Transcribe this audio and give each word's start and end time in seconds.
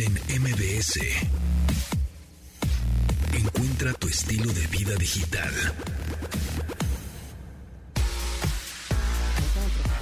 En 0.00 0.14
MBS. 0.40 1.00
Encuentra 3.36 3.92
tu 3.92 4.08
estilo 4.08 4.50
de 4.52 4.66
vida 4.68 4.94
digital. 4.96 5.50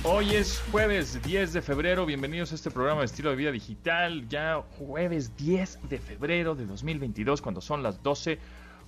Hoy 0.05 0.37
es 0.37 0.63
jueves 0.71 1.21
10 1.23 1.53
de 1.53 1.63
febrero, 1.63 2.07
bienvenidos 2.07 2.53
a 2.53 2.55
este 2.55 2.71
programa 2.71 3.01
de 3.01 3.07
estilo 3.07 3.31
de 3.31 3.37
vida 3.37 3.51
digital, 3.51 4.29
ya 4.29 4.63
jueves 4.79 5.37
10 5.37 5.81
de 5.89 5.99
febrero 5.99 6.55
de 6.55 6.67
2022 6.67 7.43
cuando 7.43 7.61
son 7.61 7.83
las 7.83 8.01
12 8.03 8.39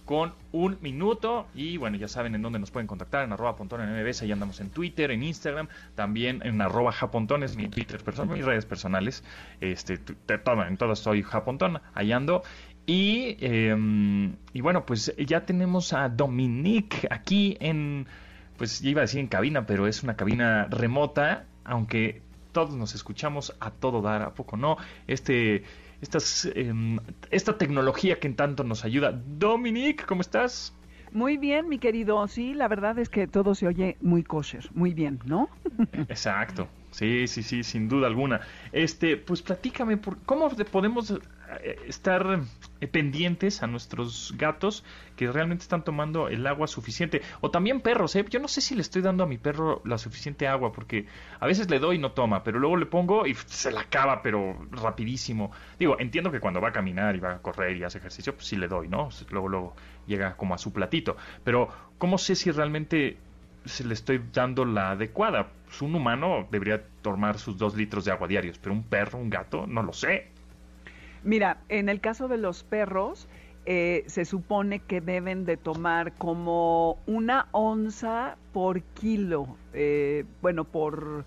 con 0.05 0.34
un 0.53 0.79
minuto 0.80 1.46
y 1.55 1.77
bueno 1.77 1.96
ya 1.96 2.09
saben 2.09 2.34
en 2.34 2.43
dónde 2.43 2.59
nos 2.59 2.71
pueden 2.71 2.87
contactar 2.87 3.25
en 3.25 3.32
arroba 3.32 3.57
pontón 3.57 3.80
en 3.80 4.02
MBS, 4.02 4.23
ahí 4.23 4.32
andamos 4.32 4.61
en 4.61 4.71
Twitter, 4.71 5.11
en 5.11 5.23
Instagram, 5.23 5.69
también 5.95 6.41
en 6.45 6.61
arroba 6.61 6.93
japontón 6.93 7.43
es 7.43 7.57
mi 7.57 7.69
Twitter 7.69 8.02
personal, 8.02 8.37
mis 8.37 8.45
redes 8.45 8.66
personales, 8.66 9.25
este, 9.61 10.01
en 10.29 10.77
todas 10.77 10.98
soy 10.98 11.23
japontón, 11.23 11.80
ahí 11.95 12.12
ando 12.12 12.42
y, 12.87 13.37
em, 13.41 14.34
y 14.52 14.61
bueno 14.61 14.84
pues 14.84 15.15
ya 15.16 15.47
tenemos 15.47 15.92
a 15.92 16.09
Dominique 16.09 17.06
aquí 17.11 17.56
en 17.61 18.06
pues 18.56 18.80
ya 18.80 18.91
iba 18.91 19.00
a 19.00 19.03
decir 19.03 19.20
en 19.20 19.28
cabina, 19.28 19.66
pero 19.66 19.87
es 19.87 20.03
una 20.03 20.14
cabina 20.14 20.66
remota, 20.70 21.47
aunque 21.64 22.23
todos 22.53 22.75
nos 22.75 22.95
escuchamos 22.95 23.56
a 23.61 23.70
todo 23.70 24.03
dar, 24.03 24.23
¿a 24.23 24.34
poco 24.34 24.56
no? 24.56 24.77
Este, 25.06 25.64
estas, 26.02 26.51
em, 26.55 26.98
esta 27.30 27.56
tecnología 27.56 28.19
que 28.19 28.27
en 28.27 28.37
tanto 28.37 28.65
nos 28.65 28.84
ayuda. 28.84 29.12
Dominique, 29.12 30.05
¿cómo 30.05 30.20
estás? 30.20 30.75
Muy 31.12 31.37
bien, 31.37 31.69
mi 31.69 31.78
querido. 31.78 32.27
Sí, 32.27 32.55
la 32.55 32.69
verdad 32.69 32.98
es 32.98 33.09
que 33.09 33.27
todo 33.27 33.55
se 33.55 33.66
oye 33.66 33.97
muy 34.01 34.23
kosher, 34.23 34.69
muy 34.75 34.92
bien, 34.92 35.20
¿no? 35.25 35.48
Exacto. 36.09 36.69
Sí, 36.91 37.27
sí, 37.27 37.42
sí, 37.42 37.62
sin 37.62 37.88
duda 37.88 38.06
alguna. 38.06 38.41
Este, 38.73 39.16
pues 39.16 39.41
platícame, 39.41 39.97
por, 39.97 40.19
¿cómo 40.25 40.51
podemos 40.70 41.19
estar 41.87 42.41
eh, 42.80 42.87
pendientes 42.87 43.62
a 43.62 43.67
nuestros 43.67 44.34
gatos 44.36 44.84
que 45.17 45.31
realmente 45.31 45.62
están 45.62 45.84
tomando 45.84 46.28
el 46.28 46.47
agua 46.47 46.67
suficiente. 46.67 47.22
O 47.41 47.50
también 47.50 47.81
perros, 47.81 48.17
¿eh? 48.17 48.25
Yo 48.28 48.41
no 48.41 48.48
sé 48.48 48.61
si 48.61 48.75
le 48.75 48.83
estoy 48.83 49.03
dando 49.03 49.25
a 49.25 49.27
mi 49.27 49.39
perro 49.39 49.83
la 49.84 49.98
suficiente 49.98 50.48
agua 50.48 50.73
porque 50.73 51.06
a 51.41 51.47
veces 51.47 51.70
le 51.70 51.78
doy 51.78 51.97
y 51.97 51.98
no 51.98 52.12
toma, 52.12 52.42
pero 52.42 52.58
luego 52.58 52.77
le 52.77 52.86
pongo 52.86 53.27
y 53.27 53.34
se 53.34 53.70
la 53.70 53.83
acaba, 53.83 54.23
pero 54.23 54.67
rapidísimo. 54.70 55.53
Digo, 55.78 55.97
entiendo 55.98 56.30
que 56.30 56.41
cuando 56.41 56.61
va 56.61 56.69
a 56.69 56.73
caminar 56.73 57.17
y 57.17 57.20
va 57.20 57.34
a 57.34 57.39
correr 57.42 57.77
y 57.77 57.84
hace 57.84 57.98
ejercicio, 57.98 58.34
pues 58.34 58.47
sí 58.47 58.56
le 58.56 58.69
doy, 58.69 58.89
¿no? 58.89 59.08
Luego, 59.30 59.48
luego 59.48 59.77
llega 60.06 60.36
como 60.36 60.55
a 60.55 60.58
su 60.58 60.73
platito. 60.73 61.17
Pero, 61.45 61.69
¿cómo 61.98 62.19
sé 62.19 62.34
si 62.34 62.50
realmente 62.50 63.17
se 63.64 63.84
le 63.84 63.95
estoy 63.95 64.20
dando 64.33 64.64
la 64.64 64.92
adecuada? 64.92 65.48
Pues 65.67 65.83
un 65.83 65.95
humano 65.95 66.47
debería 66.50 66.83
tomar 67.03 67.39
sus 67.39 67.56
dos 67.58 67.75
litros 67.75 68.05
de 68.05 68.12
agua 68.12 68.28
diarios, 68.28 68.58
pero 68.58 68.75
un 68.75 68.83
perro, 68.83 69.19
un 69.19 69.30
gato, 69.30 69.67
no 69.67 69.83
lo 69.83 69.92
sé. 69.92 70.30
Mira, 71.25 71.59
en 71.69 71.89
el 71.89 72.01
caso 72.01 72.28
de 72.28 72.39
los 72.39 72.65
perros, 72.65 73.28
eh, 73.65 74.03
se 74.06 74.25
supone 74.25 74.81
que 74.81 75.01
deben 75.01 75.45
de 75.45 75.56
tomar 75.56 76.14
como 76.14 76.98
una 77.06 77.47
onza 77.53 78.37
por 78.53 78.83
kilo, 78.83 79.56
eh, 79.73 80.25
bueno, 80.41 80.64
por, 80.64 81.25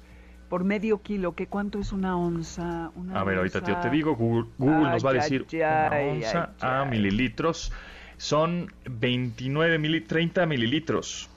por 0.49 0.65
medio 0.65 1.01
kilo, 1.01 1.33
¿qué 1.33 1.47
cuánto 1.47 1.79
es 1.79 1.93
una 1.93 2.17
onza? 2.17 2.91
a 3.13 3.23
ver, 3.23 3.37
ahorita 3.37 3.61
te 3.61 3.89
digo, 3.89 4.15
Google, 4.17 4.49
nos 4.57 5.05
va 5.05 5.11
a 5.11 5.13
decir 5.13 5.45
una 5.53 5.89
onza 5.97 6.49
a 6.59 6.83
mililitros, 6.83 7.71
son 8.17 8.67
29 8.83 9.79
mil, 9.79 10.05
30 10.05 10.45
mililitros. 10.45 11.29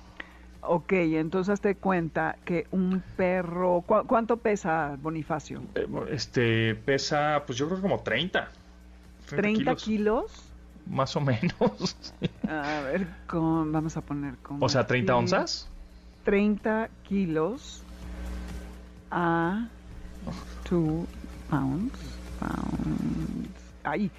Ok, 0.60 0.92
entonces 0.92 1.52
hazte 1.52 1.76
cuenta 1.76 2.36
que 2.44 2.66
un 2.72 3.02
perro, 3.16 3.82
¿cuánto 3.86 4.38
pesa 4.38 4.96
Bonifacio? 5.00 5.62
Eh, 5.74 5.86
este 6.10 6.74
pesa, 6.74 7.44
pues 7.46 7.58
yo 7.58 7.68
creo 7.68 7.80
como 7.80 8.00
30. 8.00 8.48
30, 9.28 9.76
kilos. 9.76 10.44
Más 10.86 11.14
o 11.16 11.20
menos. 11.20 11.96
a 12.48 12.80
ver, 12.80 13.06
vamos 13.32 13.96
a 13.96 14.00
poner 14.00 14.36
como... 14.38 14.64
O 14.64 14.68
sea, 14.68 14.86
30 14.86 15.16
onzas. 15.16 15.68
30 16.24 16.88
kilos 17.04 17.82
a 19.10 19.68
2 20.68 21.06
pounds. 21.50 21.92
pounds. 22.40 23.48
Ay, 23.84 24.10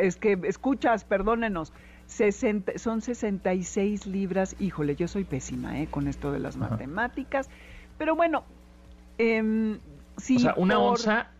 es 0.00 0.16
que 0.16 0.38
escuchas, 0.44 1.04
perdónenos 1.04 1.72
son 2.06 3.00
66 3.00 4.06
libras. 4.06 4.56
Híjole, 4.58 4.96
yo 4.96 5.08
soy 5.08 5.24
pésima 5.24 5.80
¿eh? 5.80 5.88
con 5.90 6.08
esto 6.08 6.32
de 6.32 6.38
las 6.38 6.56
matemáticas. 6.56 7.48
Pero 7.98 8.16
bueno, 8.16 8.44
eh, 9.18 9.78
sí. 10.16 10.36
O 10.36 10.40
sea, 10.40 10.54
una 10.56 10.78
onza. 10.78 11.30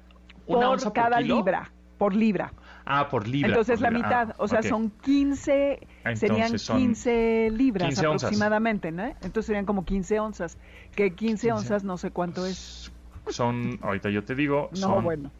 Una 0.46 0.60
por 0.60 0.72
onza 0.74 0.92
cada 0.92 1.20
libra. 1.20 1.70
Por 1.98 2.14
libra. 2.14 2.52
Ah, 2.86 3.08
por 3.08 3.26
libra. 3.26 3.48
Entonces 3.48 3.80
la 3.80 3.90
mitad, 3.90 4.30
ah, 4.30 4.36
o 4.38 4.46
sea, 4.46 4.62
son 4.62 4.90
15, 4.90 5.86
serían 6.14 6.52
15 6.52 7.50
libras 7.50 7.98
aproximadamente, 7.98 8.92
¿no? 8.92 9.04
Entonces 9.04 9.46
serían 9.46 9.64
como 9.64 9.84
15 9.84 10.20
onzas, 10.20 10.58
que 10.94 11.14
15, 11.14 11.52
onzas 11.52 11.82
no 11.82 11.96
sé 11.96 12.10
cuánto 12.10 12.44
es. 12.44 12.92
Son, 13.28 13.78
ahorita 13.80 14.10
yo 14.10 14.22
te 14.22 14.34
digo, 14.34 14.68
no, 14.80 15.00
bueno. 15.00 15.30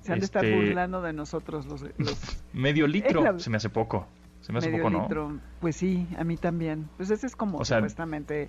Se 0.00 0.12
han 0.12 0.20
de 0.20 0.26
estar 0.26 0.44
este, 0.44 0.56
burlando 0.56 1.00
de 1.00 1.14
nosotros 1.14 1.66
los... 1.66 1.84
medio 2.52 2.86
litro, 2.86 3.38
se 3.38 3.50
me 3.50 3.56
hace 3.56 3.68
poco. 3.68 4.06
Se 4.44 4.52
me 4.52 4.58
hace 4.58 4.70
poco, 4.70 4.90
¿no? 4.90 5.40
Pues 5.58 5.74
sí, 5.74 6.06
a 6.18 6.24
mí 6.24 6.36
también. 6.36 6.90
Pues 6.98 7.10
ese 7.10 7.26
es 7.26 7.34
como 7.34 7.64
supuestamente 7.64 8.48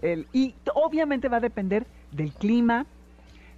el... 0.00 0.26
Y 0.32 0.54
obviamente 0.74 1.28
va 1.28 1.36
a 1.36 1.40
depender 1.40 1.86
del 2.12 2.32
clima, 2.32 2.86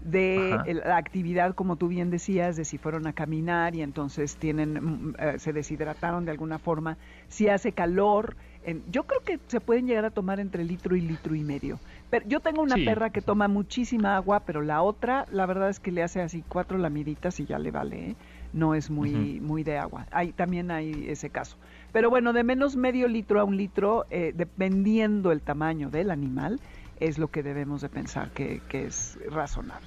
de 0.01 0.83
la 0.85 0.97
actividad, 0.97 1.55
como 1.55 1.77
tú 1.77 1.87
bien 1.87 2.11
decías, 2.11 2.57
de 2.57 2.65
si 2.65 2.77
fueron 2.77 3.07
a 3.07 3.13
caminar 3.13 3.77
y 3.77 3.83
entonces 3.83 4.35
tienen, 4.35 4.73
mm, 4.73 5.15
eh, 5.17 5.39
se 5.39 5.53
deshidrataron 5.53 6.25
de 6.25 6.33
alguna 6.33 6.59
forma, 6.59 6.97
si 7.29 7.49
hace 7.49 7.71
calor. 7.71 8.37
En, 8.65 8.83
yo 8.91 9.05
creo 9.05 9.21
que 9.21 9.39
se 9.47 9.61
pueden 9.61 9.87
llegar 9.87 10.07
a 10.07 10.11
tomar 10.11 10.41
entre 10.41 10.65
litro 10.65 10.97
y 10.97 11.01
litro 11.03 11.37
y 11.37 11.45
medio. 11.45 11.79
Pero 12.11 12.27
yo 12.27 12.41
tengo 12.41 12.63
una 12.63 12.75
perra 12.75 13.11
que 13.11 13.21
toma 13.21 13.47
muchísima 13.47 14.17
agua, 14.17 14.41
pero 14.41 14.61
la 14.61 14.83
otra, 14.83 15.25
la 15.31 15.47
verdad 15.47 15.69
es 15.69 15.79
que 15.79 15.93
le 15.93 16.03
hace 16.03 16.21
así 16.21 16.43
cuatro 16.49 16.79
lamiditas 16.79 17.39
y 17.39 17.47
ya 17.47 17.61
le 17.61 17.71
vale, 17.71 18.11
¿eh? 18.11 18.17
no 18.53 18.75
es 18.75 18.91
muy, 18.91 19.41
muy 19.41 19.63
de 19.63 19.79
agua. 19.79 20.07
Hay, 20.11 20.33
también 20.33 20.71
hay 20.71 21.07
ese 21.09 21.31
caso. 21.31 21.57
Pero 21.97 22.11
bueno, 22.11 22.35
de 22.35 22.45
menos 22.45 22.77
medio 22.77 23.09
litro 23.09 23.41
a 23.41 23.45
un 23.45 23.57
litro, 23.57 24.05
eh, 24.11 24.35
dependiendo 24.37 25.33
el 25.33 25.41
tamaño 25.41 25.89
del 25.89 26.11
animal, 26.11 26.61
es 27.01 27.17
lo 27.17 27.29
que 27.29 27.43
debemos 27.43 27.81
de 27.81 27.89
pensar 27.89 28.33
que, 28.33 28.61
es 28.71 29.19
razonable. 29.31 29.87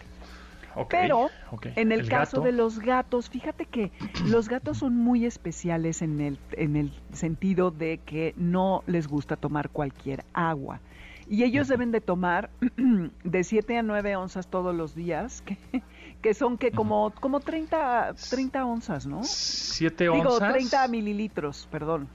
Pero 0.90 1.30
en 1.76 1.92
el, 1.92 2.10
caso 2.10 2.42
de 2.42 2.52
los 2.52 2.80
gatos, 2.80 3.30
fíjate 3.30 3.68
que 3.68 3.92
los 4.26 4.50
gatos 4.50 4.80
son 4.80 4.96
muy 4.96 5.24
especiales 5.24 6.02
en 6.02 6.20
el, 6.20 6.40
en 6.54 6.78
el 6.78 6.92
sentido 7.14 7.70
de 7.70 8.00
que 8.00 8.34
no 8.38 8.84
les 8.88 9.08
gusta 9.08 9.36
tomar 9.36 9.70
cualquier 9.70 10.26
agua. 10.34 10.80
Y 11.30 11.44
ellos 11.44 11.68
deben 11.68 11.92
de 11.92 12.02
tomar 12.02 12.50
de 13.24 13.44
7 13.44 13.78
a 13.78 13.84
9 13.84 14.16
onzas 14.16 14.48
todos 14.48 14.74
los 14.74 14.96
días, 14.96 15.44
que, 15.44 15.58
que 16.22 16.34
son 16.34 16.58
que 16.58 16.72
como, 16.72 17.12
como 17.20 17.40
30, 17.40 18.14
30 18.30 18.66
onzas, 18.66 19.06
¿no? 19.06 19.22
7 19.24 20.10
onzas. 20.10 20.40
Digo, 20.40 20.54
30 20.54 20.88
mililitros, 20.88 21.68
perdón. 21.72 22.08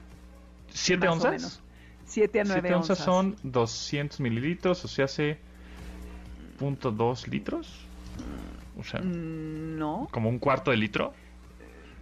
¿7 0.71 1.07
onzas? 1.09 1.61
7 2.05 2.41
a 2.41 2.43
9 2.43 2.61
7 2.61 2.75
onzas. 2.75 2.97
son 2.99 3.35
200 3.43 4.19
mililitros, 4.19 4.85
o 4.85 4.87
sea, 4.87 5.05
hace 5.05 5.39
.2 6.59 7.27
litros. 7.27 7.85
O 8.77 8.83
sea, 8.83 9.01
mm, 9.01 9.77
no. 9.77 10.07
¿Como 10.11 10.29
un 10.29 10.39
cuarto 10.39 10.71
de 10.71 10.77
litro? 10.77 11.13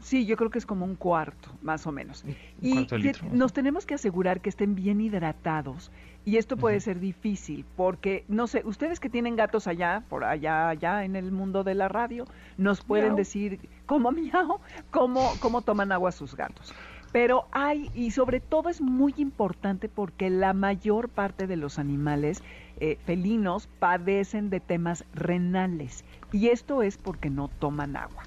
Sí, 0.02 0.25
yo 0.25 0.36
creo 0.36 0.50
que 0.50 0.59
es 0.59 0.66
como 0.66 0.84
un 0.84 0.96
cuarto, 0.96 1.50
más 1.62 1.88
o 1.88 1.92
menos. 1.94 2.25
y 2.62 2.86
nos 3.31 3.53
tenemos 3.53 3.86
que 3.86 3.94
asegurar 3.94 4.42
que 4.42 4.50
estén 4.50 4.75
bien 4.75 5.00
hidratados 5.00 5.92
y 6.26 6.38
esto 6.38 6.56
puede 6.56 6.80
ser 6.80 7.00
difícil 7.00 7.66
porque, 7.76 8.24
no 8.28 8.48
sé, 8.48 8.64
ustedes 8.66 9.00
que 9.00 9.10
tienen 9.10 9.36
gatos 9.36 9.68
allá, 9.68 10.04
por 10.10 10.24
allá, 10.24 10.70
allá 10.70 11.04
en 11.04 11.16
el 11.16 11.32
mundo 11.32 11.64
de 11.64 11.76
la 11.76 11.90
radio, 11.90 12.26
nos 12.58 12.82
pueden 12.82 13.16
decir 13.16 13.60
cómo 13.86 14.12
miau, 14.14 14.60
cómo, 14.90 15.34
cómo 15.42 15.62
toman 15.62 15.92
agua 15.92 16.12
sus 16.12 16.36
gatos. 16.36 16.74
Pero 17.12 17.46
hay, 17.52 17.92
y 17.94 18.12
sobre 18.12 18.40
todo 18.40 18.70
es 18.70 18.81
muy 18.81 19.14
importante 19.18 19.88
porque 19.88 20.30
la 20.30 20.54
mayor 20.54 21.10
parte 21.10 21.46
de 21.46 21.58
los 21.58 21.78
animales 21.78 22.42
eh, 22.80 22.98
felinos 23.06 23.68
padecen 23.80 24.50
de 24.50 24.60
temas 24.60 25.06
renales. 25.14 26.04
Y 26.31 26.48
esto 26.48 26.81
es 26.81 26.98
porque 26.98 27.30
no 27.30 27.50
toman 27.50 27.96
agua. 27.96 28.24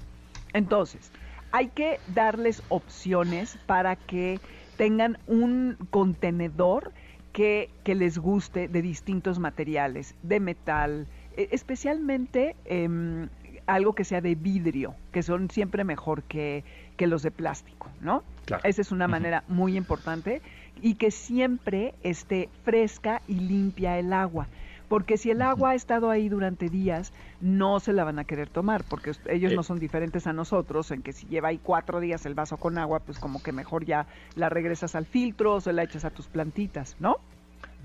Entonces, 0.53 1.11
hay 1.51 1.67
que 1.67 1.99
darles 2.13 2.63
opciones 2.69 3.57
para 3.65 3.95
que 3.95 4.39
tengan 4.77 5.17
un 5.27 5.77
contenedor 5.89 6.93
que, 7.37 7.93
les 7.93 8.17
guste 8.17 8.67
de 8.67 8.81
distintos 8.81 9.37
materiales, 9.37 10.15
de 10.23 10.39
metal, 10.39 11.05
e, 11.37 11.49
especialmente 11.51 12.55
em, 12.65 13.29
algo 13.67 13.93
que 13.93 14.03
sea 14.03 14.21
de 14.21 14.33
vidrio, 14.33 14.95
que 15.11 15.21
son 15.21 15.51
siempre 15.51 15.83
mejor 15.83 16.23
que, 16.23 16.63
los 16.99 17.21
de 17.21 17.29
plástico, 17.29 17.91
¿no? 18.01 18.23
Esa 18.63 18.81
es 18.81 18.91
una 18.91 19.07
manera 19.07 19.43
muy 19.47 19.77
importante 19.77 20.41
y 20.81 20.95
que 20.95 21.11
siempre 21.11 21.93
esté 22.01 22.49
fresca 22.63 23.21
y 23.27 23.35
limpia 23.35 23.99
el 23.99 24.13
agua. 24.13 24.47
Porque 24.87 25.17
si 25.17 25.31
el 25.31 25.41
agua 25.41 25.71
ha 25.71 25.75
estado 25.75 26.09
ahí 26.09 26.29
durante 26.29 26.69
días, 26.69 27.13
no 27.41 27.79
se 27.79 27.93
la 27.93 28.03
van 28.03 28.19
a 28.19 28.23
querer 28.23 28.49
tomar, 28.49 28.83
porque 28.89 29.11
ellos 29.27 29.53
no 29.53 29.63
son 29.63 29.79
diferentes 29.79 30.27
a 30.27 30.33
nosotros, 30.33 30.91
en 30.91 31.01
que 31.01 31.13
si 31.13 31.27
lleva 31.27 31.49
ahí 31.49 31.59
cuatro 31.61 31.99
días 31.99 32.25
el 32.25 32.35
vaso 32.35 32.57
con 32.57 32.77
agua, 32.77 32.99
pues 32.99 33.19
como 33.19 33.41
que 33.43 33.51
mejor 33.51 33.85
ya 33.85 34.07
la 34.35 34.49
regresas 34.49 34.95
al 34.95 35.05
filtro 35.05 35.55
o 35.55 35.61
se 35.61 35.73
la 35.73 35.83
echas 35.83 36.05
a 36.05 36.09
tus 36.09 36.27
plantitas, 36.27 36.95
¿no? 36.99 37.17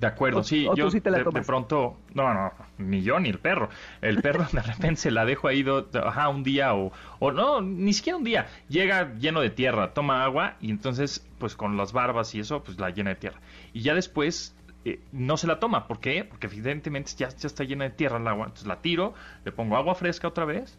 De 0.02 0.08
acuerdo, 0.08 0.42
sí. 0.42 0.66
yo 0.74 0.90
de, 0.90 1.00
pronto, 1.46 1.96
no, 2.12 2.34
no, 2.34 2.52
ni 2.78 3.02
yo 3.02 3.20
ni 3.20 3.28
el 3.28 3.38
perro. 3.38 3.68
El 4.00 4.20
perro 4.20 4.44
de 4.52 4.60
repente 4.60 4.96
se 4.96 5.10
la 5.12 5.24
dejo 5.24 5.46
ahí 5.46 5.64
ajá, 5.94 6.28
un 6.28 6.42
día 6.42 6.74
o, 6.74 6.90
o 7.20 7.30
no, 7.30 7.60
ni 7.60 7.92
siquiera 7.92 8.16
un 8.16 8.24
día. 8.24 8.48
Llega 8.68 9.14
lleno 9.14 9.40
de 9.40 9.50
tierra, 9.50 9.94
toma 9.94 10.24
agua 10.24 10.56
y 10.60 10.72
entonces, 10.72 11.24
pues 11.38 11.54
con 11.54 11.76
las 11.76 11.92
barbas 11.92 12.34
y 12.34 12.40
eso, 12.40 12.64
pues 12.64 12.80
la 12.80 12.90
llena 12.90 13.10
de 13.10 13.16
tierra. 13.16 13.38
Y 13.72 13.82
ya 13.82 13.94
después 13.94 14.56
eh, 14.84 15.00
no 15.12 15.36
se 15.36 15.46
la 15.46 15.60
toma. 15.60 15.86
¿Por 15.86 16.00
qué? 16.00 16.24
Porque 16.24 16.46
evidentemente 16.46 17.12
ya, 17.16 17.28
ya 17.28 17.46
está 17.46 17.64
llena 17.64 17.84
de 17.84 17.90
tierra 17.90 18.18
el 18.18 18.26
agua. 18.26 18.46
Entonces 18.46 18.66
la 18.66 18.80
tiro, 18.80 19.14
le 19.44 19.52
pongo 19.52 19.76
agua 19.76 19.94
fresca 19.94 20.28
otra 20.28 20.44
vez 20.44 20.78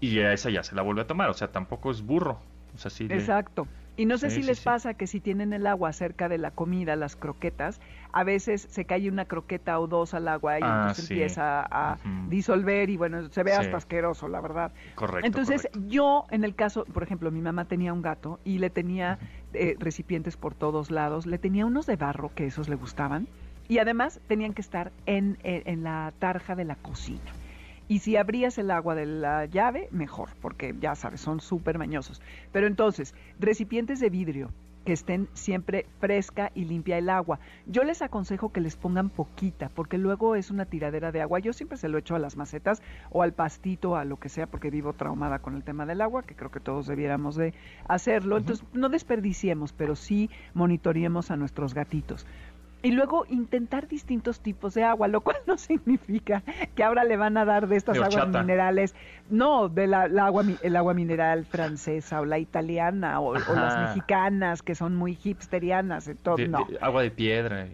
y 0.00 0.18
a 0.20 0.32
esa 0.32 0.50
ya 0.50 0.62
se 0.62 0.74
la 0.74 0.82
vuelve 0.82 1.02
a 1.02 1.06
tomar. 1.06 1.30
O 1.30 1.34
sea, 1.34 1.48
tampoco 1.48 1.90
es 1.90 2.02
burro. 2.02 2.40
O 2.74 2.78
sea, 2.78 2.90
sí 2.90 3.06
Exacto. 3.10 3.66
Y 3.98 4.06
no 4.06 4.16
sé 4.16 4.30
si 4.30 4.44
les 4.44 4.60
pasa 4.60 4.94
que 4.94 5.08
si 5.08 5.18
tienen 5.18 5.52
el 5.52 5.66
agua 5.66 5.92
cerca 5.92 6.28
de 6.28 6.38
la 6.38 6.52
comida, 6.52 6.94
las 6.94 7.16
croquetas, 7.16 7.80
a 8.12 8.22
veces 8.22 8.68
se 8.70 8.84
cae 8.84 9.08
una 9.08 9.24
croqueta 9.24 9.80
o 9.80 9.88
dos 9.88 10.14
al 10.14 10.28
agua 10.28 10.60
y 10.60 10.62
ah, 10.62 10.82
entonces 10.82 11.10
empieza 11.10 11.66
a 11.68 11.98
disolver 12.28 12.90
y 12.90 12.96
bueno, 12.96 13.28
se 13.28 13.42
ve 13.42 13.54
hasta 13.54 13.76
asqueroso, 13.76 14.28
la 14.28 14.40
verdad. 14.40 14.70
Correcto. 14.94 15.26
Entonces 15.26 15.68
yo, 15.88 16.26
en 16.30 16.44
el 16.44 16.54
caso, 16.54 16.84
por 16.84 17.02
ejemplo, 17.02 17.32
mi 17.32 17.40
mamá 17.40 17.64
tenía 17.64 17.92
un 17.92 18.00
gato 18.00 18.38
y 18.44 18.58
le 18.58 18.70
tenía 18.70 19.18
eh, 19.52 19.74
recipientes 19.80 20.36
por 20.36 20.54
todos 20.54 20.92
lados, 20.92 21.26
le 21.26 21.38
tenía 21.38 21.66
unos 21.66 21.86
de 21.86 21.96
barro 21.96 22.30
que 22.36 22.46
esos 22.46 22.68
le 22.68 22.76
gustaban 22.76 23.26
y 23.66 23.78
además 23.78 24.20
tenían 24.28 24.54
que 24.54 24.62
estar 24.62 24.92
en, 25.06 25.38
en 25.42 25.82
la 25.82 26.12
tarja 26.20 26.54
de 26.54 26.64
la 26.64 26.76
cocina. 26.76 27.32
Y 27.88 28.00
si 28.00 28.16
abrías 28.16 28.58
el 28.58 28.70
agua 28.70 28.94
de 28.94 29.06
la 29.06 29.46
llave, 29.46 29.88
mejor, 29.90 30.28
porque 30.40 30.74
ya 30.78 30.94
sabes, 30.94 31.20
son 31.20 31.40
súper 31.40 31.78
mañosos. 31.78 32.20
Pero 32.52 32.66
entonces, 32.66 33.14
recipientes 33.38 33.98
de 33.98 34.10
vidrio 34.10 34.50
que 34.88 34.94
estén 34.94 35.28
siempre 35.34 35.84
fresca 36.00 36.50
y 36.54 36.64
limpia 36.64 36.96
el 36.96 37.10
agua. 37.10 37.40
Yo 37.66 37.84
les 37.84 38.00
aconsejo 38.00 38.52
que 38.52 38.62
les 38.62 38.76
pongan 38.76 39.10
poquita, 39.10 39.68
porque 39.74 39.98
luego 39.98 40.34
es 40.34 40.50
una 40.50 40.64
tiradera 40.64 41.12
de 41.12 41.20
agua. 41.20 41.40
Yo 41.40 41.52
siempre 41.52 41.76
se 41.76 41.90
lo 41.90 41.98
echo 41.98 42.14
a 42.14 42.18
las 42.18 42.38
macetas 42.38 42.80
o 43.10 43.22
al 43.22 43.34
pastito, 43.34 43.96
a 43.96 44.06
lo 44.06 44.18
que 44.18 44.30
sea, 44.30 44.46
porque 44.46 44.70
vivo 44.70 44.94
traumada 44.94 45.40
con 45.40 45.56
el 45.56 45.62
tema 45.62 45.84
del 45.84 46.00
agua, 46.00 46.22
que 46.22 46.34
creo 46.34 46.50
que 46.50 46.60
todos 46.60 46.86
debiéramos 46.86 47.36
de 47.36 47.52
hacerlo. 47.86 48.38
Entonces, 48.38 48.64
no 48.72 48.88
desperdiciemos, 48.88 49.74
pero 49.74 49.94
sí 49.94 50.30
monitoreemos 50.54 51.30
a 51.30 51.36
nuestros 51.36 51.74
gatitos 51.74 52.26
y 52.82 52.92
luego 52.92 53.26
intentar 53.28 53.88
distintos 53.88 54.40
tipos 54.40 54.74
de 54.74 54.84
agua, 54.84 55.08
lo 55.08 55.20
cual 55.20 55.36
no 55.46 55.58
significa 55.58 56.42
que 56.74 56.84
ahora 56.84 57.04
le 57.04 57.16
van 57.16 57.36
a 57.36 57.44
dar 57.44 57.68
de 57.68 57.76
estas 57.76 57.98
aguas 57.98 58.28
minerales, 58.28 58.94
no, 59.30 59.68
de 59.68 59.86
la, 59.86 60.04
agua 60.24 60.44
el 60.62 60.76
agua 60.76 60.94
mineral 60.94 61.44
francesa 61.44 62.20
o 62.20 62.24
la 62.24 62.38
italiana 62.38 63.20
o, 63.20 63.34
las 63.34 63.88
mexicanas 63.88 64.62
que 64.62 64.74
son 64.74 64.96
muy 64.96 65.18
hipsterianas, 65.22 66.10
todo, 66.22 66.38
no. 66.46 66.66
agua 66.80 67.02
de 67.02 67.10
piedra. 67.10 67.68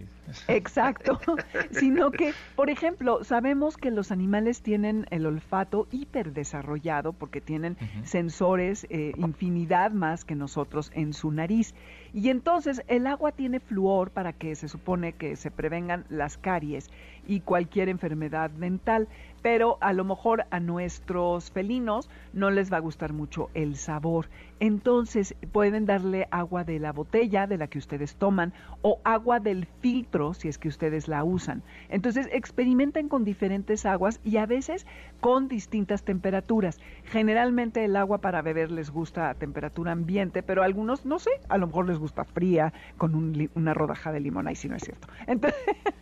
Exacto, 0.48 1.18
sino 1.70 2.10
que, 2.10 2.32
por 2.56 2.70
ejemplo, 2.70 3.24
sabemos 3.24 3.76
que 3.76 3.90
los 3.90 4.10
animales 4.10 4.62
tienen 4.62 5.06
el 5.10 5.26
olfato 5.26 5.86
hiperdesarrollado 5.90 7.12
porque 7.12 7.40
tienen 7.40 7.76
sensores 8.04 8.86
eh, 8.90 9.12
infinidad 9.16 9.90
más 9.90 10.24
que 10.24 10.34
nosotros 10.34 10.90
en 10.94 11.12
su 11.12 11.30
nariz. 11.30 11.74
Y 12.14 12.30
entonces 12.30 12.80
el 12.86 13.08
agua 13.08 13.32
tiene 13.32 13.58
flúor 13.58 14.12
para 14.12 14.32
que 14.32 14.54
se 14.54 14.68
supone 14.68 15.14
que 15.14 15.34
se 15.34 15.50
prevengan 15.50 16.04
las 16.08 16.38
caries 16.38 16.88
y 17.26 17.40
cualquier 17.40 17.88
enfermedad 17.88 18.50
dental, 18.50 19.08
pero 19.42 19.78
a 19.80 19.92
lo 19.92 20.04
mejor 20.04 20.44
a 20.50 20.60
nuestros 20.60 21.50
felinos 21.50 22.08
no 22.32 22.50
les 22.50 22.72
va 22.72 22.76
a 22.76 22.80
gustar 22.80 23.12
mucho 23.12 23.50
el 23.54 23.74
sabor. 23.74 24.28
Entonces 24.60 25.34
pueden 25.50 25.86
darle 25.86 26.28
agua 26.30 26.62
de 26.62 26.78
la 26.78 26.92
botella 26.92 27.48
de 27.48 27.58
la 27.58 27.66
que 27.66 27.78
ustedes 27.78 28.14
toman 28.14 28.52
o 28.82 29.00
agua 29.02 29.40
del 29.40 29.66
filtro 29.80 30.34
si 30.34 30.46
es 30.46 30.56
que 30.56 30.68
ustedes 30.68 31.08
la 31.08 31.24
usan. 31.24 31.62
Entonces 31.88 32.28
experimenten 32.30 33.08
con 33.08 33.24
diferentes 33.24 33.86
aguas 33.86 34.20
y 34.22 34.36
a 34.36 34.46
veces 34.46 34.86
con 35.20 35.48
distintas 35.48 36.04
temperaturas. 36.04 36.78
Generalmente 37.06 37.84
el 37.84 37.96
agua 37.96 38.18
para 38.18 38.40
beber 38.40 38.70
les 38.70 38.90
gusta 38.90 39.30
a 39.30 39.34
temperatura 39.34 39.90
ambiente, 39.90 40.44
pero 40.44 40.62
a 40.62 40.66
algunos 40.66 41.04
no 41.04 41.18
sé, 41.18 41.30
a 41.48 41.58
lo 41.58 41.66
mejor 41.66 41.88
les 41.88 41.98
gusta 41.98 42.03
fría 42.12 42.72
con 42.96 43.14
una 43.54 43.74
rodaja 43.74 44.12
de 44.12 44.20
limón, 44.20 44.46
ahí 44.48 44.56
si 44.56 44.68
no 44.68 44.76
es 44.76 44.82
cierto. 44.82 45.08
Entonces, 45.26 45.60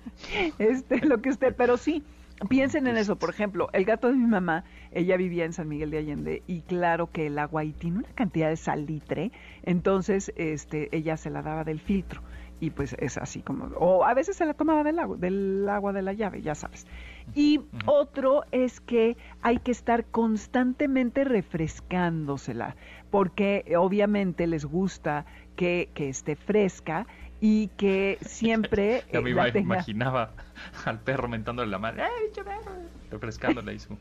este, 0.58 1.04
lo 1.06 1.20
que 1.20 1.30
usted, 1.30 1.54
pero 1.56 1.76
sí, 1.76 2.02
piensen 2.48 2.86
en 2.86 2.96
eso. 2.96 3.16
Por 3.16 3.30
ejemplo, 3.30 3.68
el 3.72 3.84
gato 3.84 4.08
de 4.08 4.14
mi 4.14 4.26
mamá, 4.26 4.64
ella 4.90 5.16
vivía 5.16 5.44
en 5.44 5.52
San 5.52 5.68
Miguel 5.68 5.90
de 5.90 5.98
Allende 5.98 6.42
y 6.46 6.62
claro 6.62 7.10
que 7.10 7.26
el 7.26 7.38
agua 7.38 7.62
ahí 7.62 7.72
tiene 7.72 7.98
una 7.98 8.08
cantidad 8.14 8.48
de 8.48 8.56
salitre, 8.56 9.32
entonces 9.62 10.32
este, 10.36 10.94
ella 10.96 11.16
se 11.16 11.30
la 11.30 11.42
daba 11.42 11.64
del 11.64 11.80
filtro 11.80 12.22
y 12.62 12.70
pues 12.70 12.94
es 13.00 13.18
así 13.18 13.42
como, 13.42 13.64
o 13.76 14.04
a 14.04 14.14
veces 14.14 14.36
se 14.36 14.46
la 14.46 14.54
tomaba 14.54 14.84
del 14.84 15.00
agua, 15.00 15.16
del 15.16 15.68
agua 15.68 15.92
de 15.92 16.00
la 16.00 16.12
llave, 16.12 16.42
ya 16.42 16.54
sabes. 16.54 16.86
Y 17.34 17.60
otro 17.86 18.44
es 18.52 18.80
que 18.80 19.16
hay 19.42 19.58
que 19.58 19.72
estar 19.72 20.04
constantemente 20.04 21.24
refrescándosela, 21.24 22.76
porque 23.12 23.62
obviamente 23.78 24.46
les 24.46 24.64
gusta 24.64 25.26
que, 25.54 25.90
que 25.94 26.08
esté 26.08 26.34
fresca 26.34 27.06
y 27.42 27.68
que 27.76 28.16
siempre 28.22 29.02
Yo 29.12 29.20
me 29.20 29.30
imaginaba 29.30 30.30
al 30.86 30.98
perro 31.00 31.28
mentándole 31.28 31.70
la 31.70 31.78
madre, 31.78 32.04
¡eh, 32.04 32.42
perro! 32.42 32.72
Refrescándole 33.10 33.78
su, 33.78 33.98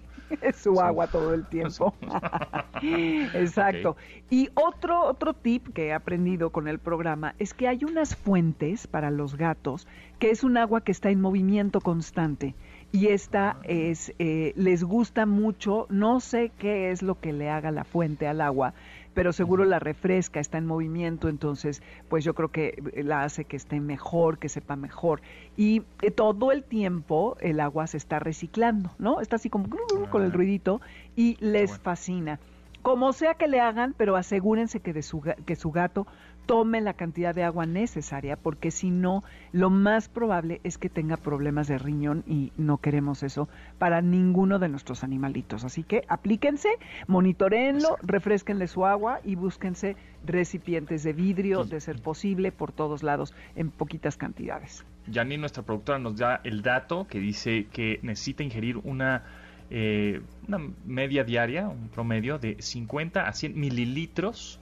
su 0.56 0.80
agua 0.80 1.08
todo 1.08 1.34
el 1.34 1.46
tiempo. 1.48 1.94
Exacto. 2.82 3.98
Y 4.30 4.50
otro, 4.54 5.04
otro 5.04 5.34
tip 5.34 5.74
que 5.74 5.88
he 5.88 5.94
aprendido 5.94 6.52
con 6.52 6.70
el 6.70 6.80
programa 6.80 7.36
es 7.38 7.54
que 7.54 7.68
hay 7.68 7.84
unas 7.84 8.16
fuentes 8.16 8.88
para 8.88 9.12
los 9.12 9.36
gatos 9.36 9.88
que 10.20 10.30
es 10.30 10.46
un 10.46 10.56
agua 10.56 10.82
que 10.82 10.94
está 10.94 11.10
en 11.10 11.20
movimiento 11.20 11.82
constante 11.82 12.56
y 12.92 13.08
esta 13.08 13.52
ah. 13.52 13.62
es 13.64 14.14
eh, 14.20 14.54
les 14.56 14.84
gusta 14.84 15.26
mucho 15.26 15.88
no 15.90 16.20
sé 16.20 16.52
qué 16.58 16.92
es 16.92 17.02
lo 17.02 17.20
que 17.20 17.34
le 17.34 17.50
haga 17.50 17.72
la 17.72 17.84
fuente 17.84 18.28
al 18.28 18.42
agua 18.42 18.74
pero 19.14 19.34
seguro 19.34 19.66
la 19.66 19.80
refresca, 19.80 20.40
está 20.40 20.58
en 20.58 20.66
movimiento, 20.66 21.28
entonces 21.30 21.82
pues 22.10 22.24
yo 22.24 22.34
creo 22.34 22.50
que 22.50 22.82
eh, 22.94 23.04
la 23.04 23.24
hace 23.24 23.46
que 23.46 23.58
esté 23.58 23.80
mejor, 23.80 24.38
que 24.38 24.50
sepa 24.50 24.76
mejor. 24.76 25.22
Y 25.58 25.84
eh, 26.02 26.12
todo 26.12 26.52
el 26.52 26.64
tiempo 26.64 27.38
el 27.42 27.60
agua 27.60 27.88
se 27.88 27.98
está 27.98 28.20
reciclando, 28.20 28.92
¿no? 29.00 29.22
Está 29.22 29.36
así 29.36 29.50
como 29.50 29.68
con 30.10 30.24
el 30.24 30.32
ruidito 30.32 30.82
y 31.16 31.38
les 31.40 31.78
fascina. 31.80 32.40
Como 32.82 33.14
sea 33.14 33.36
que 33.36 33.48
le 33.48 33.60
hagan, 33.60 33.94
pero 33.96 34.16
asegúrense 34.16 34.80
que, 34.80 34.92
de 34.92 35.04
su, 35.04 35.22
que 35.22 35.56
su 35.56 35.72
gato 35.72 36.08
tome 36.52 36.82
la 36.82 36.96
cantidad 36.96 37.34
de 37.34 37.46
agua 37.46 37.66
necesaria, 37.66 38.36
porque 38.36 38.72
si 38.72 38.92
no, 38.92 39.24
lo 39.54 39.70
más 39.70 40.10
probable 40.10 40.60
es 40.66 40.78
que 40.78 40.90
tenga 40.90 41.16
problemas 41.16 41.70
de 41.70 41.78
riñón 41.78 42.26
y 42.28 42.52
no 42.58 42.80
queremos 42.80 43.24
eso 43.24 43.48
para 43.80 44.02
ninguno 44.02 44.60
de 44.60 44.68
nuestros 44.68 45.06
animalitos. 45.06 45.64
Así 45.64 45.84
que 45.84 46.04
aplíquense, 46.10 46.68
monitoreenlo, 47.08 47.96
refresquenle 48.02 48.68
su 48.68 48.86
agua 48.86 49.22
y 49.24 49.36
búsquense 49.36 49.96
recipientes 50.26 51.04
de 51.04 51.14
vidrio, 51.14 51.64
de 51.64 51.80
ser 51.80 52.02
posible, 52.02 52.52
por 52.52 52.74
todos 52.74 53.02
lados, 53.02 53.34
en 53.56 53.72
poquitas 53.72 54.18
cantidades. 54.18 54.86
Yani, 55.08 55.38
nuestra 55.38 55.64
productora, 55.64 56.00
nos 56.00 56.18
da 56.18 56.42
el 56.44 56.64
dato 56.64 57.08
que 57.08 57.22
dice 57.22 57.68
que 57.72 58.02
necesita 58.02 58.44
ingerir 58.44 58.76
una 58.84 59.24
eh, 59.70 60.20
una 60.50 60.60
media 60.84 61.24
diaria, 61.24 61.70
un 61.70 61.88
promedio 61.88 62.38
de 62.40 62.58
50 62.62 63.26
a 63.26 63.32
100 63.32 63.58
mililitros 63.58 64.61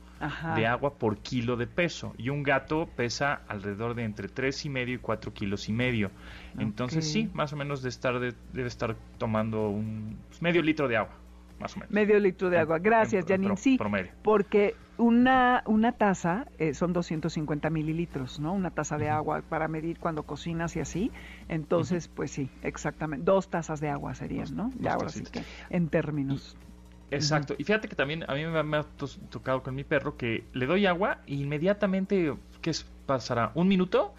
de 0.55 0.67
agua 0.67 0.95
por 0.95 1.17
kilo 1.17 1.55
de 1.55 1.67
peso. 1.67 2.13
Y 2.17 2.29
un 2.29 2.43
gato 2.43 2.89
pesa 2.95 3.41
alrededor 3.47 3.95
de 3.95 4.03
entre 4.03 4.27
tres 4.27 4.65
y 4.65 4.69
medio 4.69 4.95
y 4.95 4.99
4 4.99 5.33
kilos 5.33 5.69
y 5.69 5.73
medio. 5.73 6.11
Entonces 6.57 7.09
sí, 7.09 7.29
más 7.33 7.53
o 7.53 7.55
menos 7.55 7.81
de 7.81 7.89
estar 7.89 8.19
debe 8.19 8.67
estar 8.67 8.95
tomando 9.17 9.69
un 9.69 10.17
pues, 10.27 10.41
medio 10.41 10.61
litro 10.61 10.87
de 10.87 10.97
agua. 10.97 11.13
Más 11.59 11.75
o 11.75 11.79
menos. 11.79 11.91
Medio 11.91 12.19
litro 12.19 12.49
de 12.49 12.57
agua. 12.57 12.79
Gracias, 12.79 13.25
Janine. 13.27 13.57
Sí, 13.57 13.77
porque 14.23 14.75
una, 14.97 15.63
una 15.65 15.91
taza 15.91 16.45
eh, 16.57 16.73
son 16.73 16.93
250 16.93 17.69
mililitros, 17.69 18.39
¿no? 18.39 18.53
Una 18.53 18.71
taza 18.71 18.97
de 18.97 19.09
agua 19.09 19.41
para 19.47 19.67
medir 19.67 19.99
cuando 19.99 20.23
cocinas 20.23 20.75
y 20.75 20.79
así. 20.79 21.11
Entonces, 21.47 22.07
pues 22.07 22.31
sí, 22.31 22.49
exactamente. 22.63 23.25
Dos 23.25 23.49
tazas 23.49 23.81
de 23.81 23.89
agua 23.89 24.15
serían, 24.15 24.55
¿no? 24.55 24.71
Ya 24.79 24.93
ahora 24.93 25.09
sí 25.09 25.23
que, 25.23 25.43
en 25.69 25.89
términos. 25.89 26.57
Exacto. 27.11 27.55
Y 27.57 27.63
fíjate 27.63 27.87
que 27.87 27.95
también 27.95 28.23
a 28.27 28.33
mí 28.33 28.45
me, 28.45 28.77
ha 28.77 28.85
tocado 29.29 29.63
con 29.63 29.75
mi 29.75 29.83
perro 29.83 30.17
que 30.17 30.43
le 30.53 30.65
doy 30.65 30.85
agua 30.85 31.19
e 31.27 31.35
inmediatamente, 31.35 32.33
¿qué 32.61 32.69
es? 32.69 32.85
pasará? 33.09 33.51
¿Un 33.55 33.67
minuto? 33.67 34.13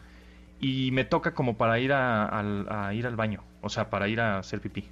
Y 0.61 0.91
me 0.91 1.05
toca 1.05 1.33
como 1.33 1.57
para 1.57 1.79
ir 1.79 1.93
a, 1.93 2.91
ir 2.93 3.07
al 3.07 3.17
baño. 3.17 3.43
O 3.63 3.69
sea, 3.69 3.89
para 3.89 4.09
ir 4.09 4.21
a 4.21 4.39
hacer 4.39 4.61
pipí. 4.61 4.85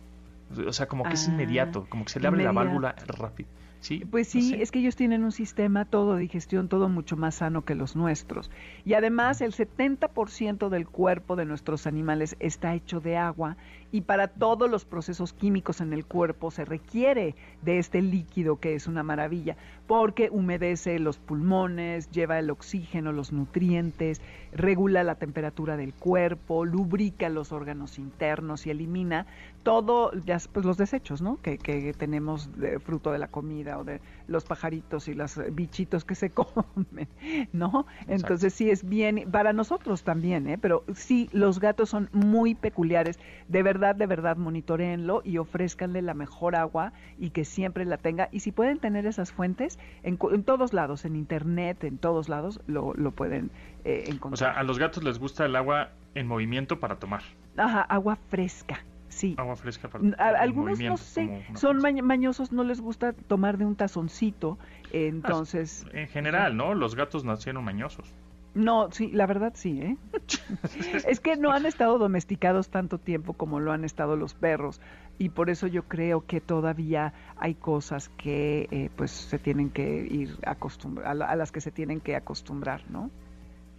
O 0.66 0.72
sea, 0.72 0.86
como 0.86 1.04
que 1.04 1.14
es 1.14 1.28
ah, 1.28 1.32
inmediato, 1.32 1.86
como 1.88 2.04
que 2.04 2.12
se 2.12 2.20
le 2.20 2.28
abre 2.28 2.44
la 2.44 2.52
válvula 2.52 2.94
rápido. 3.06 3.48
Sí, 3.80 4.04
pues 4.10 4.28
sí, 4.28 4.56
es 4.58 4.72
que 4.72 4.80
ellos 4.80 4.96
tienen 4.96 5.24
un 5.24 5.30
sistema 5.30 5.84
todo 5.84 6.14
de 6.14 6.22
digestión, 6.22 6.68
todo 6.68 6.88
mucho 6.88 7.16
más 7.16 7.36
sano 7.36 7.64
que 7.64 7.76
los 7.76 7.94
nuestros. 7.94 8.50
Y 8.84 8.94
además 8.94 9.40
el 9.40 9.52
70% 9.52 10.68
del 10.68 10.86
cuerpo 10.88 11.36
de 11.36 11.44
nuestros 11.44 11.86
animales 11.86 12.36
está 12.40 12.74
hecho 12.74 13.00
de 13.00 13.16
agua 13.16 13.56
y 13.90 14.02
para 14.02 14.28
todos 14.28 14.68
los 14.70 14.84
procesos 14.84 15.32
químicos 15.32 15.80
en 15.80 15.92
el 15.92 16.04
cuerpo 16.04 16.50
se 16.50 16.64
requiere 16.64 17.34
de 17.62 17.78
este 17.78 18.02
líquido 18.02 18.56
que 18.56 18.74
es 18.74 18.86
una 18.86 19.02
maravilla, 19.02 19.56
porque 19.86 20.28
humedece 20.30 20.98
los 20.98 21.18
pulmones, 21.18 22.10
lleva 22.10 22.38
el 22.38 22.50
oxígeno, 22.50 23.12
los 23.12 23.32
nutrientes, 23.32 24.20
regula 24.52 25.04
la 25.04 25.14
temperatura 25.14 25.76
del 25.76 25.94
cuerpo, 25.94 26.64
lubrica 26.64 27.28
los 27.28 27.52
órganos 27.52 27.98
internos 27.98 28.66
y 28.66 28.70
elimina 28.70 29.26
todo, 29.62 30.12
ya, 30.24 30.38
pues 30.52 30.64
los 30.64 30.76
desechos, 30.76 31.20
¿no? 31.22 31.36
Que, 31.42 31.58
que 31.58 31.92
tenemos 31.92 32.58
de 32.58 32.78
fruto 32.78 33.12
de 33.12 33.18
la 33.18 33.28
comida 33.28 33.78
o 33.78 33.84
de 33.84 34.00
los 34.26 34.44
pajaritos 34.44 35.08
y 35.08 35.14
los 35.14 35.40
bichitos 35.52 36.04
que 36.04 36.14
se 36.14 36.30
comen, 36.30 37.08
¿no? 37.52 37.86
Entonces 38.06 38.54
sí 38.54 38.70
es 38.70 38.88
bien, 38.88 39.28
para 39.30 39.52
nosotros 39.52 40.02
también, 40.02 40.48
¿eh? 40.48 40.58
Pero 40.58 40.84
sí, 40.94 41.28
los 41.32 41.60
gatos 41.60 41.90
son 41.90 42.08
muy 42.12 42.54
peculiares, 42.54 43.18
de 43.48 43.62
verdad 43.62 43.88
de 43.94 44.06
verdad, 44.06 44.36
monitoreenlo 44.36 45.22
y 45.24 45.38
ofrézcanle 45.38 46.02
la 46.02 46.14
mejor 46.14 46.56
agua 46.56 46.92
y 47.18 47.30
que 47.30 47.44
siempre 47.44 47.84
la 47.84 47.98
tenga. 47.98 48.28
Y 48.32 48.40
si 48.40 48.52
pueden 48.52 48.78
tener 48.78 49.06
esas 49.06 49.32
fuentes, 49.32 49.78
en, 50.02 50.16
todos 50.44 50.72
lados, 50.72 51.04
en 51.04 51.16
internet, 51.16 51.84
en 51.84 51.98
todos 51.98 52.28
lados, 52.28 52.60
lo, 52.66 52.94
pueden 53.12 53.50
eh, 53.84 54.04
encontrar. 54.06 54.32
O 54.32 54.36
sea, 54.36 54.60
a 54.60 54.62
los 54.62 54.78
gatos 54.78 55.02
les 55.04 55.18
gusta 55.18 55.44
el 55.44 55.56
agua 55.56 55.90
en 56.14 56.26
movimiento 56.26 56.80
para 56.80 56.96
tomar. 56.96 57.22
Ajá, 57.56 57.82
agua 57.82 58.16
fresca. 58.28 58.84
Sí. 59.18 59.34
Agua 59.36 59.56
fresca 59.56 59.88
para 59.88 60.04
Algunos 60.40 60.78
no 60.78 60.96
sé, 60.96 61.44
son 61.56 61.78
mañosos, 61.78 62.52
no 62.52 62.62
les 62.62 62.80
gusta 62.80 63.14
tomar 63.14 63.58
de 63.58 63.64
un 63.64 63.74
tazoncito, 63.74 64.60
entonces... 64.92 65.84
En 65.92 66.06
general, 66.06 66.56
¿no? 66.56 66.72
Los 66.72 66.94
gatos 66.94 67.24
nacieron 67.24 67.64
mañosos. 67.64 68.14
No, 68.54 68.92
sí, 68.92 69.10
la 69.10 69.26
verdad 69.26 69.54
sí, 69.56 69.80
¿eh? 69.82 69.96
es 71.08 71.18
que 71.18 71.36
no 71.36 71.50
han 71.50 71.66
estado 71.66 71.98
domesticados 71.98 72.68
tanto 72.68 72.98
tiempo 72.98 73.32
como 73.32 73.58
lo 73.58 73.72
han 73.72 73.84
estado 73.84 74.14
los 74.14 74.34
perros 74.34 74.80
y 75.18 75.30
por 75.30 75.50
eso 75.50 75.66
yo 75.66 75.82
creo 75.82 76.24
que 76.24 76.40
todavía 76.40 77.12
hay 77.38 77.56
cosas 77.56 78.10
que 78.10 78.68
eh, 78.70 78.90
pues 78.94 79.10
se 79.10 79.40
tienen 79.40 79.70
que 79.70 80.06
ir 80.08 80.38
acostumbrar, 80.46 81.08
a, 81.08 81.34
las 81.34 81.50
que 81.50 81.60
se 81.60 81.72
tienen 81.72 81.98
que 81.98 82.14
acostumbrar, 82.14 82.88
¿no? 82.88 83.10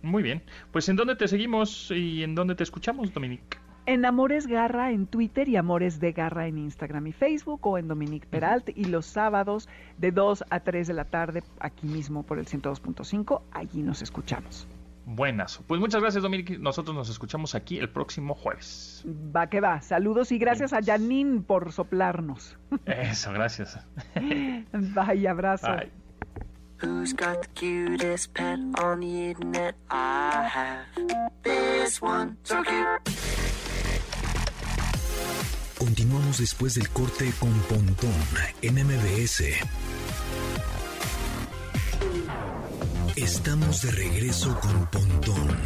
Muy 0.02 0.22
bien, 0.22 0.44
pues 0.74 0.90
¿en 0.90 0.98
dónde 0.98 1.16
te 1.16 1.30
seguimos 1.30 1.92
y 1.92 2.24
en 2.24 2.36
dónde 2.36 2.56
te 2.56 2.64
escuchamos, 2.64 3.14
Dominique? 3.14 3.69
En 3.90 4.06
Amores 4.06 4.46
Garra 4.46 4.92
en 4.92 5.08
Twitter 5.08 5.50
y 5.50 5.56
Amores 5.56 6.00
de 6.00 6.12
Garra 6.12 6.46
en 6.46 6.60
Instagram 6.60 7.08
y 7.08 7.12
Facebook 7.12 7.66
o 7.66 7.80
en 7.80 7.88
Dominique 7.88 8.28
Peralt 8.28 8.70
y 8.78 8.86
los 8.86 9.08
sábados 9.08 9.68
de 9.98 10.12
2 10.12 10.44
a 10.48 10.60
3 10.60 10.86
de 10.86 10.94
la 10.94 11.06
tarde 11.06 11.42
aquí 11.60 11.88
mismo 11.88 12.22
por 12.22 12.38
el 12.38 12.46
102.5, 12.46 13.42
allí 13.52 13.82
nos 13.82 14.04
escuchamos. 14.04 14.68
Buenas. 15.08 15.60
Pues 15.66 15.82
muchas 15.82 16.02
gracias, 16.02 16.22
Dominique. 16.22 16.60
Nosotros 16.60 16.96
nos 16.96 17.10
escuchamos 17.10 17.56
aquí 17.56 17.80
el 17.80 17.90
próximo 17.90 18.36
jueves. 18.36 19.04
Va 19.36 19.50
que 19.50 19.60
va. 19.60 19.82
Saludos 19.82 20.32
y 20.32 20.38
gracias 20.38 20.72
a 20.72 20.84
Janine 20.84 21.42
por 21.42 21.72
soplarnos. 21.72 22.60
Eso, 22.86 23.34
gracias. 23.34 23.84
Bye, 24.72 25.28
abrazo. 25.28 25.66
Bye. 25.66 25.92
Who's 26.84 27.14
got 27.14 27.42
the 27.42 27.48
cutest 27.56 28.36
pet 28.36 28.60
on 28.84 29.00
the 29.00 29.32
internet? 29.32 29.76
I 29.90 30.48
have 30.48 30.86
this 31.44 32.00
one, 32.00 32.38
so 32.44 32.64
cute. 32.64 33.29
Continuamos 35.80 36.40
después 36.40 36.76
del 36.76 36.90
corte 36.90 37.32
con 37.40 37.54
Pontón 37.62 38.14
en 38.62 38.76
MBS. 38.86 39.44
Estamos 43.16 43.82
de 43.84 43.92
regreso 43.92 44.60
con 44.60 44.88
Pontón 44.88 45.58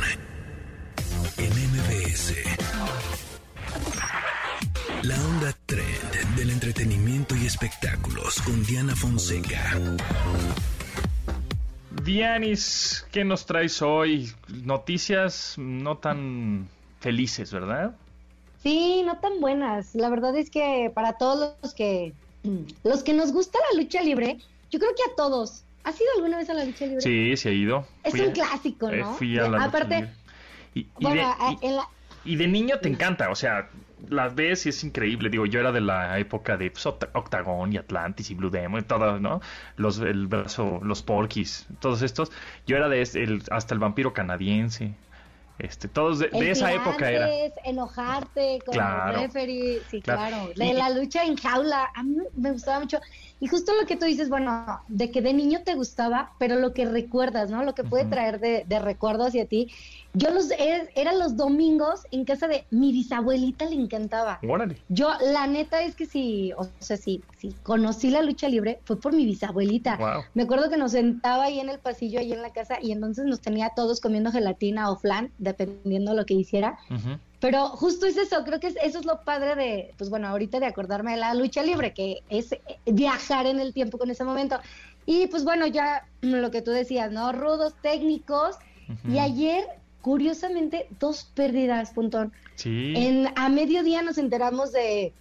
en 1.38 1.50
MBS. 1.50 2.36
La 5.02 5.16
onda 5.16 5.52
trend 5.66 6.36
del 6.38 6.52
entretenimiento 6.52 7.36
y 7.36 7.48
espectáculos 7.48 8.40
con 8.44 8.64
Diana 8.66 8.96
Fonseca. 8.96 9.80
Dianis, 12.04 13.08
¿qué 13.12 13.26
nos 13.26 13.48
traes 13.48 13.82
hoy? 13.82 14.32
Noticias 14.48 15.56
no 15.58 15.98
tan 15.98 16.70
felices, 17.00 17.52
¿verdad? 17.52 17.96
Sí, 18.64 19.04
no 19.06 19.18
tan 19.18 19.42
buenas. 19.42 19.94
La 19.94 20.10
verdad 20.10 20.36
es 20.38 20.50
que 20.50 20.92
para 20.94 21.14
todos 21.14 21.56
los 21.62 21.74
que 21.74 22.14
los 22.84 23.04
que 23.04 23.14
nos 23.14 23.32
gusta 23.32 23.60
la 23.72 23.82
lucha 23.82 24.02
libre, 24.02 24.40
yo 24.72 24.80
creo 24.80 24.92
que 24.96 25.12
a 25.12 25.16
todos. 25.16 25.66
¿Has 25.84 26.00
ido 26.00 26.10
alguna 26.16 26.38
vez 26.38 26.50
a 26.50 26.54
la 26.54 26.64
lucha 26.64 26.86
libre? 26.86 27.02
Sí, 27.02 27.36
sí 27.36 27.50
he 27.50 27.54
ido. 27.54 27.86
Es 28.06 28.14
un 28.14 28.32
clásico, 28.32 28.90
eh, 28.90 29.02
¿no? 29.02 29.14
fui 29.16 29.38
a 29.38 29.50
la 29.50 29.66
Aparte, 29.66 30.10
y, 30.74 30.88
bueno, 31.00 31.36
de, 31.62 31.78
y, 32.24 32.36
de 32.38 32.48
niño 32.48 32.80
te 32.80 32.88
encanta, 32.88 33.30
o 33.30 33.36
sea, 33.36 33.70
las 34.10 34.34
ves 34.34 34.66
y 34.66 34.70
es 34.70 34.82
increíble. 34.84 35.30
Digo, 35.30 35.46
yo 35.46 35.60
era 35.60 35.74
de 35.74 35.82
la 35.82 36.18
época 36.20 36.56
de 36.56 36.72
pues, 36.72 36.86
Octagon 36.86 37.74
y 37.74 37.78
Atlantis 37.78 38.32
y 38.32 38.36
Blue 38.36 38.50
Demon 38.50 38.80
y 38.80 38.84
todo, 38.84 39.20
¿no? 39.20 39.42
Los, 39.76 40.00
el 40.00 40.28
brazo, 40.28 40.80
los 40.84 41.04
Porkies, 41.04 41.68
todos 41.80 42.02
estos. 42.02 42.32
Yo 42.66 42.78
era 42.78 42.88
de 42.88 43.02
el, 43.02 43.44
hasta 43.52 43.74
el 43.74 43.80
vampiro 43.80 44.14
canadiense. 44.14 44.94
Este, 45.60 45.88
todos 45.88 46.20
de, 46.20 46.30
esa 46.50 46.74
época 46.74 47.12
era. 47.12 47.30
Enojarte 47.64 48.60
con 48.66 48.76
el 48.76 49.16
referee, 49.22 49.82
sí, 49.90 50.02
claro. 50.02 50.50
De 50.56 50.74
la 50.74 50.90
lucha 50.90 51.24
en 51.24 51.38
jaula, 51.38 51.90
a 51.94 52.04
mí 52.04 52.18
me 52.36 52.52
gustaba 52.52 52.80
mucho. 52.80 53.00
Y 53.44 53.48
justo 53.48 53.74
lo 53.78 53.86
que 53.86 53.98
tú 53.98 54.06
dices, 54.06 54.30
bueno, 54.30 54.66
de 54.88 55.12
que 55.12 55.22
de 55.22 55.34
niño 55.34 55.64
te 55.66 55.76
gustaba, 55.76 56.32
pero 56.40 56.62
lo 56.62 56.74
que 56.74 56.86
recuerdas, 56.86 57.50
¿no? 57.50 57.62
Lo 57.66 57.76
que 57.76 57.84
puede 57.84 58.06
traer 58.06 58.40
de, 58.40 58.64
de 58.66 58.80
recuerdo 58.80 59.26
hacia 59.26 59.46
ti. 59.46 59.70
Yo 60.14 60.30
los 60.30 60.50
eran 60.96 61.20
los 61.20 61.36
domingos 61.36 62.04
en 62.12 62.24
casa 62.24 62.48
de 62.48 62.64
mi 62.72 62.94
bisabuelita 62.94 63.66
le 63.66 63.76
encantaba. 63.76 64.40
Yo 64.88 65.10
la 65.34 65.46
neta 65.48 65.82
es 65.82 65.94
que 65.94 66.06
si, 66.06 66.54
o 66.54 66.70
sea, 66.80 66.96
si, 66.96 67.22
si 67.38 67.54
conocí 67.64 68.12
la 68.12 68.22
lucha 68.22 68.48
libre 68.48 68.80
fue 68.86 68.98
por 68.98 69.14
mi 69.14 69.26
bisabuelita. 69.26 69.98
Me 70.36 70.44
acuerdo 70.44 70.70
que 70.70 70.78
nos 70.78 70.94
sentaba 70.94 71.44
ahí 71.44 71.60
en 71.60 71.68
el 71.68 71.80
pasillo 71.80 72.22
ahí 72.22 72.32
en 72.32 72.44
la 72.44 72.54
casa 72.54 72.78
y 72.82 72.94
entonces 72.94 73.26
nos 73.26 73.42
tenía 73.42 73.72
todos 73.76 74.00
comiendo 74.00 74.32
gelatina 74.32 74.90
o 74.90 74.96
flan, 74.96 75.32
dependiendo 75.38 76.14
lo 76.14 76.26
que 76.26 76.36
hiciera. 76.36 76.78
Pero 77.44 77.68
justo 77.68 78.06
es 78.06 78.16
eso, 78.16 78.42
creo 78.46 78.62
que 78.62 78.68
eso 78.68 79.00
es 79.00 79.06
lo 79.06 79.20
padre 79.26 79.56
de, 79.56 79.94
pues 79.98 80.10
bueno, 80.10 80.30
ahorita 80.30 80.62
de 80.62 80.66
acordarme 80.66 81.12
de 81.12 81.18
la 81.18 81.34
lucha 81.34 81.62
libre, 81.62 81.94
que 81.94 82.24
es 82.30 82.54
eh, 82.54 82.62
viajar 82.86 83.48
en 83.48 83.60
el 83.60 83.74
tiempo 83.74 83.98
con 83.98 84.10
ese 84.10 84.24
momento. 84.24 84.62
Y 85.06 85.28
pues 85.28 85.44
bueno, 85.44 85.68
ya 85.68 86.08
lo 86.22 86.52
que 86.52 86.62
tú 86.62 86.72
decías, 86.72 87.12
¿no? 87.12 87.34
Rudos 87.34 87.74
técnicos. 87.82 88.56
Y 89.10 89.20
ayer 89.20 89.66
curiosamente, 90.00 90.88
dos 91.02 91.26
pérdidas, 91.36 91.92
Puntón. 91.92 92.32
Sí. 92.56 92.94
En, 92.96 93.28
a 93.36 93.50
mediodía 93.50 94.02
nos 94.04 94.18
enteramos 94.18 94.72
de, 94.72 95.12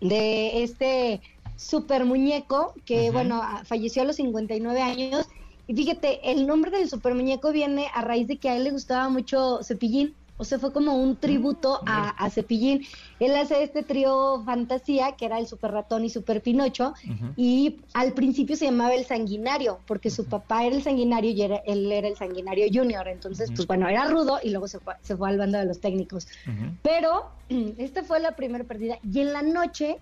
de 0.00 0.64
este 0.64 1.20
super 1.54 2.04
muñeco 2.04 2.74
que, 2.84 3.12
bueno, 3.12 3.40
falleció 3.64 4.02
a 4.02 4.06
los 4.06 4.16
59 4.16 4.82
años. 4.82 5.28
Y 5.68 5.74
fíjate, 5.74 6.32
el 6.32 6.48
nombre 6.48 6.72
del 6.72 6.90
super 6.90 7.14
muñeco 7.14 7.52
viene 7.52 7.86
a 7.94 8.02
raíz 8.02 8.26
de 8.26 8.38
que 8.38 8.48
a 8.48 8.56
él 8.56 8.64
le 8.64 8.72
gustaba 8.72 9.08
mucho 9.08 9.60
Cepillín. 9.62 10.16
O 10.36 10.44
sea, 10.44 10.58
fue 10.58 10.72
como 10.72 10.96
un 10.96 11.16
tributo 11.16 11.80
a, 11.86 12.28
Cepillín. 12.30 12.84
Él 13.20 13.36
hace 13.36 13.62
este 13.62 13.82
trío 13.84 14.42
fantasía, 14.44 15.12
que 15.12 15.26
era 15.26 15.38
el 15.38 15.46
Super 15.46 15.70
Ratón 15.70 16.04
y 16.04 16.10
Super 16.10 16.42
Pinocho, 16.42 16.94
y 17.36 17.80
al 17.92 18.12
principio 18.12 18.56
se 18.56 18.64
llamaba 18.64 18.94
el 18.94 19.04
Sanguinario, 19.04 19.78
porque 19.86 20.10
su 20.10 20.26
papá 20.26 20.64
era 20.64 20.74
el 20.74 20.82
Sanguinario 20.82 21.30
y 21.30 21.42
él 21.42 21.92
era 21.92 22.08
el 22.08 22.16
Sanguinario 22.16 22.66
Junior. 22.72 23.06
Entonces, 23.06 23.50
pues 23.54 23.66
bueno, 23.66 23.88
era 23.88 24.06
rudo 24.06 24.40
y 24.42 24.50
luego 24.50 24.66
se 24.66 24.80
fue, 24.80 24.94
se 25.02 25.16
fue 25.16 25.28
al 25.28 25.38
bando 25.38 25.58
de 25.58 25.66
los 25.66 25.80
técnicos. 25.80 26.26
Pero 26.82 27.30
esta 27.78 28.02
fue 28.02 28.18
la 28.18 28.32
primera 28.32 28.64
pérdida. 28.64 28.98
Y 29.08 29.20
en 29.20 29.32
la 29.32 29.42
noche, 29.42 29.98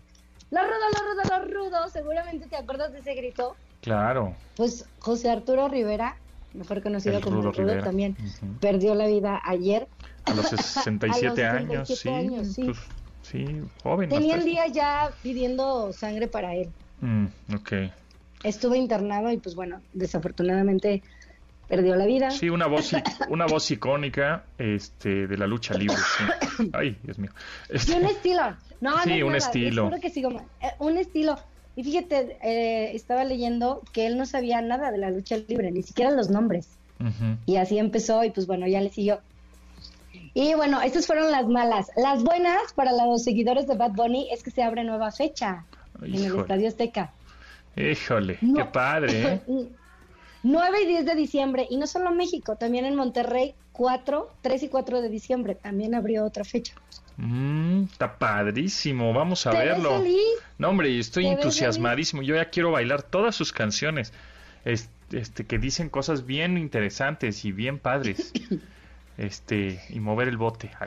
la 0.51 0.63
rudo, 0.63 0.73
la 0.93 1.01
rudo, 1.01 1.29
la 1.29 1.39
rudo, 1.45 1.89
seguramente 1.91 2.47
te 2.47 2.57
acuerdas 2.57 2.93
de 2.93 3.01
ese 3.01 3.15
grito. 3.15 3.55
Claro. 3.83 4.35
Pues 4.57 4.87
José 5.01 5.29
Arturo 5.29 5.69
Rivera 5.69 6.17
mejor 6.55 6.83
conocido 6.83 7.21
como 7.21 7.43
Rudo, 7.43 7.83
también 7.83 8.17
perdió 8.61 8.95
la 8.95 9.07
vida 9.07 9.41
ayer. 9.45 9.89
A 10.25 10.35
los 10.35 10.49
67, 10.51 11.45
años, 11.45 11.89
sí. 11.89 12.09
Pues, 12.65 12.79
sí. 13.23 13.45
joven. 13.83 14.09
Tenían 14.09 14.45
días 14.45 14.73
ya 14.73 15.11
pidiendo 15.23 15.93
sangre 15.93 16.29
para 16.29 16.55
él. 16.55 16.71
Mm, 17.01 17.27
ok. 17.55 17.73
Estuvo 18.45 18.75
internado 18.75 19.31
y 19.31 19.39
pues 19.39 19.55
bueno, 19.55 19.81
desafortunadamente 19.93 21.03
perdió 21.69 21.97
la 21.97 22.07
vida. 22.07 22.31
Sí, 22.31 22.51
una 22.51 22.67
voz, 22.67 22.93
una 23.29 23.47
voz 23.47 23.71
icónica 23.71 24.45
este, 24.59 25.27
de 25.27 25.37
la 25.37 25.47
lucha 25.47 25.75
libre. 25.75 25.97
Ay, 26.73 26.99
Dios 27.03 27.19
mío. 27.19 27.31
Este... 27.69 27.95
un 27.95 28.05
estilo. 28.05 28.57
No, 28.81 29.03
sí, 29.03 29.21
no, 29.21 29.27
un 29.29 29.37
estilo. 29.37 29.91
Que 30.01 30.11
sí, 30.11 30.23
eh, 30.61 30.67
un 30.81 30.99
estilo. 30.99 31.39
Y 31.75 31.85
fíjate, 31.85 32.37
eh, 32.43 32.95
estaba 32.95 33.25
leyendo 33.25 33.83
que 33.93 34.07
él 34.07 34.19
no 34.19 34.27
sabía 34.27 34.61
nada 34.61 34.91
de 34.91 34.99
la 34.99 35.11
lucha 35.11 35.37
libre, 35.37 35.71
ni 35.71 35.83
siquiera 35.83 36.11
los 36.11 36.29
nombres. 36.29 36.69
Y 37.47 37.57
así 37.57 37.79
empezó 37.79 38.23
y 38.23 38.31
pues 38.31 38.47
bueno, 38.47 38.69
ya 38.69 38.81
le 38.81 38.89
siguió. 38.89 39.21
Y 40.35 40.55
bueno, 40.55 40.81
estas 40.81 41.07
fueron 41.07 41.31
las 41.31 41.47
malas. 41.47 41.91
Las 41.97 42.23
buenas 42.23 42.73
para 42.75 42.93
los 42.93 43.23
seguidores 43.23 43.67
de 43.67 43.77
Bad 43.77 43.93
Bunny 43.93 44.29
es 44.33 44.43
que 44.43 44.51
se 44.51 44.63
abre 44.63 44.85
nueva 44.85 45.11
fecha 45.13 45.65
en 46.01 46.15
el 46.15 46.41
Estadio 46.41 46.69
Azteca. 46.69 47.13
Híjole, 47.77 48.39
qué 48.39 48.65
padre. 48.65 49.41
¿eh? 49.47 49.69
9 50.43 50.83
y 50.83 50.87
10 50.87 51.07
de 51.07 51.15
diciembre, 51.15 51.67
y 51.71 51.77
no 51.77 51.87
solo 51.87 52.11
México, 52.11 52.57
también 52.57 52.85
en 52.85 52.97
Monterrey, 52.97 53.55
4, 53.73 54.35
3 54.43 54.63
y 54.65 54.69
4 54.69 55.01
de 55.01 55.09
diciembre, 55.09 55.55
también 55.55 55.95
abrió 55.95 56.25
otra 56.25 56.45
fecha. 56.45 56.75
Mm, 57.17 57.85
está 57.85 58.19
padrísimo, 58.19 59.13
vamos 59.13 59.47
a 59.47 59.53
verlo. 59.53 60.03
No, 60.59 60.69
hombre, 60.69 60.99
estoy 60.99 61.27
entusiasmadísimo. 61.27 62.23
Yo 62.23 62.35
ya 62.35 62.51
quiero 62.51 62.73
bailar 62.73 63.03
todas 63.03 63.37
sus 63.37 63.53
canciones, 63.53 64.13
este, 64.65 65.47
que 65.47 65.59
dicen 65.59 65.89
cosas 65.89 66.27
bien 66.27 66.59
interesantes 66.59 67.45
y 67.45 67.53
bien 67.53 67.79
padres. 67.79 68.33
este 69.19 69.81
y 69.89 70.01
mover 70.01 70.29
el 70.29 70.37
bote. 70.37 70.71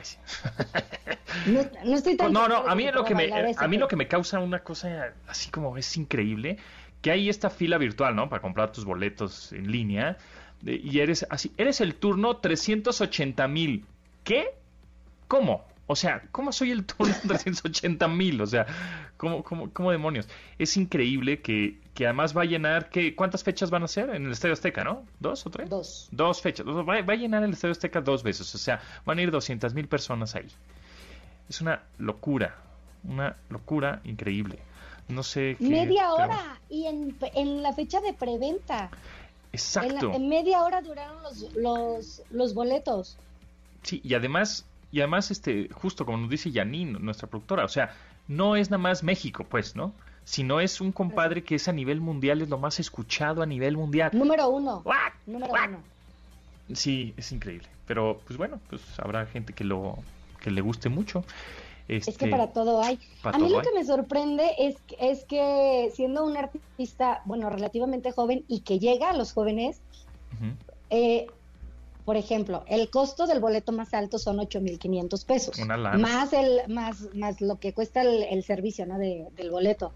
No, 1.46 1.94
estoy 1.94 2.16
tan 2.16 2.32
no, 2.32 2.48
no, 2.48 2.56
a 2.66 2.74
mí 2.74 2.90
lo 2.90 3.04
que 3.04 3.14
me 3.14 3.30
a 3.30 3.68
mí 3.68 3.76
lo 3.76 3.88
que 3.88 3.96
me 3.96 4.08
causa 4.08 4.38
una 4.38 4.60
cosa 4.60 5.12
así 5.28 5.50
como 5.50 5.76
es 5.76 5.96
increíble 5.96 6.56
que 7.02 7.10
hay 7.10 7.28
esta 7.28 7.50
fila 7.50 7.78
virtual, 7.78 8.16
¿no? 8.16 8.28
Para 8.28 8.42
comprar 8.42 8.72
tus 8.72 8.84
boletos 8.84 9.52
en 9.52 9.70
línea. 9.70 10.16
y 10.62 10.98
eres 10.98 11.26
así, 11.30 11.52
eres 11.56 11.80
el 11.80 11.94
turno 11.94 12.38
380 12.38 13.46
mil. 13.48 13.84
¿Qué? 14.24 14.54
¿Cómo? 15.28 15.64
O 15.88 15.94
sea, 15.94 16.22
¿cómo 16.32 16.52
soy 16.52 16.72
el 16.72 16.84
turno 16.84 17.14
380 17.28 18.08
mil? 18.08 18.40
O 18.40 18.46
sea, 18.46 18.66
¿cómo, 19.16 19.42
cómo, 19.44 19.70
cómo 19.72 19.92
demonios? 19.92 20.28
Es 20.58 20.76
increíble 20.76 21.40
que, 21.40 21.78
que 21.94 22.06
además 22.06 22.36
va 22.36 22.42
a 22.42 22.44
llenar, 22.44 22.90
que, 22.90 23.14
¿cuántas 23.14 23.44
fechas 23.44 23.70
van 23.70 23.84
a 23.84 23.88
ser 23.88 24.10
en 24.10 24.26
el 24.26 24.32
Estadio 24.32 24.54
Azteca, 24.54 24.82
no? 24.82 25.04
¿Dos 25.20 25.46
o 25.46 25.50
tres? 25.50 25.70
Dos. 25.70 26.08
Dos 26.10 26.40
fechas. 26.40 26.66
Va, 26.66 26.82
va 26.82 27.12
a 27.12 27.16
llenar 27.16 27.44
el 27.44 27.52
Estadio 27.52 27.72
Azteca 27.72 28.00
dos 28.00 28.22
veces. 28.22 28.52
O 28.54 28.58
sea, 28.58 28.80
van 29.04 29.18
a 29.18 29.22
ir 29.22 29.30
200 29.30 29.74
mil 29.74 29.86
personas 29.86 30.34
ahí. 30.34 30.48
Es 31.48 31.60
una 31.60 31.82
locura, 31.98 32.56
una 33.04 33.36
locura 33.48 34.00
increíble. 34.04 34.58
No 35.08 35.22
sé 35.22 35.56
qué. 35.58 35.64
Media 35.64 36.12
hora 36.12 36.60
y 36.68 36.86
en, 36.86 37.16
en 37.34 37.62
la 37.62 37.72
fecha 37.72 38.00
de 38.00 38.12
preventa. 38.12 38.90
Exacto. 39.52 40.12
En, 40.12 40.28
media 40.28 40.62
hora 40.62 40.82
duraron 40.82 41.22
los, 41.22 41.54
los, 41.54 42.22
los 42.30 42.54
boletos. 42.54 43.16
Sí, 43.82 44.00
y 44.02 44.14
además, 44.14 44.66
y 44.96 45.00
además, 45.00 45.30
este, 45.30 45.68
justo 45.74 46.06
como 46.06 46.16
nos 46.16 46.30
dice 46.30 46.50
Janine, 46.50 46.98
nuestra 46.98 47.28
productora, 47.28 47.66
o 47.66 47.68
sea, 47.68 47.94
no 48.28 48.56
es 48.56 48.70
nada 48.70 48.82
más 48.82 49.02
México, 49.02 49.44
pues, 49.46 49.76
¿no? 49.76 49.92
Sino 50.24 50.58
es 50.58 50.80
un 50.80 50.90
compadre 50.90 51.44
que 51.44 51.56
es 51.56 51.68
a 51.68 51.72
nivel 51.72 52.00
mundial, 52.00 52.40
es 52.40 52.48
lo 52.48 52.56
más 52.56 52.80
escuchado 52.80 53.42
a 53.42 53.46
nivel 53.46 53.76
mundial. 53.76 54.10
Número 54.14 54.48
uno. 54.48 54.82
Número 55.26 55.52
uno. 55.52 55.82
Sí, 56.72 57.12
es 57.18 57.30
increíble. 57.30 57.68
Pero, 57.86 58.22
pues 58.26 58.38
bueno, 58.38 58.58
pues 58.70 58.80
habrá 58.98 59.26
gente 59.26 59.52
que 59.52 59.64
lo 59.64 59.98
que 60.40 60.50
le 60.50 60.62
guste 60.62 60.88
mucho 60.88 61.26
es 61.88 62.06
que 62.06 62.12
este, 62.12 62.28
para 62.28 62.46
todo 62.54 62.82
hay. 62.82 62.98
a 63.22 63.38
mí 63.38 63.50
lo 63.50 63.60
que 63.60 63.72
me 63.74 63.84
sorprende 63.84 64.50
es, 64.58 64.76
es 64.98 65.24
que 65.24 65.92
siendo 65.94 66.24
un 66.24 66.38
artista, 66.38 67.20
bueno, 67.26 67.50
relativamente 67.50 68.12
joven 68.12 68.46
y 68.48 68.60
que 68.60 68.78
llega 68.78 69.10
a 69.10 69.12
los 69.12 69.34
jóvenes, 69.34 69.78
eh, 70.88 71.26
por 72.06 72.16
ejemplo, 72.16 72.62
el 72.68 72.88
costo 72.88 73.26
del 73.26 73.40
boleto 73.40 73.72
más 73.72 73.92
alto 73.92 74.20
son 74.20 74.36
8.500 74.38 75.26
pesos. 75.26 75.58
Más, 75.66 76.32
el, 76.32 76.60
más, 76.68 77.12
más 77.14 77.40
lo 77.40 77.56
que 77.56 77.72
cuesta 77.74 78.00
el, 78.02 78.44
servicio 78.44 78.86
¿no? 78.86 78.96
De, 78.96 79.26
del 79.36 79.50
boleto. 79.50 79.92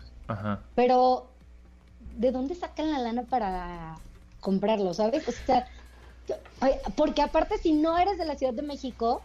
Pero, 0.74 1.28
¿de 2.16 2.32
dónde 2.32 2.56
sacan 2.56 2.90
la 2.90 2.98
lana 2.98 3.22
para 3.22 3.96
comprarlo, 4.40 4.92
sabes? 4.92 5.28
O 5.28 5.32
sea, 5.32 5.68
porque 6.96 7.22
aparte, 7.22 7.58
si 7.58 7.72
no 7.72 7.96
eres 7.98 8.18
de 8.18 8.24
la 8.24 8.36
Ciudad 8.36 8.52
de 8.52 8.62
México, 8.62 9.22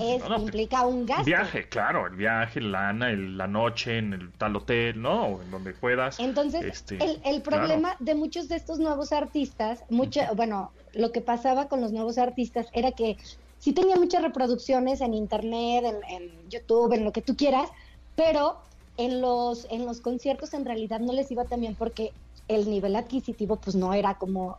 es, 0.00 0.22
implica 0.38 0.86
un 0.86 1.06
gasto. 1.06 1.24
Viaje, 1.24 1.68
claro, 1.68 2.06
el 2.06 2.16
viaje, 2.16 2.60
lana, 2.60 3.10
el, 3.10 3.36
la 3.36 3.46
noche 3.46 3.98
en 3.98 4.12
el 4.12 4.32
tal 4.32 4.56
hotel, 4.56 5.00
¿no? 5.00 5.40
en 5.42 5.50
donde 5.50 5.72
puedas. 5.72 6.18
Entonces, 6.18 6.64
este, 6.64 6.98
el, 7.24 7.42
problema 7.42 7.96
de 7.98 8.14
muchos 8.14 8.48
de 8.48 8.56
estos 8.56 8.78
nuevos 8.78 9.12
artistas, 9.12 9.84
mucho, 9.90 10.20
bueno, 10.34 10.72
lo 10.94 11.12
que 11.12 11.20
pasaba 11.20 11.68
con 11.68 11.80
los 11.80 11.92
nuevos 11.92 12.18
artistas 12.18 12.66
era 12.72 12.92
que 12.92 13.16
sí 13.58 13.72
tenía 13.72 13.96
muchas 13.96 14.22
reproducciones 14.22 15.00
en 15.00 15.14
internet, 15.14 15.84
en, 15.84 16.22
en 16.22 16.50
YouTube, 16.50 16.92
en 16.92 17.04
lo 17.04 17.12
que 17.12 17.22
tú 17.22 17.36
quieras, 17.36 17.68
pero 18.16 18.58
en 18.98 19.20
los, 19.20 19.66
en 19.70 19.86
los 19.86 20.00
conciertos 20.00 20.52
en 20.54 20.64
realidad 20.64 21.00
no 21.00 21.12
les 21.12 21.30
iba 21.30 21.44
tan 21.44 21.60
bien 21.60 21.74
porque 21.74 22.12
el 22.48 22.68
nivel 22.68 22.96
adquisitivo 22.96 23.56
pues 23.56 23.76
no 23.76 23.94
era 23.94 24.14
como 24.14 24.58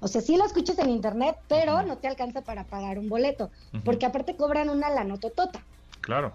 o 0.00 0.08
sea, 0.08 0.20
sí 0.20 0.36
lo 0.36 0.44
escuchas 0.44 0.78
en 0.78 0.90
internet, 0.90 1.36
pero 1.48 1.82
no 1.82 1.98
te 1.98 2.08
alcanza 2.08 2.42
para 2.42 2.64
pagar 2.64 2.98
un 2.98 3.08
boleto, 3.08 3.50
porque 3.84 4.06
aparte 4.06 4.36
cobran 4.36 4.70
una 4.70 4.90
lanototota. 4.90 5.60
Claro. 6.00 6.32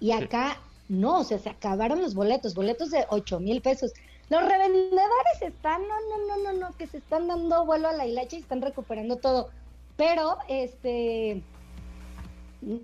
Y 0.00 0.12
acá 0.12 0.58
no, 0.88 1.20
o 1.20 1.24
sea, 1.24 1.38
se 1.38 1.48
acabaron 1.48 2.02
los 2.02 2.14
boletos, 2.14 2.54
boletos 2.54 2.90
de 2.90 3.06
8 3.08 3.40
mil 3.40 3.60
pesos. 3.62 3.92
Los 4.28 4.42
revendedores 4.42 5.42
están, 5.42 5.82
no, 5.82 5.94
no, 6.08 6.26
no, 6.26 6.52
no, 6.52 6.58
no, 6.58 6.76
que 6.76 6.86
se 6.86 6.98
están 6.98 7.28
dando 7.28 7.64
vuelo 7.64 7.88
a 7.88 7.92
la 7.92 8.06
hilacha 8.06 8.36
y 8.36 8.40
están 8.40 8.60
recuperando 8.60 9.16
todo. 9.16 9.50
Pero, 9.96 10.36
este, 10.48 11.42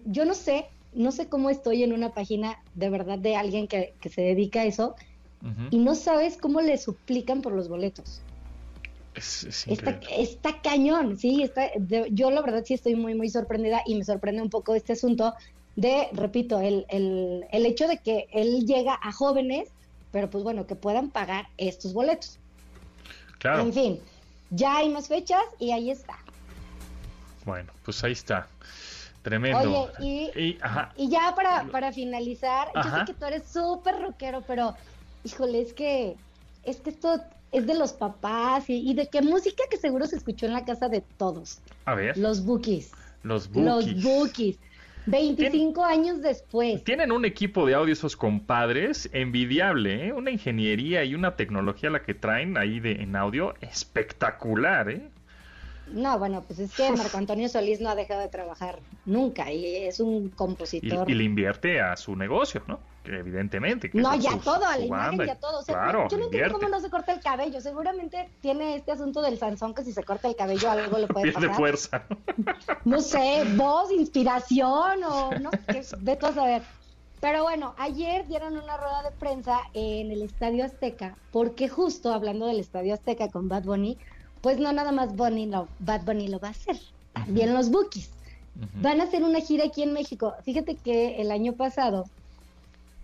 yo 0.06 0.24
no 0.24 0.34
sé, 0.34 0.66
no 0.92 1.12
sé 1.12 1.28
cómo 1.28 1.50
estoy 1.50 1.82
en 1.82 1.92
una 1.92 2.14
página 2.14 2.58
de 2.74 2.90
verdad 2.90 3.18
de 3.18 3.36
alguien 3.36 3.68
que, 3.68 3.94
que 4.00 4.08
se 4.08 4.22
dedica 4.22 4.60
a 4.60 4.64
eso 4.64 4.96
y 5.70 5.78
no 5.78 5.94
sabes 5.94 6.36
cómo 6.36 6.60
le 6.60 6.76
suplican 6.78 7.42
por 7.42 7.52
los 7.52 7.68
boletos. 7.68 8.22
Está, 9.16 10.60
cañón, 10.62 11.16
sí, 11.16 11.42
está, 11.42 11.70
yo 12.10 12.30
la 12.30 12.42
verdad 12.42 12.62
sí 12.64 12.74
estoy 12.74 12.94
muy, 12.96 13.14
muy 13.14 13.30
sorprendida 13.30 13.82
y 13.86 13.94
me 13.94 14.04
sorprende 14.04 14.42
un 14.42 14.50
poco 14.50 14.74
este 14.74 14.92
asunto 14.92 15.34
de, 15.76 16.08
repito, 16.12 16.60
el, 16.60 16.86
el, 16.88 17.44
el 17.50 17.66
hecho 17.66 17.86
de 17.86 17.98
que 17.98 18.26
él 18.32 18.66
llega 18.66 18.98
a 19.02 19.12
jóvenes, 19.12 19.68
pero 20.10 20.30
pues 20.30 20.42
bueno, 20.42 20.66
que 20.66 20.74
puedan 20.74 21.10
pagar 21.10 21.48
estos 21.58 21.92
boletos. 21.92 22.38
Claro. 23.38 23.62
En 23.62 23.72
fin, 23.72 24.00
ya 24.50 24.78
hay 24.78 24.88
más 24.88 25.08
fechas 25.08 25.42
y 25.58 25.72
ahí 25.72 25.90
está. 25.90 26.18
Bueno, 27.44 27.72
pues 27.84 28.02
ahí 28.04 28.12
está. 28.12 28.48
Tremendo. 29.22 29.90
Oye, 29.98 30.30
y, 30.36 30.58
y, 30.96 31.08
ya 31.08 31.34
para, 31.34 31.64
para 31.64 31.92
finalizar, 31.92 32.68
yo 32.74 32.82
sé 32.82 33.04
que 33.06 33.14
tú 33.14 33.24
eres 33.24 33.42
súper 33.48 34.00
rockero, 34.00 34.42
pero 34.46 34.74
híjole, 35.24 35.62
es 35.62 35.72
que, 35.72 36.16
es 36.62 36.76
que 36.76 36.90
esto 36.90 37.20
es 37.56 37.66
de 37.66 37.74
los 37.74 37.94
papás 37.94 38.64
y, 38.68 38.92
de 38.92 39.08
qué 39.08 39.22
música 39.22 39.64
que 39.70 39.78
seguro 39.78 40.06
se 40.06 40.16
escuchó 40.16 40.44
en 40.46 40.52
la 40.52 40.64
casa 40.64 40.88
de 40.88 41.00
todos. 41.00 41.60
A 41.86 41.94
ver. 41.94 42.16
Los 42.18 42.44
Bookies. 42.44 42.92
Los 43.22 43.48
Bookies. 43.50 43.94
Los 43.94 44.02
Bookies. 44.04 44.58
25 45.06 45.84
años 45.84 46.20
después. 46.20 46.84
Tienen 46.84 47.12
un 47.12 47.24
equipo 47.24 47.64
de 47.64 47.74
audio 47.74 47.92
esos 47.92 48.16
compadres 48.16 49.08
envidiable, 49.12 50.08
¿eh? 50.08 50.12
una 50.12 50.30
ingeniería 50.30 51.04
y 51.04 51.14
una 51.14 51.36
tecnología 51.36 51.90
la 51.90 52.02
que 52.02 52.12
traen 52.12 52.58
ahí 52.58 52.80
de, 52.80 52.92
en 53.02 53.14
audio 53.14 53.54
espectacular, 53.60 54.90
¿eh? 54.90 55.08
No, 55.92 56.18
bueno, 56.18 56.42
pues 56.44 56.58
es 56.58 56.74
que 56.74 56.90
Marco 56.90 57.16
Antonio 57.16 57.48
Solís 57.48 57.80
no 57.80 57.88
ha 57.90 57.94
dejado 57.94 58.20
de 58.20 58.28
trabajar 58.28 58.80
nunca 59.04 59.52
y 59.52 59.76
es 59.76 60.00
un 60.00 60.30
compositor. 60.30 61.08
Y, 61.08 61.14
le 61.14 61.22
invierte 61.22 61.80
a 61.80 61.96
su 61.96 62.16
negocio, 62.16 62.62
¿no? 62.66 62.80
Evidentemente. 63.14 63.90
no, 63.92 64.14
ya 64.16 64.38
todo, 64.38 64.64
a 64.64 64.76
la 64.76 64.84
imagen, 64.84 65.26
ya 65.26 65.36
todo. 65.36 65.62
claro, 65.64 66.08
yo 66.08 66.18
no 66.18 66.24
entiendo 66.24 66.54
cómo 66.54 66.68
no 66.68 66.80
se 66.80 66.90
corta 66.90 67.12
el 67.12 67.20
cabello. 67.20 67.60
Seguramente 67.60 68.28
tiene 68.40 68.76
este 68.76 68.92
asunto 68.92 69.22
del 69.22 69.38
Sansón 69.38 69.74
que 69.74 69.84
si 69.84 69.92
se 69.92 70.04
corta 70.04 70.28
el 70.28 70.36
cabello 70.36 70.70
algo 70.70 70.98
le 70.98 71.06
puede 71.08 71.32
Pierde 71.32 71.54
fuerza. 71.54 72.02
No 72.84 73.00
sé, 73.00 73.44
voz, 73.56 73.90
inspiración 73.90 75.02
o 75.04 75.30
no 75.40 75.50
sé, 75.68 75.96
de 75.98 76.16
todo 76.16 76.32
saber. 76.32 76.62
Pero 77.20 77.42
bueno, 77.42 77.74
ayer 77.78 78.26
dieron 78.26 78.58
una 78.58 78.76
rueda 78.76 79.02
de 79.02 79.10
prensa 79.10 79.60
en 79.74 80.10
el 80.10 80.22
Estadio 80.22 80.64
Azteca, 80.64 81.16
porque 81.32 81.68
justo 81.68 82.12
hablando 82.12 82.46
del 82.46 82.60
Estadio 82.60 82.94
Azteca 82.94 83.28
con 83.28 83.48
Bad 83.48 83.64
Bunny, 83.64 83.98
pues 84.42 84.58
no 84.58 84.72
nada 84.72 84.92
más 84.92 85.16
Bunny, 85.16 85.46
no, 85.46 85.66
Bad 85.80 86.02
Bunny 86.02 86.28
lo 86.28 86.38
va 86.38 86.48
a 86.48 86.50
hacer, 86.52 86.76
también 87.14 87.54
los 87.54 87.70
Bookies. 87.70 88.10
Van 88.80 89.00
a 89.00 89.04
hacer 89.04 89.22
una 89.22 89.40
gira 89.40 89.64
aquí 89.66 89.82
en 89.82 89.92
México. 89.92 90.34
Fíjate 90.44 90.76
que 90.76 91.20
el 91.20 91.30
año 91.30 91.54
pasado 91.54 92.04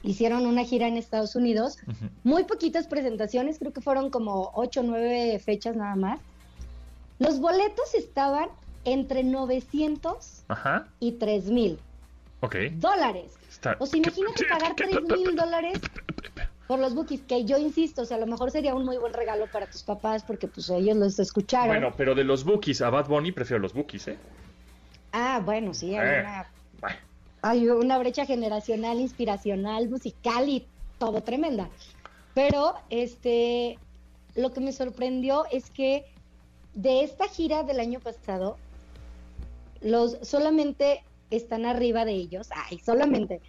hicieron 0.02 0.46
una 0.46 0.64
gira 0.64 0.88
en 0.88 0.96
Estados 0.96 1.36
Unidos, 1.36 1.78
muy 2.24 2.44
poquitas 2.44 2.86
presentaciones, 2.86 3.58
creo 3.58 3.72
que 3.72 3.80
fueron 3.80 4.10
como 4.10 4.50
ocho 4.54 4.80
o 4.80 4.82
nueve 4.82 5.38
fechas 5.38 5.76
nada 5.76 5.96
más. 5.96 6.20
Los 7.18 7.40
boletos 7.40 7.94
estaban 7.94 8.48
entre 8.84 9.22
900 9.22 10.44
y 11.00 11.12
3 11.12 11.50
mil 11.50 11.78
dólares. 12.74 13.32
O 13.78 13.86
sea, 13.86 13.98
imagínate 13.98 14.44
pagar 14.48 14.74
3 14.74 15.02
mil 15.02 15.36
dólares 15.36 15.80
por 16.66 16.78
los 16.78 16.94
bookies, 16.94 17.20
que 17.22 17.44
yo 17.44 17.58
insisto, 17.58 18.02
o 18.02 18.04
sea, 18.04 18.16
a 18.16 18.20
lo 18.20 18.26
mejor 18.26 18.50
sería 18.50 18.74
un 18.74 18.84
muy 18.84 18.96
buen 18.96 19.12
regalo 19.12 19.46
para 19.52 19.66
tus 19.66 19.82
papás 19.82 20.22
porque 20.22 20.48
pues 20.48 20.70
ellos 20.70 20.96
los 20.96 21.18
escucharon. 21.18 21.68
Bueno, 21.68 21.94
pero 21.96 22.14
de 22.14 22.24
los 22.24 22.44
bookies 22.44 22.80
a 22.80 22.90
Bad 22.90 23.08
Bunny 23.08 23.30
prefiero 23.30 23.60
los 23.60 23.72
bookies, 23.72 24.08
¿eh? 24.08 24.18
Ah, 25.12 25.40
bueno, 25.44 25.74
sí, 25.74 25.94
hay, 25.94 26.08
eh, 26.08 26.20
una, 26.20 26.46
hay 27.42 27.68
una 27.68 27.98
brecha 27.98 28.24
generacional, 28.24 29.00
inspiracional, 29.00 29.88
musical 29.88 30.48
y 30.48 30.66
todo 30.98 31.22
tremenda. 31.22 31.68
Pero, 32.34 32.74
este, 32.88 33.78
lo 34.34 34.52
que 34.52 34.60
me 34.60 34.72
sorprendió 34.72 35.44
es 35.50 35.70
que 35.70 36.06
de 36.74 37.02
esta 37.02 37.28
gira 37.28 37.64
del 37.64 37.80
año 37.80 38.00
pasado, 38.00 38.56
los 39.80 40.18
solamente 40.22 41.02
están 41.30 41.66
arriba 41.66 42.04
de 42.04 42.12
ellos, 42.12 42.48
ay, 42.54 42.78
solamente 42.78 43.40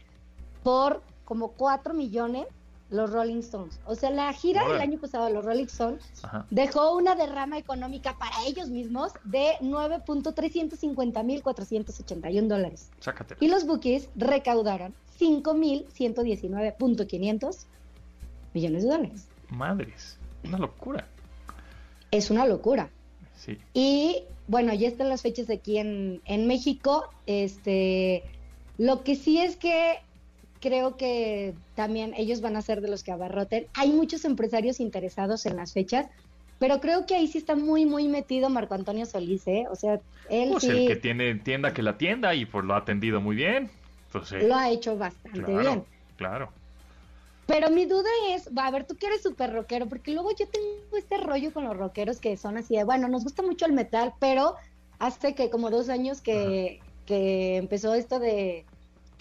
por 0.64 1.04
como 1.26 1.52
4 1.52 1.94
millones 1.94 2.48
los 2.94 3.12
Rolling 3.12 3.40
Stones. 3.40 3.82
O 3.86 3.96
sea, 3.96 4.12
la 4.12 4.32
gira 4.34 4.68
del 4.68 4.80
año 4.80 5.00
pasado 5.00 5.26
de 5.26 5.34
los 5.34 5.44
Rolling 5.44 5.66
Stones 5.66 6.06
dejó 6.50 6.96
una 6.96 7.16
derrama 7.16 7.58
económica 7.58 8.18
para 8.18 8.46
ellos 8.46 8.70
mismos 8.70 9.12
de 9.24 9.54
9.350.481 9.62 12.48
dólares. 12.48 12.92
Y 13.40 13.48
los 13.48 13.66
Bookies 13.66 14.10
recaudaron 14.16 14.94
5.119.500 15.20 17.66
millones 18.54 18.84
de 18.84 18.90
dólares. 18.90 19.28
Madres, 19.50 20.20
una 20.44 20.60
locura. 20.60 21.08
Es 22.12 22.30
una 22.30 22.46
locura. 22.46 22.92
Sí. 23.36 23.58
Y 23.74 24.26
bueno, 24.48 24.72
ya 24.74 24.88
están 24.88 25.10
las 25.10 25.24
fechas 25.24 25.50
aquí 25.50 25.80
en, 25.80 26.22
en 26.26 26.46
México. 26.48 27.10
Este, 27.26 28.24
lo 28.78 29.04
que 29.04 29.16
sí 29.16 29.40
es 29.40 29.56
que 29.56 29.98
creo 30.64 30.96
que 30.96 31.54
también 31.76 32.14
ellos 32.16 32.40
van 32.40 32.56
a 32.56 32.62
ser 32.62 32.80
de 32.80 32.88
los 32.88 33.04
que 33.04 33.12
abarroten. 33.12 33.68
Hay 33.74 33.92
muchos 33.92 34.24
empresarios 34.24 34.80
interesados 34.80 35.46
en 35.46 35.58
las 35.58 35.74
fechas, 35.74 36.08
pero 36.58 36.80
creo 36.80 37.06
que 37.06 37.16
ahí 37.16 37.28
sí 37.28 37.38
está 37.38 37.58
muy, 37.58 37.86
muy 37.86 38.08
metido 38.08 38.50
Marco 38.50 38.74
Antonio 38.74 39.06
Solís, 39.06 39.46
¿eh? 39.46 39.66
O 39.70 39.76
sea, 39.76 40.00
él 40.30 40.52
pues 40.52 40.64
sí... 40.64 40.70
el 40.70 40.88
que 40.88 40.96
tiene 40.96 41.36
tienda 41.36 41.74
que 41.74 41.84
la 41.84 41.98
tienda 41.98 42.34
y 42.34 42.46
pues 42.46 42.64
lo 42.64 42.76
ha 42.76 42.78
atendido 42.78 43.20
muy 43.20 43.36
bien. 43.36 43.70
Pues, 44.14 44.32
Lo 44.32 44.56
ha 44.56 44.70
hecho 44.70 44.98
bastante 44.98 45.58
bien. 45.58 45.84
Claro. 46.16 46.50
Pero 47.46 47.70
mi 47.70 47.86
duda 47.86 48.10
es, 48.30 48.48
va 48.58 48.68
a 48.68 48.72
ver, 48.72 48.86
tú 48.86 48.96
que 48.96 49.08
eres 49.08 49.22
súper 49.22 49.52
rockero, 49.52 49.88
porque 49.88 50.14
luego 50.14 50.30
yo 50.32 50.48
tengo 50.48 50.98
este 50.98 51.18
rollo 51.18 51.52
con 51.52 51.66
los 51.66 51.76
rockeros 51.76 52.20
que 52.22 52.38
son 52.38 52.56
así 52.56 52.78
de, 52.78 52.86
bueno, 52.86 53.10
nos 53.10 53.26
gusta 53.26 53.42
mucho 53.42 53.66
el 53.66 53.74
metal, 53.74 54.14
pero 54.20 54.56
hace 54.98 55.36
que 55.36 55.50
como 55.50 55.70
dos 55.70 55.90
años 55.90 56.22
que, 56.22 56.80
que 57.06 57.58
empezó 57.58 57.96
esto 57.96 58.20
de 58.20 58.64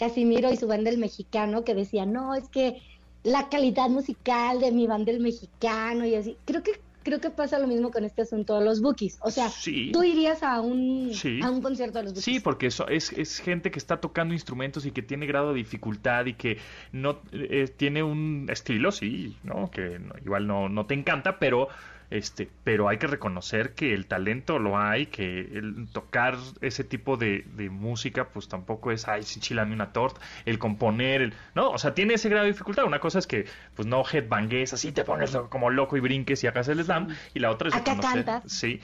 Casimiro 0.03 0.51
y 0.51 0.57
su 0.57 0.67
banda 0.67 0.91
El 0.91 0.99
Mexicano, 0.99 1.62
que 1.62 1.77
decía, 1.77 2.07
no, 2.07 2.35
es 2.35 2.49
que 2.49 2.83
la 3.23 3.49
calidad 3.49 3.88
musical 3.88 4.59
de 4.61 4.73
mi 4.73 4.88
banda 4.88 5.12
El 5.12 5.21
Mexicano 5.21 6.05
y 6.05 6.17
así. 6.17 6.37
Creo 6.45 6.65
que 6.65 6.73
creo 7.05 7.21
que 7.21 7.31
pasa 7.31 7.59
lo 7.59 7.69
mismo 7.69 7.91
con 7.91 8.05
este 8.05 8.23
asunto 8.23 8.59
de 8.59 8.65
los 8.65 8.81
bookies. 8.81 9.19
O 9.23 9.31
sea, 9.31 9.49
tú 9.93 10.03
irías 10.03 10.43
a 10.43 10.61
un, 10.61 11.12
a 11.43 11.51
un 11.51 11.62
concierto 11.62 11.99
de 11.99 12.05
los 12.05 12.15
bookies. 12.15 12.25
Sí, 12.25 12.41
porque 12.41 12.67
eso 12.67 12.88
es, 12.88 13.12
es 13.12 13.38
gente 13.38 13.71
que 13.71 13.79
está 13.79 14.01
tocando 14.01 14.35
instrumentos 14.35 14.87
y 14.87 14.91
que 14.91 15.03
tiene 15.03 15.27
grado 15.27 15.51
de 15.51 15.55
dificultad 15.55 16.27
y 16.27 16.35
que 16.35 16.59
no 16.91 17.21
eh, 17.33 17.69
tiene 17.77 18.03
un 18.03 18.49
estilo, 18.51 18.91
sí, 18.91 19.37
¿no? 19.45 19.71
Que 19.71 20.01
igual 20.25 20.49
no, 20.49 20.69
no 20.69 20.87
te 20.87 20.95
encanta, 20.95 21.38
pero 21.38 21.69
este, 22.12 22.46
pero 22.62 22.90
hay 22.90 22.98
que 22.98 23.07
reconocer 23.07 23.72
que 23.72 23.94
el 23.94 24.07
talento 24.07 24.59
lo 24.59 24.79
hay, 24.79 25.07
que 25.07 25.40
el 25.40 25.88
tocar 25.92 26.37
ese 26.61 26.85
tipo 26.85 27.16
de, 27.16 27.42
música, 27.70 28.29
pues 28.29 28.48
tampoco 28.48 28.92
es, 28.92 29.09
ay, 29.09 29.22
sin 29.22 29.40
chilame 29.40 29.72
una 29.72 29.94
torta, 29.94 30.20
el 30.44 30.59
componer, 30.59 31.22
el, 31.22 31.35
no, 31.55 31.70
o 31.70 31.79
sea, 31.79 31.94
tiene 31.94 32.14
ese 32.14 32.29
grado 32.29 32.44
de 32.44 32.53
dificultad. 32.53 32.85
Una 32.85 32.98
cosa 32.98 33.18
es 33.18 33.27
que, 33.27 33.46
pues 33.75 33.88
no 33.88 34.05
headbangues, 34.05 34.75
así 34.75 34.92
te 34.92 35.05
pones 35.05 35.35
como 35.48 35.70
loco 35.70 35.96
y 35.96 36.01
brinques 36.01 36.44
y 36.44 36.46
hagas 36.46 36.68
el 36.68 36.85
slam, 36.85 37.09
y 37.33 37.38
la 37.40 37.51
otra 37.51 37.70
es 37.70 37.75
Acá 37.75 37.98
cantas. 37.98 38.42
sí, 38.46 38.81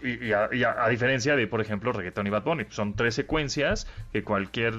y, 0.00 0.30
a, 0.32 0.88
diferencia 0.88 1.34
de, 1.34 1.48
por 1.48 1.60
ejemplo, 1.60 1.90
reggaeton 1.92 2.28
y 2.28 2.30
Bad 2.30 2.44
Bunny, 2.44 2.66
son 2.68 2.94
tres 2.94 3.16
secuencias 3.16 3.88
que 4.12 4.22
cualquier 4.22 4.74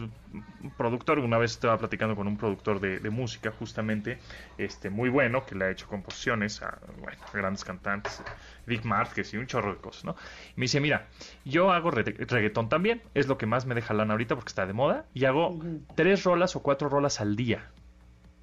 productor, 0.78 1.20
una 1.20 1.38
vez 1.38 1.52
estaba 1.52 1.78
platicando 1.78 2.16
con 2.16 2.28
un 2.28 2.38
productor 2.38 2.80
de, 2.80 3.00
de 3.00 3.10
música 3.10 3.52
justamente, 3.52 4.20
este, 4.58 4.90
muy 4.90 5.10
bueno, 5.10 5.46
que 5.46 5.56
le 5.56 5.66
ha 5.66 5.70
hecho 5.72 5.88
composiciones 5.88 6.62
a, 6.62 6.80
bueno, 7.02 7.20
grandes 7.34 7.66
cantantes 7.66 7.89
antes, 7.90 8.24
Big 8.66 8.86
Márquez 8.86 9.34
y 9.34 9.38
un 9.38 9.48
chorro 9.48 9.74
de 9.74 9.82
cosas, 9.82 10.06
¿no? 10.06 10.16
Y 10.56 10.60
me 10.60 10.64
dice, 10.64 10.80
mira, 10.80 11.08
yo 11.46 11.72
hago 11.72 11.92
reggaetón 11.92 12.70
también, 12.70 13.02
es 13.14 13.28
lo 13.28 13.38
que 13.38 13.46
más 13.46 13.66
me 13.66 13.76
deja 13.76 13.94
lana 13.94 14.14
ahorita 14.14 14.36
porque 14.36 14.50
está 14.50 14.66
de 14.66 14.74
moda, 14.74 15.06
y 15.14 15.26
hago 15.26 15.60
tres 15.96 16.24
rolas 16.24 16.56
o 16.56 16.62
cuatro 16.62 16.90
rolas 16.90 17.20
al 17.22 17.36
día 17.36 17.70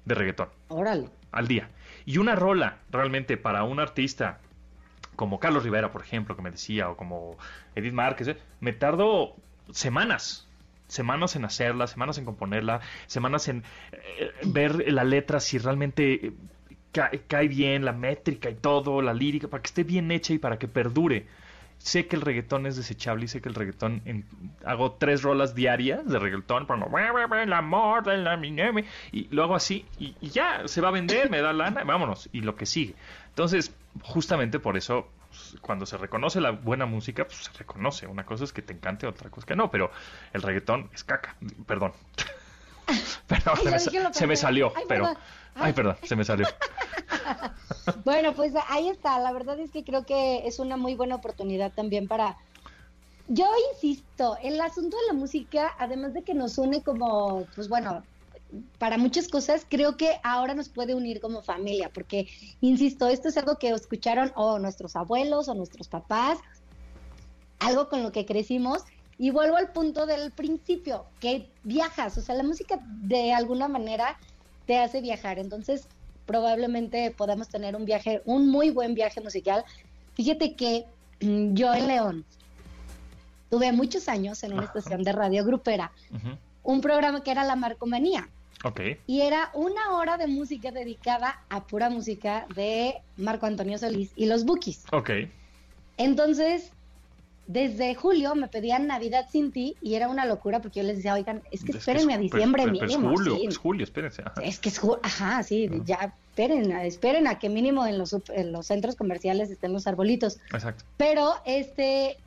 de 0.05 0.15
reggaetón. 0.15 0.49
Órale. 0.69 1.09
Al 1.31 1.47
día. 1.47 1.69
Y 2.05 2.17
una 2.19 2.35
rola 2.35 2.77
realmente 2.91 3.37
para 3.37 3.63
un 3.63 3.79
artista 3.79 4.39
como 5.17 5.39
Carlos 5.39 5.63
Rivera, 5.63 5.91
por 5.91 6.01
ejemplo, 6.01 6.35
que 6.35 6.41
me 6.41 6.51
decía, 6.51 6.89
o 6.89 6.95
como 6.95 7.37
Edith 7.75 7.91
Márquez, 7.91 8.29
¿eh? 8.29 8.37
me 8.61 8.71
tardo 8.71 9.35
semanas, 9.71 10.47
semanas 10.87 11.35
en 11.35 11.43
hacerla, 11.43 11.87
semanas 11.87 12.17
en 12.19 12.25
componerla, 12.25 12.81
semanas 13.07 13.47
en 13.47 13.63
eh, 13.91 14.31
ver 14.45 14.91
la 14.91 15.03
letra 15.03 15.39
si 15.39 15.57
realmente 15.57 16.33
cae, 16.91 17.47
bien 17.47 17.85
la 17.85 17.93
métrica 17.93 18.49
y 18.49 18.55
todo, 18.55 19.01
la 19.01 19.13
lírica, 19.13 19.47
para 19.47 19.61
que 19.61 19.67
esté 19.67 19.83
bien 19.83 20.11
hecha 20.11 20.33
y 20.33 20.39
para 20.39 20.57
que 20.57 20.67
perdure. 20.67 21.25
Sé 21.77 22.07
que 22.07 22.15
el 22.15 22.23
reggaetón 22.23 22.65
es 22.65 22.75
desechable 22.75 23.25
y 23.25 23.27
sé 23.27 23.39
que 23.39 23.49
el 23.49 23.55
reggaetón 23.55 24.01
hago 24.65 24.93
tres 24.93 25.21
rolas 25.21 25.53
diarias 25.53 26.07
de 26.07 26.17
reggaetón, 26.17 26.65
el 26.65 27.53
amor 27.53 28.03
de 28.03 28.17
la 28.17 28.39
y 29.11 29.27
lo 29.29 29.43
hago 29.43 29.55
así 29.55 29.85
y, 29.99 30.15
ya 30.21 30.67
se 30.67 30.81
va 30.81 30.87
a 30.87 30.91
vender, 30.91 31.29
me 31.29 31.39
da 31.39 31.53
lana, 31.53 31.83
vámonos 31.83 32.29
y 32.33 32.41
lo 32.41 32.55
que 32.55 32.65
sigue. 32.65 32.95
Entonces, 33.29 33.75
justamente 34.01 34.59
por 34.59 34.75
eso 34.75 35.07
pues, 35.29 35.57
cuando 35.61 35.85
se 35.85 35.97
reconoce 35.97 36.41
la 36.41 36.51
buena 36.51 36.85
música, 36.85 37.25
pues 37.25 37.37
se 37.37 37.51
reconoce. 37.53 38.07
Una 38.07 38.25
cosa 38.25 38.43
es 38.43 38.53
que 38.53 38.61
te 38.61 38.73
encante, 38.73 39.07
otra 39.07 39.29
cosa 39.29 39.41
es 39.41 39.45
que 39.45 39.55
no, 39.55 39.69
pero 39.69 39.91
el 40.33 40.41
reggaetón 40.41 40.89
es 40.93 41.03
caca. 41.03 41.35
Perdón. 41.65 41.93
Perdón, 43.27 43.57
se, 44.13 44.27
me, 44.27 44.35
salió, 44.35 44.73
pero... 44.87 45.13
Ay, 45.55 45.73
perdón, 45.73 45.97
se 46.03 46.15
me 46.15 46.23
salió. 46.23 46.47
bueno, 48.05 48.33
pues 48.33 48.53
ahí 48.69 48.89
está. 48.89 49.19
La 49.19 49.33
verdad 49.33 49.59
es 49.59 49.71
que 49.71 49.83
creo 49.83 50.05
que 50.05 50.47
es 50.47 50.59
una 50.59 50.77
muy 50.77 50.95
buena 50.95 51.15
oportunidad 51.15 51.71
también 51.73 52.07
para... 52.07 52.37
Yo 53.27 53.49
insisto, 53.73 54.37
el 54.41 54.61
asunto 54.61 54.95
de 54.95 55.07
la 55.07 55.13
música, 55.13 55.75
además 55.79 56.13
de 56.13 56.23
que 56.23 56.33
nos 56.33 56.57
une 56.57 56.81
como, 56.81 57.45
pues 57.55 57.67
bueno, 57.67 58.03
para 58.77 58.97
muchas 58.97 59.27
cosas, 59.27 59.65
creo 59.67 59.97
que 59.97 60.19
ahora 60.23 60.53
nos 60.53 60.69
puede 60.69 60.95
unir 60.95 61.19
como 61.19 61.41
familia, 61.41 61.91
porque, 61.93 62.27
insisto, 62.61 63.07
esto 63.07 63.27
es 63.27 63.37
algo 63.37 63.57
que 63.57 63.69
escucharon 63.69 64.31
o 64.35 64.59
nuestros 64.59 64.95
abuelos 64.95 65.49
o 65.49 65.53
nuestros 65.53 65.87
papás, 65.87 66.39
algo 67.59 67.89
con 67.89 68.03
lo 68.03 68.11
que 68.11 68.25
crecimos. 68.25 68.83
Y 69.19 69.31
vuelvo 69.31 69.57
al 69.57 69.71
punto 69.71 70.05
del 70.05 70.31
principio, 70.31 71.05
que 71.19 71.49
viajas, 71.63 72.17
o 72.17 72.21
sea, 72.21 72.35
la 72.35 72.43
música 72.43 72.79
de 72.83 73.33
alguna 73.33 73.67
manera 73.67 74.17
te 74.67 74.77
hace 74.77 75.01
viajar. 75.01 75.39
Entonces, 75.39 75.87
probablemente 76.27 77.11
podamos 77.11 77.47
tener 77.47 77.75
un 77.75 77.85
viaje, 77.85 78.21
un 78.25 78.49
muy 78.49 78.69
buen 78.69 78.93
viaje 78.93 79.21
musical. 79.21 79.63
Fíjate 80.13 80.55
que 80.55 80.85
mm, 81.21 81.55
yo 81.55 81.73
en 81.73 81.87
León 81.87 82.25
tuve 83.49 83.71
muchos 83.71 84.07
años 84.07 84.43
en 84.43 84.53
una 84.53 84.65
estación 84.65 85.03
de 85.03 85.13
radio 85.13 85.43
grupera, 85.45 85.91
un 86.63 86.81
programa 86.81 87.23
que 87.23 87.31
era 87.31 87.43
La 87.43 87.55
Marcomanía. 87.55 88.29
Okay. 88.63 88.97
Y 89.05 89.21
era 89.21 89.51
una 89.53 89.91
hora 89.91 90.17
de 90.17 90.25
música 90.25 90.71
dedicada 90.71 91.41
a 91.49 91.67
pura 91.67 91.89
música 91.91 92.47
de 92.55 92.95
Marco 93.15 93.45
Antonio 93.45 93.77
Solís 93.77 94.11
y 94.15 94.25
los 94.25 94.45
Bookies. 94.45 94.83
Ok. 94.91 95.11
Entonces, 95.97 96.71
desde 97.47 97.95
julio 97.95 98.35
me 98.35 98.49
pedían 98.49 98.87
Navidad 98.87 99.27
sin 99.31 99.51
ti 99.51 99.75
y 99.81 99.95
era 99.95 100.09
una 100.09 100.25
locura 100.25 100.61
porque 100.61 100.81
yo 100.81 100.85
les 100.85 100.97
decía, 100.97 101.13
oigan, 101.13 101.41
es 101.49 101.63
que 101.63 101.71
espérenme 101.71 102.13
a 102.13 102.17
diciembre 102.17 102.65
mínimo. 102.65 103.11
Es 103.11 103.17
julio, 103.17 103.37
es 103.47 103.57
julio, 103.57 103.83
espérense. 103.85 104.23
Es 104.43 104.59
que 104.59 104.69
es 104.69 104.77
julio, 104.77 104.99
ajá, 105.01 105.41
sí, 105.43 105.69
ya 105.85 106.13
esperen, 106.29 106.71
esperen 106.71 107.25
a 107.25 107.39
que 107.39 107.49
mínimo 107.49 107.87
en 107.87 107.97
los, 107.97 108.15
en 108.29 108.51
los 108.51 108.67
centros 108.67 108.95
comerciales 108.95 109.49
estén 109.49 109.71
los 109.71 109.87
arbolitos. 109.87 110.39
Exacto. 110.53 110.83
Pero 110.97 111.35
este, 111.45 112.17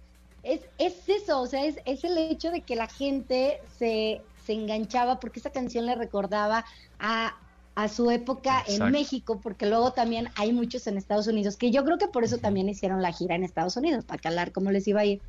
es, 0.43 0.63
es 0.79 1.09
eso, 1.09 1.43
o 1.43 1.47
sea, 1.47 1.67
es, 1.67 1.77
es 1.85 2.03
el 2.05 2.17
hecho 2.17 2.51
de 2.51 2.63
que 2.63 2.75
la 2.75 2.89
gente 2.89 3.61
se, 3.79 4.23
se 4.47 4.55
enganchaba 4.55 5.21
porque 5.21 5.39
esa 5.39 5.51
canción 5.51 5.85
le 5.85 5.97
recordaba 5.97 6.65
a 6.99 7.37
a 7.83 7.89
su 7.89 8.11
época 8.11 8.63
en 8.69 8.91
México, 8.91 9.41
porque 9.43 9.65
luego 9.65 9.95
también 9.95 10.29
hay 10.37 10.53
muchos 10.53 10.87
en 10.87 10.99
Estados 10.99 11.27
Unidos, 11.27 11.57
que 11.57 11.71
yo 11.71 11.83
creo 11.83 11.97
que 11.97 12.09
por 12.09 12.25
eso 12.25 12.37
también 12.37 12.69
hicieron 12.69 13.01
la 13.01 13.11
gira 13.11 13.35
en 13.35 13.43
Estados 13.43 13.75
Unidos, 13.79 14.05
para 14.05 14.21
calar 14.21 14.53
cómo 14.53 14.71
les 14.71 14.87
iba 14.87 15.01
a 15.01 15.07
ir. 15.07 15.23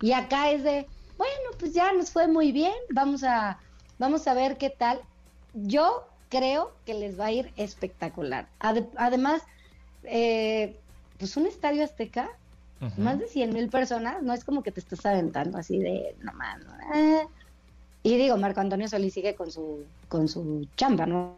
Y 0.00 0.12
acá 0.12 0.50
es 0.50 0.64
de, 0.64 0.86
bueno, 1.18 1.50
pues 1.58 1.74
ya 1.74 1.92
nos 1.92 2.10
fue 2.10 2.26
muy 2.26 2.52
bien, 2.52 2.72
vamos 2.90 3.22
a, 3.22 3.58
vamos 3.98 4.26
a 4.26 4.32
ver 4.32 4.56
qué 4.56 4.70
tal. 4.70 4.98
Yo 5.52 6.08
creo 6.30 6.72
que 6.86 6.94
les 6.94 7.20
va 7.20 7.26
a 7.26 7.32
ir 7.32 7.52
espectacular. 7.56 8.48
además, 8.96 9.42
eh, 10.04 10.80
pues 11.18 11.36
un 11.36 11.46
estadio 11.46 11.84
azteca, 11.84 12.30
más 12.96 13.18
de 13.18 13.28
100 13.28 13.52
mil 13.52 13.68
personas, 13.68 14.22
no 14.22 14.32
es 14.32 14.42
como 14.42 14.62
que 14.62 14.72
te 14.72 14.80
estás 14.80 15.04
aventando 15.04 15.58
así 15.58 15.78
de, 15.78 16.16
no 16.22 16.32
más, 16.32 16.60
eh, 16.94 17.26
y 18.04 18.18
digo, 18.18 18.36
Marco 18.36 18.60
Antonio 18.60 18.86
Solís 18.86 19.14
sigue 19.14 19.34
con 19.34 19.50
su, 19.50 19.84
con 20.08 20.28
su 20.28 20.68
chamba, 20.76 21.06
¿no? 21.06 21.36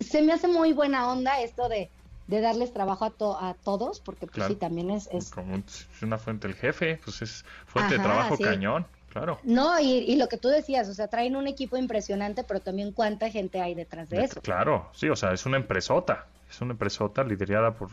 se 0.00 0.20
me 0.20 0.32
hace 0.32 0.48
muy 0.48 0.72
buena 0.72 1.08
onda 1.08 1.40
esto 1.40 1.68
de, 1.68 1.90
de 2.26 2.40
darles 2.40 2.72
trabajo 2.72 3.04
a, 3.04 3.48
a 3.48 3.54
todos, 3.54 4.00
porque 4.00 4.26
pues 4.26 4.48
sí, 4.48 4.56
también 4.56 4.90
es... 4.90 5.08
es... 5.12 5.32
una 6.02 6.18
fuente 6.18 6.48
del 6.48 6.56
jefe, 6.56 7.00
pues 7.04 7.22
es 7.22 7.44
fuente 7.66 7.96
de 7.96 8.02
trabajo 8.02 8.36
cañón, 8.36 8.84
claro. 9.12 9.38
No, 9.44 9.78
y, 9.78 9.98
y, 9.98 10.16
lo 10.16 10.28
que 10.28 10.38
tú 10.38 10.48
decías, 10.48 10.88
o 10.88 10.94
sea, 10.94 11.06
traen 11.06 11.36
un 11.36 11.46
equipo 11.46 11.76
impresionante, 11.76 12.42
pero 12.42 12.58
también 12.58 12.90
cuánta 12.90 13.30
gente 13.30 13.60
hay 13.60 13.74
detrás 13.74 14.10
de, 14.10 14.24
eso. 14.24 14.40
Claro, 14.40 14.90
sí, 14.92 15.08
o 15.08 15.16
sea, 15.16 15.32
es 15.32 15.46
una 15.46 15.56
empresota, 15.56 16.26
es 16.50 16.60
una 16.60 16.72
empresota 16.72 17.22
liderada 17.22 17.74
por 17.74 17.90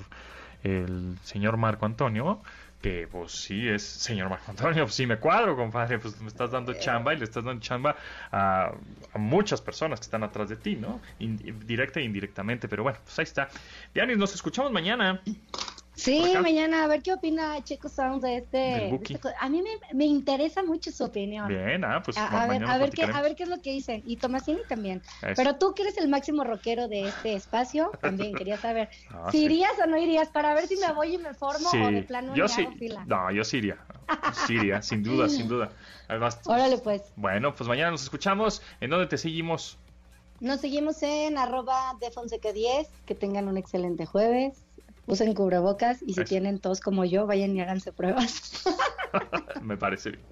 el 0.64 1.16
señor 1.24 1.58
Marco 1.58 1.86
Antonio, 1.86 2.40
que 2.86 3.08
pues 3.08 3.32
sí 3.32 3.68
es 3.68 3.82
señor 3.82 4.30
Marco 4.30 4.52
Antonio, 4.52 4.84
pues 4.84 4.94
sí 4.94 5.08
me 5.08 5.18
cuadro, 5.18 5.56
compadre, 5.56 5.98
pues 5.98 6.22
me 6.22 6.28
estás 6.28 6.52
dando 6.52 6.72
chamba 6.76 7.16
y 7.16 7.18
le 7.18 7.24
estás 7.24 7.44
dando 7.44 7.60
chamba 7.60 7.96
a, 8.32 8.74
muchas 9.16 9.60
personas 9.60 10.00
que 10.00 10.04
están 10.04 10.22
atrás 10.22 10.50
de 10.50 10.56
ti, 10.56 10.76
¿no? 10.76 11.02
directa 11.18 12.00
e 12.00 12.04
indirectamente, 12.04 12.68
pero 12.68 12.84
bueno, 12.84 13.00
pues 13.04 13.18
ahí 13.18 13.24
está. 13.24 13.50
Dianis, 13.92 14.20
nos 14.20 14.36
escuchamos 14.36 14.72
mañana. 14.72 15.20
Sí, 15.96 16.34
mañana 16.42 16.84
a 16.84 16.88
ver 16.88 17.02
qué 17.02 17.14
opina 17.14 17.64
Checo 17.64 17.88
Sound 17.88 18.22
de 18.22 18.38
este. 18.38 18.94
este 18.96 19.20
a 19.40 19.50
mí 19.50 19.64
me, 19.94 20.06
interesa 20.06 20.62
mucho 20.62 20.92
su 20.92 21.06
opinión. 21.06 21.48
Bien, 21.48 21.84
ah, 21.86 22.02
pues 22.04 22.18
a, 22.18 22.48
ver, 22.48 22.64
a 22.66 22.78
ver 22.78 22.90
qué, 22.92 23.04
a 23.04 23.22
ver 23.22 23.36
qué 23.36 23.44
es 23.44 23.50
lo 23.50 23.62
que 23.62 23.72
dicen 23.72 24.04
y 24.06 24.18
Tomasini 24.18 24.60
también. 24.68 25.02
Pero 25.36 25.56
tú 25.56 25.74
que 25.74 25.84
eres 25.84 25.98
el 25.98 26.10
máximo 26.10 26.44
rockero 26.44 26.88
de 26.88 27.08
este 27.08 27.34
espacio, 27.34 27.92
también 28.02 28.36
quería 28.36 28.58
saber 28.58 28.90
ah, 29.12 29.30
si 29.32 29.46
irías 29.46 29.72
o 29.82 29.88
no 29.88 29.98
irías 29.98 30.28
para 30.30 30.54
ver 30.54 30.68
si 30.68 30.76
me 30.78 30.92
voy 30.92 31.16
y 31.16 31.18
me 31.18 31.34
formo 31.34 31.70
o 31.70 31.92
de 31.92 32.04
plano 32.04 32.36
yo 32.36 32.48
sí. 32.48 32.68
No, 33.08 33.32
yo 33.32 33.44
sí 33.44 33.58
iría. 33.58 33.78
Sí 34.46 34.56
iría, 34.56 34.82
sin 34.82 35.02
duda, 35.02 35.30
sin 35.30 35.48
duda. 35.48 35.72
Además, 36.08 36.40
Órale 36.46 36.78
pues. 36.78 37.02
Bueno, 37.16 37.56
pues 37.56 37.68
mañana 37.68 37.92
nos 37.92 38.04
escuchamos. 38.04 38.62
¿En 38.82 38.90
dónde 38.90 39.08
te 39.08 39.18
seguimos? 39.18 39.78
Nos 40.42 40.60
seguimos 40.60 41.02
en 41.02 41.38
arroba 41.38 41.96
de 42.00 42.12
Fonseca 42.12 42.52
10. 42.52 42.88
Que 43.06 43.16
tengan 43.16 43.48
un 43.48 43.58
excelente 43.58 44.06
jueves 44.06 44.66
usen 45.08 45.34
cubrebocas 45.34 46.02
y 46.02 46.14
si 46.14 46.24
tienen 46.24 46.60
tos 46.60 46.80
como 46.82 47.06
yo, 47.06 47.28
vayan 47.28 47.56
y 47.56 47.62
háganse 47.62 47.92
pruebas. 47.92 48.64
Me 49.62 49.78
parece 49.78 50.12
bien. 50.12 50.24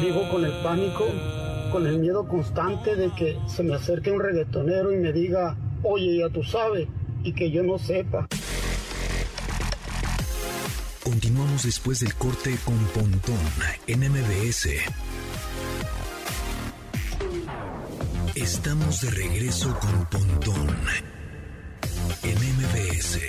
Vivo 0.00 0.28
con 0.30 0.44
el 0.44 0.52
pánico, 0.62 1.06
con 1.72 1.86
el 1.86 1.98
miedo 1.98 2.26
constante 2.26 2.96
de 2.96 3.10
que 3.14 3.38
se 3.46 3.62
me 3.62 3.74
acerque 3.74 4.10
un 4.10 4.20
reggaetonero 4.20 4.92
y 4.92 4.96
me 4.96 5.12
diga, 5.12 5.56
oye, 5.82 6.18
ya 6.18 6.28
tú 6.28 6.42
sabes, 6.42 6.88
y 7.22 7.32
que 7.32 7.50
yo 7.50 7.62
no 7.62 7.78
sepa. 7.78 8.26
Continuamos 11.04 11.62
después 11.62 12.00
del 12.00 12.14
corte 12.14 12.56
con 12.64 12.78
Pontón 12.86 13.38
en 13.86 14.00
MBS. 14.00 14.68
Estamos 18.34 19.00
de 19.02 19.10
regreso 19.10 19.78
con 19.78 20.06
Pontón 20.06 20.76
MBS. 22.22 23.20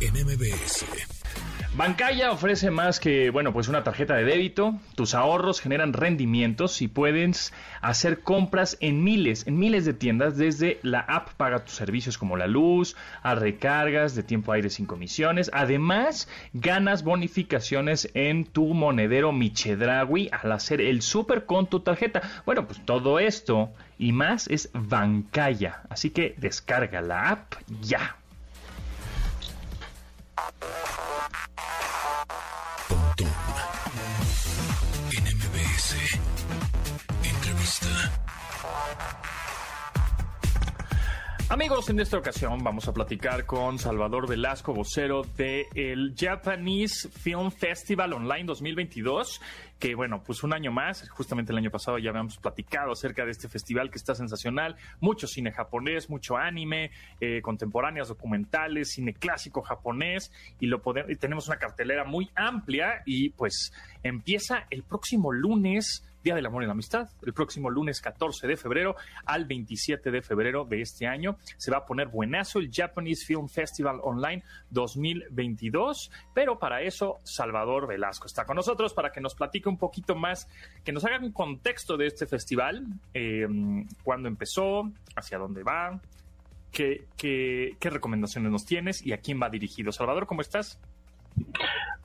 MBS. 0.00 0.84
Bancaya 1.76 2.30
ofrece 2.30 2.70
más 2.70 3.00
que, 3.00 3.30
bueno, 3.30 3.52
pues 3.52 3.66
una 3.66 3.82
tarjeta 3.82 4.14
de 4.14 4.24
débito. 4.24 4.78
Tus 4.94 5.14
ahorros 5.14 5.60
generan 5.60 5.92
rendimientos 5.92 6.80
y 6.82 6.88
puedes 6.88 7.52
hacer 7.80 8.20
compras 8.20 8.76
en 8.80 9.02
miles, 9.02 9.46
en 9.46 9.58
miles 9.58 9.84
de 9.84 9.92
tiendas 9.92 10.36
desde 10.36 10.78
la 10.82 11.00
app 11.00 11.30
Paga 11.34 11.64
tus 11.64 11.74
servicios 11.74 12.16
como 12.16 12.36
la 12.36 12.46
luz, 12.46 12.96
a 13.22 13.34
recargas 13.34 14.14
de 14.14 14.22
tiempo 14.22 14.52
aire 14.52 14.70
sin 14.70 14.86
comisiones. 14.86 15.50
Además, 15.52 16.28
ganas 16.52 17.02
bonificaciones 17.02 18.08
en 18.14 18.44
tu 18.44 18.72
monedero 18.74 19.32
Michedragui 19.32 20.28
al 20.30 20.52
hacer 20.52 20.80
el 20.80 21.02
super 21.02 21.44
con 21.44 21.66
tu 21.66 21.80
tarjeta. 21.80 22.22
Bueno, 22.46 22.66
pues 22.66 22.84
todo 22.84 23.18
esto 23.18 23.72
y 23.98 24.12
más 24.12 24.48
es 24.48 24.70
Bancaya. 24.72 25.82
Así 25.88 26.10
que 26.10 26.34
descarga 26.38 27.00
la 27.00 27.30
app 27.30 27.54
ya. 27.80 28.16
Amigos, 41.54 41.88
en 41.88 42.00
esta 42.00 42.18
ocasión 42.18 42.64
vamos 42.64 42.88
a 42.88 42.92
platicar 42.92 43.46
con 43.46 43.78
Salvador 43.78 44.28
Velasco, 44.28 44.74
vocero 44.74 45.22
del 45.36 45.66
el 45.76 46.14
Japanese 46.18 47.08
Film 47.08 47.52
Festival 47.52 48.12
Online 48.12 48.42
2022, 48.42 49.40
que 49.78 49.94
bueno, 49.94 50.24
pues 50.24 50.42
un 50.42 50.52
año 50.52 50.72
más, 50.72 51.08
justamente 51.10 51.52
el 51.52 51.58
año 51.58 51.70
pasado 51.70 51.98
ya 51.98 52.10
habíamos 52.10 52.38
platicado 52.38 52.90
acerca 52.90 53.24
de 53.24 53.30
este 53.30 53.48
festival 53.48 53.88
que 53.92 53.98
está 53.98 54.16
sensacional, 54.16 54.74
mucho 54.98 55.28
cine 55.28 55.52
japonés, 55.52 56.10
mucho 56.10 56.36
anime, 56.36 56.90
eh, 57.20 57.40
contemporáneas, 57.40 58.08
documentales, 58.08 58.90
cine 58.90 59.14
clásico 59.14 59.62
japonés, 59.62 60.32
y 60.58 60.66
lo 60.66 60.82
podemos, 60.82 61.12
y 61.12 61.14
tenemos 61.14 61.46
una 61.46 61.58
cartelera 61.58 62.04
muy 62.04 62.32
amplia 62.34 63.04
y 63.06 63.28
pues 63.28 63.72
empieza 64.02 64.66
el 64.70 64.82
próximo 64.82 65.30
lunes 65.30 66.02
Día 66.24 66.34
del 66.34 66.46
Amor 66.46 66.62
y 66.62 66.66
la 66.66 66.72
Amistad, 66.72 67.10
el 67.26 67.34
próximo 67.34 67.68
lunes 67.68 68.00
14 68.00 68.46
de 68.46 68.56
febrero 68.56 68.96
al 69.26 69.44
27 69.44 70.10
de 70.10 70.22
febrero 70.22 70.64
de 70.64 70.80
este 70.80 71.06
año. 71.06 71.36
Se 71.58 71.70
va 71.70 71.76
a 71.76 71.84
poner 71.84 72.08
buenazo 72.08 72.60
el 72.60 72.70
Japanese 72.72 73.26
Film 73.26 73.46
Festival 73.46 74.00
Online 74.02 74.42
2022, 74.70 76.10
pero 76.32 76.58
para 76.58 76.80
eso 76.80 77.20
Salvador 77.24 77.86
Velasco 77.86 78.26
está 78.26 78.46
con 78.46 78.56
nosotros 78.56 78.94
para 78.94 79.12
que 79.12 79.20
nos 79.20 79.34
platique 79.34 79.68
un 79.68 79.76
poquito 79.76 80.14
más, 80.14 80.48
que 80.82 80.92
nos 80.92 81.04
haga 81.04 81.18
un 81.18 81.30
contexto 81.30 81.98
de 81.98 82.06
este 82.06 82.24
festival, 82.24 82.86
eh, 83.12 83.46
cuándo 84.02 84.26
empezó, 84.26 84.90
hacia 85.16 85.36
dónde 85.36 85.62
va, 85.62 86.00
qué, 86.70 87.06
qué, 87.18 87.76
qué 87.78 87.90
recomendaciones 87.90 88.50
nos 88.50 88.64
tienes 88.64 89.04
y 89.04 89.12
a 89.12 89.18
quién 89.18 89.42
va 89.42 89.50
dirigido. 89.50 89.92
Salvador, 89.92 90.26
¿cómo 90.26 90.40
estás? 90.40 90.80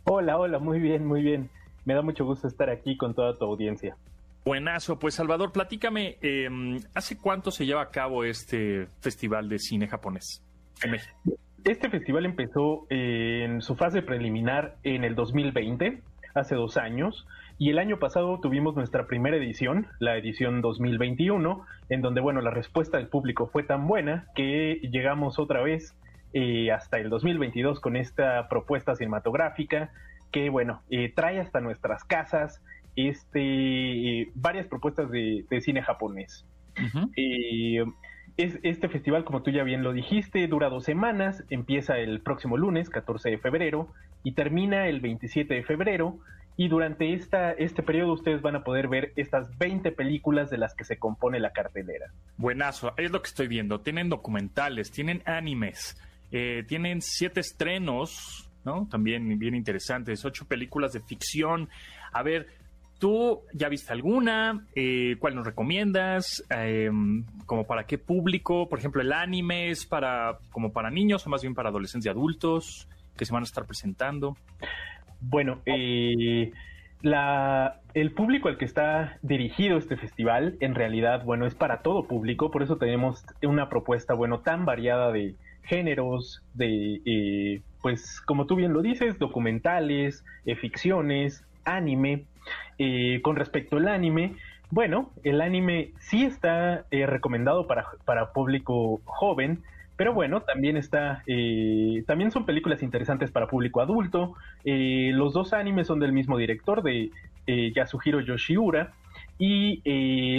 Hola, 0.03 0.38
hola, 0.38 0.60
muy 0.60 0.79
bien, 0.79 1.05
muy 1.05 1.21
bien. 1.21 1.49
Me 1.89 1.95
da 1.95 2.04
mucho 2.04 2.23
gusto 2.23 2.47
estar 2.47 2.69
aquí 2.69 2.95
con 2.95 3.15
toda 3.15 3.36
tu 3.36 3.45
audiencia. 3.45 3.97
Buenazo, 4.45 4.99
pues 4.99 5.15
Salvador, 5.15 5.52
platícame, 5.52 6.17
em, 6.21 6.80
¿hace 6.93 7.17
cuánto 7.17 7.49
se 7.49 7.65
lleva 7.65 7.82
a 7.82 7.89
cabo 7.89 8.23
este 8.23 8.86
festival 9.02 9.49
de 9.49 9.58
cine 9.58 9.88
japonés 9.88 10.43
en 10.84 10.91
México? 10.91 11.17
Este 11.63 11.89
festival 11.89 12.25
empezó 12.25 12.86
en 12.91 13.63
su 13.63 13.75
fase 13.75 14.04
preliminar 14.04 14.75
en 14.84 15.04
el 15.04 15.15
2020, 15.15 16.04
hace 16.36 16.54
dos 16.54 16.78
años, 16.78 17.25
y 17.58 17.71
el 17.71 17.80
año 17.80 17.97
pasado 17.97 18.39
tuvimos 18.39 18.75
nuestra 18.75 19.08
primera 19.08 19.38
edición, 19.38 19.88
la 19.97 20.15
edición 20.15 20.62
2021, 20.62 21.65
en 21.89 22.02
donde, 22.04 22.21
bueno, 22.21 22.39
la 22.41 22.52
respuesta 22.52 22.97
del 22.97 23.08
público 23.08 23.47
fue 23.47 23.63
tan 23.63 23.88
buena 23.88 24.28
que 24.36 24.80
llegamos 24.91 25.39
otra 25.39 25.63
vez 25.63 25.95
eh, 26.34 26.71
hasta 26.71 26.99
el 26.99 27.10
2022 27.10 27.80
con 27.80 27.95
esta 27.95 28.47
propuesta 28.47 28.95
cinematográfica 28.95 29.89
que, 30.31 30.49
bueno, 30.49 30.81
eh, 30.89 31.11
trae 31.13 31.39
hasta 31.39 31.61
nuestras 31.61 32.03
casas 32.03 32.61
este, 32.95 34.29
varias 34.35 34.67
propuestas 34.67 35.09
de, 35.09 35.45
cine 35.61 35.81
japonés. 35.81 36.45
es, 38.37 38.59
este 38.63 38.89
festival, 38.89 39.25
como 39.25 39.41
tú 39.41 39.51
ya 39.51 39.63
bien 39.63 39.83
lo 39.83 39.93
dijiste, 39.93 40.47
dura 40.47 40.69
dos 40.69 40.85
semanas, 40.85 41.43
empieza 41.49 41.97
el 41.97 42.21
próximo 42.21 42.57
lunes, 42.57 42.89
14 42.89 43.29
de 43.29 43.37
febrero, 43.37 43.89
y 44.23 44.33
termina 44.33 44.87
el 44.87 45.01
27 45.01 45.53
de 45.53 45.63
febrero. 45.63 46.19
Y 46.57 46.67
durante 46.67 47.13
esta, 47.13 47.53
este 47.53 47.83
periodo 47.83 48.11
ustedes 48.11 48.41
van 48.41 48.57
a 48.57 48.63
poder 48.65 48.89
ver 48.89 49.13
estas 49.15 49.57
20 49.57 49.93
películas 49.93 50.49
de 50.49 50.57
las 50.57 50.75
que 50.75 50.83
se 50.83 50.97
compone 50.97 51.39
la 51.39 51.53
cartelera. 51.53 52.07
Buenazo, 52.35 52.93
es 52.97 53.11
lo 53.11 53.21
que 53.21 53.29
estoy 53.29 53.47
viendo. 53.47 53.79
Tienen 53.79 54.09
documentales, 54.09 54.91
tienen 54.91 55.23
animes, 55.25 55.97
eh, 56.31 56.65
tienen 56.67 57.01
siete 57.01 57.39
estrenos, 57.39 58.48
¿no? 58.69 58.88
También 58.89 59.39
bien 59.39 59.55
interesantes, 59.55 60.23
ocho 60.25 60.45
películas 60.45 60.93
de 60.93 60.99
ficción. 61.01 61.69
A 62.12 62.23
ver, 62.23 62.47
¿Tú 62.99 63.43
ya 63.53 63.69
viste 63.69 63.93
alguna? 63.93 64.65
Eh, 64.75 65.15
¿Cuál 65.19 65.34
nos 65.34 65.45
recomiendas? 65.45 66.43
Em, 66.49 67.23
¿Como 67.45 67.65
para 67.65 67.86
qué 67.86 67.97
público? 67.97 68.67
Por 68.67 68.77
ejemplo, 68.77 69.01
¿el 69.01 69.13
anime 69.13 69.69
es 69.69 69.86
para, 69.86 70.39
como 70.51 70.73
para 70.73 70.89
niños 70.91 71.25
o 71.25 71.29
más 71.29 71.41
bien 71.41 71.55
para 71.55 71.69
adolescentes 71.69 72.08
y 72.08 72.10
adultos 72.10 72.89
que 73.15 73.23
se 73.23 73.32
van 73.32 73.43
a 73.43 73.45
estar 73.45 73.65
presentando? 73.65 74.36
Bueno, 75.21 75.62
eh, 75.65 76.51
el 77.93 78.12
público 78.12 78.49
al 78.49 78.58
que 78.58 78.65
está 78.65 79.17
dirigido 79.21 79.77
este 79.77 79.95
festival, 79.95 80.58
en 80.60 80.75
realidad, 80.75 81.23
bueno, 81.23 81.45
es 81.45 81.55
para 81.55 81.82
todo 81.82 82.05
público, 82.05 82.51
por 82.51 82.63
eso 82.63 82.75
tenemos 82.75 83.23
una 83.41 83.69
propuesta, 83.69 84.13
bueno, 84.13 84.41
tan 84.41 84.65
variada 84.65 85.13
de 85.13 85.38
géneros, 85.63 86.43
de, 86.53 87.01
eh, 87.05 87.62
pues, 87.81 88.21
como 88.21 88.45
tú 88.45 88.55
bien 88.55 88.73
lo 88.73 88.81
dices, 88.81 89.19
documentales, 89.19 90.23
ficciones, 90.59 91.43
anime, 91.65 92.25
eh, 92.77 93.19
con 93.21 93.35
respecto 93.35 93.77
al 93.77 93.87
anime, 93.87 94.35
bueno, 94.71 95.11
el 95.23 95.41
anime 95.41 95.91
sí 95.99 96.23
está 96.23 96.85
eh, 96.91 97.05
recomendado 97.05 97.67
para, 97.67 97.87
para, 98.05 98.31
público 98.31 99.01
joven, 99.05 99.63
pero 99.95 100.13
bueno, 100.13 100.41
también 100.41 100.77
está, 100.77 101.23
eh, 101.27 102.03
también 102.07 102.31
son 102.31 102.45
películas 102.45 102.83
interesantes 102.83 103.31
para 103.31 103.47
público 103.47 103.81
adulto. 103.81 104.35
los 104.63 105.33
dos 105.33 105.53
animes 105.53 105.87
son 105.87 105.99
del 105.99 106.13
mismo 106.13 106.37
director, 106.37 106.83
de 106.83 107.11
Yasuhiro 107.47 108.21
Yoshiura, 108.21 108.93
y 109.37 109.81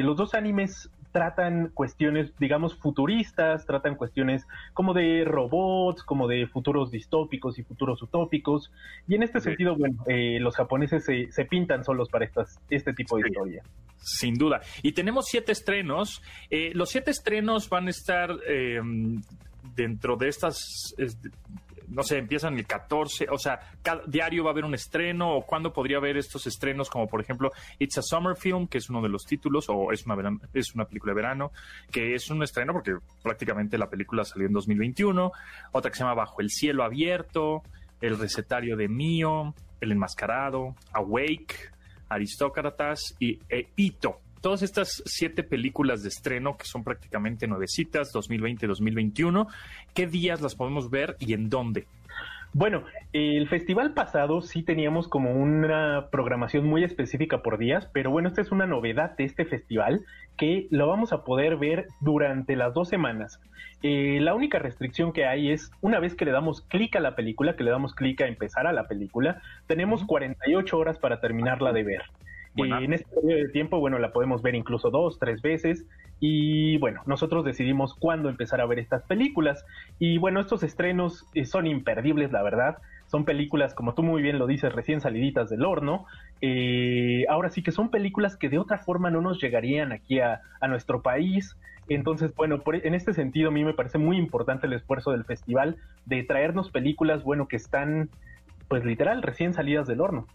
los 0.02 0.16
dos 0.16 0.34
animes 0.34 0.90
tratan 1.12 1.70
cuestiones, 1.74 2.32
digamos, 2.38 2.76
futuristas, 2.76 3.66
tratan 3.66 3.96
cuestiones 3.96 4.46
como 4.72 4.94
de 4.94 5.24
robots, 5.24 6.02
como 6.02 6.28
de 6.28 6.46
futuros 6.46 6.90
distópicos 6.90 7.58
y 7.58 7.62
futuros 7.62 8.02
utópicos. 8.02 8.72
Y 9.08 9.14
en 9.14 9.22
este 9.22 9.40
sentido, 9.40 9.76
bueno, 9.76 10.04
eh, 10.06 10.38
los 10.40 10.56
japoneses 10.56 11.04
se, 11.04 11.44
pintan 11.44 11.84
solos 11.84 12.08
para 12.08 12.24
estas, 12.24 12.60
este 12.70 12.92
tipo 12.92 13.16
de 13.16 13.28
historia. 13.28 13.62
Sin 13.96 14.34
duda. 14.34 14.60
Y 14.82 14.92
tenemos 14.92 15.26
siete 15.26 15.52
estrenos. 15.52 16.22
Eh, 16.48 16.70
los 16.74 16.90
siete 16.90 17.10
estrenos 17.10 17.68
van 17.68 17.88
a 17.88 17.90
estar 17.90 18.30
eh, 18.46 18.80
dentro 19.74 20.16
de 20.16 20.28
estas 20.28 20.94
no 21.90 22.02
sé, 22.02 22.18
empiezan 22.18 22.56
el 22.56 22.66
14, 22.66 23.26
o 23.30 23.38
sea, 23.38 23.60
cada 23.82 24.02
diario 24.06 24.44
va 24.44 24.50
a 24.50 24.52
haber 24.52 24.64
un 24.64 24.74
estreno, 24.74 25.36
o 25.36 25.44
cuándo 25.44 25.72
podría 25.72 25.98
haber 25.98 26.16
estos 26.16 26.46
estrenos, 26.46 26.88
como 26.88 27.06
por 27.08 27.20
ejemplo 27.20 27.50
It's 27.78 27.98
a 27.98 28.02
Summer 28.02 28.36
Film, 28.36 28.68
que 28.68 28.78
es 28.78 28.88
uno 28.88 29.02
de 29.02 29.08
los 29.08 29.24
títulos, 29.24 29.66
o 29.68 29.92
es 29.92 30.06
una, 30.06 30.38
es 30.54 30.74
una 30.74 30.84
película 30.84 31.12
de 31.12 31.16
verano, 31.16 31.52
que 31.90 32.14
es 32.14 32.30
un 32.30 32.42
estreno 32.42 32.72
porque 32.72 32.96
prácticamente 33.22 33.76
la 33.78 33.90
película 33.90 34.24
salió 34.24 34.46
en 34.46 34.52
2021, 34.52 35.32
otra 35.72 35.90
que 35.90 35.96
se 35.96 36.04
llama 36.04 36.14
Bajo 36.14 36.40
el 36.40 36.50
Cielo 36.50 36.84
Abierto, 36.84 37.62
El 38.00 38.18
Recetario 38.18 38.76
de 38.76 38.88
Mío, 38.88 39.54
El 39.80 39.92
Enmascarado, 39.92 40.76
Awake, 40.92 41.70
Aristócratas 42.08 43.16
y 43.18 43.38
e 43.48 43.68
todas 44.40 44.62
estas 44.62 45.02
siete 45.06 45.42
películas 45.42 46.02
de 46.02 46.08
estreno, 46.08 46.56
que 46.56 46.64
son 46.64 46.84
prácticamente 46.84 47.46
nuevecitas, 47.46 48.12
2020-2021, 48.14 49.46
¿qué 49.94 50.06
días 50.06 50.40
las 50.40 50.54
podemos 50.54 50.90
ver 50.90 51.16
y 51.18 51.34
en 51.34 51.48
dónde? 51.48 51.86
Bueno, 52.52 52.82
el 53.12 53.48
festival 53.48 53.94
pasado 53.94 54.40
sí 54.42 54.64
teníamos 54.64 55.06
como 55.06 55.30
una 55.30 56.08
programación 56.10 56.66
muy 56.66 56.82
específica 56.82 57.42
por 57.42 57.58
días, 57.58 57.88
pero 57.92 58.10
bueno, 58.10 58.28
esta 58.28 58.40
es 58.40 58.50
una 58.50 58.66
novedad 58.66 59.16
de 59.16 59.22
este 59.22 59.44
festival 59.44 60.04
que 60.36 60.66
lo 60.70 60.88
vamos 60.88 61.12
a 61.12 61.22
poder 61.22 61.56
ver 61.58 61.86
durante 62.00 62.56
las 62.56 62.74
dos 62.74 62.88
semanas. 62.88 63.38
Eh, 63.84 64.18
la 64.20 64.34
única 64.34 64.58
restricción 64.58 65.12
que 65.12 65.26
hay 65.26 65.52
es 65.52 65.70
una 65.80 66.00
vez 66.00 66.16
que 66.16 66.24
le 66.24 66.32
damos 66.32 66.62
clic 66.62 66.96
a 66.96 67.00
la 67.00 67.14
película, 67.14 67.54
que 67.54 67.62
le 67.62 67.70
damos 67.70 67.94
clic 67.94 68.20
a 68.20 68.26
empezar 68.26 68.66
a 68.66 68.72
la 68.72 68.88
película, 68.88 69.40
tenemos 69.68 70.04
48 70.04 70.76
horas 70.76 70.98
para 70.98 71.20
terminarla 71.20 71.72
de 71.72 71.84
ver. 71.84 72.02
Y 72.56 72.62
en 72.62 72.92
este 72.92 73.06
periodo 73.14 73.42
de 73.42 73.48
tiempo, 73.48 73.78
bueno, 73.78 73.98
la 73.98 74.12
podemos 74.12 74.42
ver 74.42 74.54
incluso 74.54 74.90
dos, 74.90 75.18
tres 75.18 75.40
veces. 75.40 75.86
Y 76.18 76.76
bueno, 76.78 77.00
nosotros 77.06 77.44
decidimos 77.44 77.94
cuándo 77.94 78.28
empezar 78.28 78.60
a 78.60 78.66
ver 78.66 78.78
estas 78.78 79.02
películas. 79.04 79.64
Y 79.98 80.18
bueno, 80.18 80.40
estos 80.40 80.62
estrenos 80.62 81.26
eh, 81.34 81.44
son 81.44 81.66
imperdibles, 81.66 82.32
la 82.32 82.42
verdad. 82.42 82.78
Son 83.06 83.24
películas, 83.24 83.74
como 83.74 83.94
tú 83.94 84.02
muy 84.02 84.22
bien 84.22 84.38
lo 84.38 84.46
dices, 84.46 84.72
recién 84.72 85.00
saliditas 85.00 85.48
del 85.48 85.64
horno. 85.64 86.06
Eh, 86.40 87.24
ahora 87.28 87.50
sí 87.50 87.62
que 87.62 87.72
son 87.72 87.90
películas 87.90 88.36
que 88.36 88.48
de 88.48 88.58
otra 88.58 88.78
forma 88.78 89.10
no 89.10 89.20
nos 89.20 89.40
llegarían 89.40 89.92
aquí 89.92 90.20
a, 90.20 90.40
nuestro 90.68 91.02
país. 91.02 91.56
Entonces, 91.88 92.34
bueno, 92.36 92.60
por, 92.60 92.76
en 92.76 92.94
este 92.94 93.14
sentido 93.14 93.48
a 93.48 93.52
mí 93.52 93.64
me 93.64 93.74
parece 93.74 93.98
muy 93.98 94.16
importante 94.16 94.66
el 94.66 94.74
esfuerzo 94.74 95.10
del 95.10 95.24
festival 95.24 95.76
de 96.06 96.22
traernos 96.22 96.70
películas, 96.70 97.24
bueno, 97.24 97.48
que 97.48 97.56
están, 97.56 98.10
pues 98.68 98.84
literal, 98.84 99.22
recién 99.22 99.54
salidas 99.54 99.88
del 99.88 100.00
horno. 100.00 100.26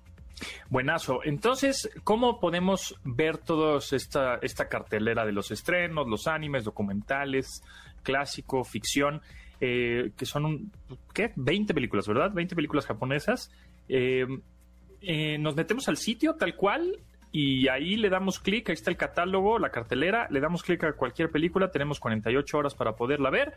Buenazo. 0.69 1.21
Entonces, 1.23 1.89
¿cómo 2.03 2.39
podemos 2.39 2.95
ver 3.03 3.37
toda 3.37 3.79
esta, 3.79 4.35
esta 4.41 4.67
cartelera 4.67 5.25
de 5.25 5.31
los 5.31 5.51
estrenos, 5.51 6.07
los 6.07 6.27
animes, 6.27 6.63
documentales, 6.63 7.63
clásico, 8.03 8.63
ficción, 8.63 9.21
eh, 9.59 10.11
que 10.17 10.25
son, 10.25 10.71
¿qué? 11.13 11.31
20 11.35 11.73
películas, 11.73 12.07
¿verdad? 12.07 12.31
20 12.33 12.55
películas 12.55 12.85
japonesas. 12.85 13.51
Eh, 13.89 14.25
eh, 15.01 15.37
nos 15.37 15.55
metemos 15.55 15.87
al 15.87 15.97
sitio 15.97 16.35
tal 16.35 16.55
cual 16.55 16.99
y 17.31 17.67
ahí 17.67 17.95
le 17.97 18.09
damos 18.09 18.39
clic, 18.39 18.69
ahí 18.69 18.73
está 18.73 18.89
el 18.89 18.97
catálogo, 18.97 19.59
la 19.59 19.69
cartelera, 19.69 20.27
le 20.29 20.39
damos 20.39 20.63
clic 20.63 20.83
a 20.85 20.93
cualquier 20.93 21.29
película, 21.29 21.69
tenemos 21.69 21.99
48 21.99 22.57
horas 22.57 22.75
para 22.75 22.95
poderla 22.95 23.29
ver. 23.29 23.53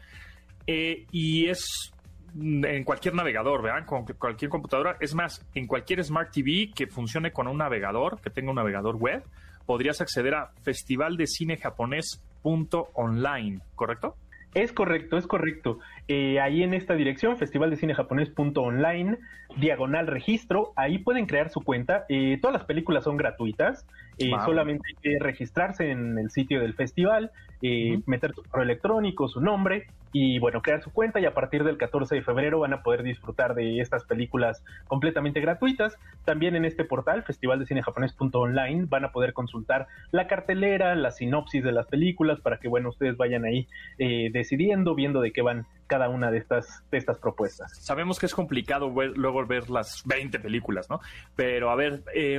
y 0.66 1.48
es 1.48 1.92
en 2.34 2.84
cualquier 2.84 3.14
navegador, 3.14 3.62
vean, 3.62 3.84
con 3.84 4.04
cualquier 4.04 4.50
computadora. 4.50 4.96
Es 5.00 5.14
más, 5.14 5.46
en 5.54 5.66
cualquier 5.66 6.04
Smart 6.04 6.30
TV 6.32 6.70
que 6.74 6.86
funcione 6.86 7.32
con 7.32 7.48
un 7.48 7.58
navegador, 7.58 8.20
que 8.20 8.30
tenga 8.30 8.50
un 8.50 8.56
navegador 8.56 8.96
web, 8.96 9.22
podrías 9.66 10.00
acceder 10.00 10.34
a 10.34 10.52
festivaldecinejaponés.online, 10.62 13.60
¿correcto? 13.74 14.16
Es 14.54 14.72
correcto, 14.72 15.18
es 15.18 15.26
correcto. 15.26 15.78
Eh, 16.08 16.40
ahí 16.40 16.62
en 16.62 16.72
esta 16.72 16.94
dirección, 16.94 17.36
festivaldecinejaponés.online, 17.36 19.18
diagonal 19.56 20.06
registro, 20.06 20.72
ahí 20.74 20.96
pueden 20.98 21.26
crear 21.26 21.50
su 21.50 21.60
cuenta. 21.60 22.06
Eh, 22.08 22.38
todas 22.40 22.54
las 22.54 22.64
películas 22.64 23.04
son 23.04 23.18
gratuitas, 23.18 23.86
eh, 24.16 24.30
solamente 24.44 24.88
hay 24.88 24.94
que 25.02 25.18
registrarse 25.22 25.90
en 25.90 26.18
el 26.18 26.30
sitio 26.30 26.60
del 26.60 26.72
festival, 26.74 27.30
meter 27.60 28.34
su 28.34 28.42
correo 28.42 28.64
electrónico, 28.64 29.28
su 29.28 29.40
nombre 29.40 29.86
y 30.12 30.38
bueno, 30.38 30.62
crear 30.62 30.82
su 30.82 30.90
cuenta 30.90 31.20
y 31.20 31.26
a 31.26 31.34
partir 31.34 31.64
del 31.64 31.76
14 31.76 32.14
de 32.14 32.22
febrero 32.22 32.60
van 32.60 32.72
a 32.72 32.82
poder 32.82 33.02
disfrutar 33.02 33.54
de 33.54 33.80
estas 33.80 34.04
películas 34.04 34.64
completamente 34.86 35.40
gratuitas. 35.40 35.96
También 36.24 36.56
en 36.56 36.64
este 36.64 36.84
portal, 36.84 37.24
festivaldecinejaponés.online, 37.24 38.86
van 38.88 39.04
a 39.04 39.12
poder 39.12 39.32
consultar 39.32 39.86
la 40.10 40.26
cartelera, 40.26 40.94
la 40.94 41.10
sinopsis 41.10 41.62
de 41.62 41.72
las 41.72 41.86
películas 41.86 42.40
para 42.40 42.58
que 42.58 42.68
bueno, 42.68 42.88
ustedes 42.90 43.16
vayan 43.16 43.44
ahí 43.44 43.66
decidiendo, 43.98 44.94
viendo 44.94 45.20
de 45.20 45.32
qué 45.32 45.42
van 45.42 45.66
cada 45.86 46.08
una 46.08 46.30
de 46.30 46.38
estas, 46.38 46.84
de 46.90 46.98
estas 46.98 47.18
propuestas. 47.18 47.72
Sabemos 47.84 48.18
que 48.18 48.26
es 48.26 48.34
complicado 48.34 48.88
luego 48.88 49.46
ver 49.46 49.68
las 49.70 50.02
20 50.06 50.38
películas, 50.38 50.88
¿no? 50.88 51.00
Pero 51.34 51.70
a 51.70 51.76
ver, 51.76 52.02
eh, 52.14 52.38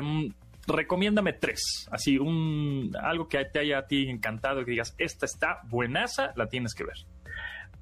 recomiéndame 0.69 1.33
tres, 1.33 1.87
así, 1.91 2.17
un 2.17 2.91
algo 3.01 3.27
que 3.27 3.43
te 3.45 3.59
haya 3.59 3.79
a 3.79 3.87
ti 3.87 4.09
encantado, 4.09 4.63
que 4.63 4.71
digas, 4.71 4.95
esta 4.97 5.25
está 5.25 5.59
buenaza, 5.69 6.31
la 6.35 6.47
tienes 6.47 6.73
que 6.73 6.83
ver. 6.85 6.97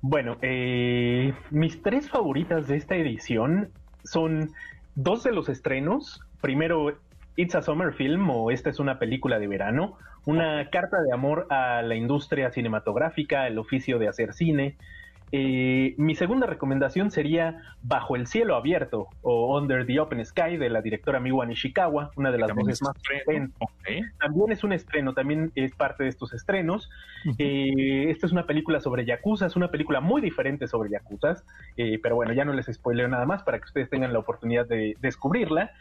Bueno, 0.01 0.37
eh, 0.41 1.33
mis 1.49 1.81
tres 1.81 2.09
favoritas 2.09 2.67
de 2.67 2.77
esta 2.77 2.95
edición 2.95 3.71
son 4.03 4.51
dos 4.95 5.23
de 5.23 5.31
los 5.31 5.49
estrenos. 5.49 6.21
Primero, 6.41 6.97
It's 7.35 7.55
a 7.55 7.61
Summer 7.61 7.93
Film 7.93 8.29
o 8.29 8.51
Esta 8.51 8.69
es 8.69 8.79
una 8.79 8.99
película 8.99 9.39
de 9.39 9.47
verano, 9.47 9.97
una 10.25 10.69
carta 10.69 11.01
de 11.01 11.13
amor 11.13 11.47
a 11.49 11.81
la 11.81 11.95
industria 11.95 12.51
cinematográfica, 12.51 13.47
el 13.47 13.57
oficio 13.57 13.99
de 13.99 14.07
hacer 14.07 14.33
cine, 14.33 14.75
eh, 15.31 15.93
mi 15.97 16.15
segunda 16.15 16.47
recomendación 16.47 17.11
sería 17.11 17.61
Bajo 17.81 18.15
el 18.15 18.27
cielo 18.27 18.55
abierto 18.55 19.07
o 19.21 19.57
Under 19.57 19.85
the 19.85 19.99
Open 19.99 20.25
Sky 20.25 20.57
de 20.57 20.69
la 20.69 20.81
directora 20.81 21.19
Miwa 21.19 21.45
Nishikawa, 21.45 22.11
una 22.15 22.31
de 22.31 22.37
las 22.37 22.53
voces 22.53 22.81
más 22.81 22.93
También 24.19 24.51
es 24.51 24.63
un 24.63 24.73
estreno, 24.73 25.13
también 25.13 25.51
es 25.55 25.73
parte 25.73 26.03
de 26.03 26.09
estos 26.09 26.33
estrenos. 26.33 26.89
Eh, 27.37 28.09
esta 28.09 28.25
es 28.25 28.31
una 28.31 28.45
película 28.45 28.79
sobre 28.79 29.05
Yakuza, 29.05 29.45
es 29.45 29.55
una 29.55 29.69
película 29.69 30.01
muy 30.01 30.21
diferente 30.21 30.67
sobre 30.67 30.89
Yakuza, 30.89 31.43
eh, 31.75 31.99
pero 32.01 32.15
bueno, 32.15 32.33
ya 32.33 32.45
no 32.45 32.53
les 32.53 32.65
spoileo 32.67 33.07
nada 33.07 33.25
más 33.25 33.43
para 33.43 33.59
que 33.59 33.65
ustedes 33.65 33.89
tengan 33.89 34.13
la 34.13 34.19
oportunidad 34.19 34.65
de 34.67 34.95
descubrirla. 35.01 35.71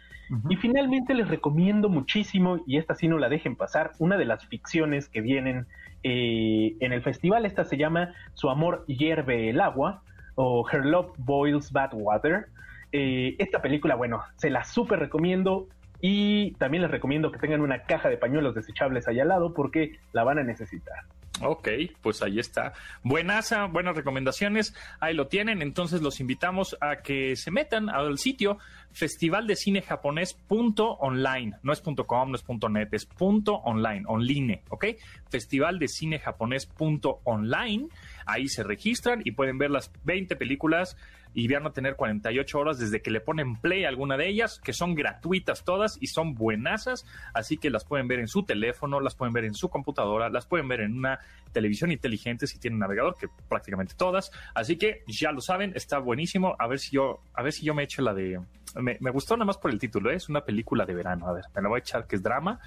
Y 0.49 0.57
finalmente 0.57 1.15
les 1.15 1.29
recomiendo 1.29 1.89
muchísimo, 1.89 2.61
y 2.67 2.79
esta 2.79 2.95
sí 2.95 3.09
no 3.09 3.19
la 3.19 3.29
dejen 3.29 3.57
pasar, 3.57 3.93
una 3.99 4.17
de 4.17 4.25
las 4.25 4.45
ficciones 4.47 5.09
que 5.09 5.21
vienen 5.21 5.67
eh, 6.03 6.77
en 6.81 6.93
el 6.93 7.03
festival. 7.03 7.47
Esta 7.47 7.65
se 7.65 7.77
llama 7.77 8.13
Su 8.35 8.51
amor 8.51 8.85
hierve 8.87 9.51
el 9.51 9.61
agua 9.61 10.03
o 10.35 10.69
Her 10.69 10.85
Love 10.85 11.13
Boils 11.19 11.73
Bad 11.73 11.91
Water. 11.95 12.47
Eh, 12.93 13.37
esta 13.39 13.63
película, 13.63 13.95
bueno, 13.95 14.23
se 14.37 14.51
la 14.51 14.65
súper 14.65 14.99
recomiendo 14.99 15.69
y 16.01 16.53
también 16.53 16.83
les 16.83 16.91
recomiendo 16.91 17.33
que 17.33 17.39
tengan 17.39 17.61
una 17.61 17.83
caja 17.83 18.09
de 18.09 18.17
pañuelos 18.17 18.55
desechables 18.55 19.09
ahí 19.09 19.21
al 19.21 19.29
lado 19.29 19.55
porque 19.55 19.99
la 20.13 20.25
van 20.25 20.39
a 20.39 20.43
necesitar. 20.43 21.05
Ok, 21.43 21.69
pues 22.01 22.23
ahí 22.23 22.39
está. 22.39 22.73
Buenas, 23.03 23.53
buenas 23.71 23.95
recomendaciones. 23.95 24.75
Ahí 25.01 25.13
lo 25.15 25.27
tienen. 25.27 25.61
Entonces 25.61 26.01
los 26.01 26.19
invitamos 26.21 26.79
a 26.81 27.03
que 27.03 27.37
se 27.37 27.51
metan 27.51 27.91
al 27.91 28.17
sitio 28.19 28.57
festivaldecinejaponés.online. 28.93 31.59
No 31.63 31.73
es 31.73 31.83
.com, 31.83 32.31
no 32.31 32.37
es 32.37 32.45
.net, 32.71 32.89
es 32.93 33.07
.online, 33.19 34.05
online, 34.07 34.63
¿ok? 34.71 34.87
Festivaldecinejaponés.online. 35.29 37.89
Ahí 38.27 38.49
se 38.49 38.63
registran 38.63 39.23
y 39.25 39.33
pueden 39.33 39.59
ver 39.59 39.71
las 39.71 39.91
20 40.05 40.37
películas 40.37 40.97
y 41.37 41.49
van 41.49 41.67
a 41.67 41.73
tener 41.73 41.97
48 41.97 42.59
horas 42.59 42.79
desde 42.79 43.03
que 43.03 43.11
le 43.11 43.21
ponen 43.21 43.57
play 43.57 43.85
a 43.85 43.89
alguna 43.89 44.17
de 44.17 44.27
ellas, 44.27 44.59
que 44.59 44.73
son 44.73 44.95
gratuitas 44.95 45.65
todas 45.65 45.99
y 46.01 46.07
son 46.07 46.35
buenasas, 46.35 47.05
así 47.35 47.59
que 47.59 47.69
las 47.69 47.85
pueden 47.85 48.09
ver 48.09 48.21
en 48.21 48.27
su 48.27 48.45
teléfono, 48.45 49.01
las 49.01 49.15
pueden 49.15 49.35
ver 49.35 49.45
en 49.45 49.53
su 49.53 49.69
computadora, 49.69 50.31
las 50.31 50.47
pueden 50.47 50.67
ver 50.67 50.81
en 50.81 50.97
una 50.97 51.21
televisión 51.53 51.93
inteligente 51.93 52.47
si 52.47 52.59
tienen 52.59 52.79
navegador, 52.79 53.17
que 53.19 53.29
prácticamente 53.51 53.95
todas, 53.95 54.33
así 54.55 54.77
que 54.77 55.03
ya 55.07 55.31
lo 55.31 55.43
saben, 55.43 55.73
está 55.75 55.99
buenísimo, 55.99 56.57
a 56.59 56.67
ver 56.69 56.79
si 56.79 56.93
yo, 56.93 57.21
a 57.35 57.43
ver 57.43 57.53
si 57.53 57.67
yo 57.67 57.75
me 57.75 57.83
echo 57.83 58.01
la 58.01 58.15
de 58.15 58.41
me, 58.81 59.11
gustó 59.11 59.37
nada 59.37 59.47
más 59.47 59.59
por 59.59 59.71
el 59.71 59.79
título, 59.79 60.11
¿eh? 60.11 60.17
es 60.17 60.29
una 60.31 60.43
película 60.43 60.87
de 60.87 60.95
verano, 60.95 61.29
a 61.29 61.35
ver, 61.35 61.45
me 61.55 61.61
la 61.61 61.69
voy 61.69 61.79
a 61.79 61.81
echar 61.81 62.07
que 62.07 62.17
es 62.17 62.23
drama, 62.23 62.61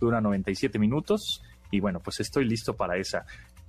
dura 0.00 0.20
97 0.20 0.78
minutos 0.78 1.42
y 1.72 1.80
bueno, 1.80 2.00
pues 2.00 2.20
estoy 2.20 2.44
listo 2.44 2.76
para 2.76 2.96
esa. 2.98 3.24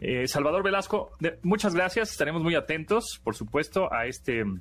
Eh, 0.05 0.27
Salvador 0.27 0.63
Velasco, 0.63 1.11
muchas 1.43 1.73
gracias. 1.73 2.11
Estaremos 2.11 2.43
muy 2.43 2.55
atentos, 2.55 3.21
por 3.23 3.35
supuesto, 3.35 3.91
a 3.91 4.05
este 4.05 4.43
mm, 4.43 4.59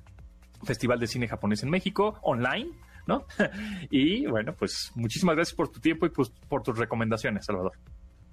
Festival 0.63 1.01
de 1.01 1.09
Cine 1.09 1.27
Japonés 1.27 1.65
en 1.65 1.71
México, 1.71 2.17
online, 2.23 2.71
¿no? 3.09 3.27
y 3.91 4.25
bueno, 4.27 4.55
pues 4.57 4.93
muchísimas 4.95 5.35
gracias 5.35 5.57
por 5.57 5.69
tu 5.69 5.81
tiempo 5.81 6.07
y 6.07 6.11
pues, 6.11 6.31
por 6.49 6.63
tus 6.63 6.79
recomendaciones, 6.79 7.45
Salvador. 7.45 7.73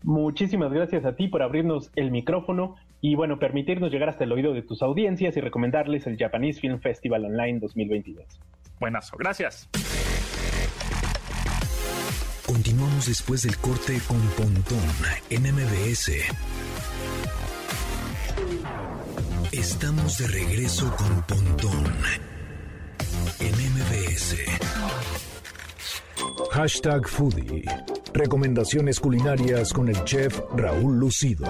Muchísimas 0.03 0.71
gracias 0.71 1.03
a 1.03 1.15
ti 1.15 1.27
por 1.27 1.41
abrirnos 1.41 1.89
el 1.95 2.11
micrófono 2.11 2.75
y 3.01 3.15
bueno, 3.15 3.39
permitirnos 3.39 3.91
llegar 3.91 4.09
hasta 4.09 4.25
el 4.25 4.31
oído 4.31 4.53
de 4.53 4.61
tus 4.61 4.83
audiencias 4.83 5.35
y 5.35 5.41
recomendarles 5.41 6.05
el 6.05 6.15
Japanese 6.15 6.61
Film 6.61 6.79
Festival 6.79 7.25
Online 7.25 7.59
2022. 7.59 8.39
Buenazo, 8.79 9.17
gracias. 9.17 9.67
Continuamos 12.45 13.07
después 13.07 13.41
del 13.41 13.57
corte 13.57 13.99
con 14.07 14.21
Pontón 14.37 14.79
en 15.31 15.41
MBS. 15.41 16.11
Estamos 19.59 20.17
de 20.17 20.27
regreso 20.27 20.89
con 20.95 21.21
Pontón 21.23 21.83
en 23.41 23.51
MBS. 23.51 24.37
Hashtag 26.51 27.05
Foodie. 27.05 27.65
Recomendaciones 28.13 29.01
culinarias 29.01 29.73
con 29.73 29.89
el 29.89 30.01
chef 30.05 30.39
Raúl 30.55 30.97
Lucido. 30.97 31.45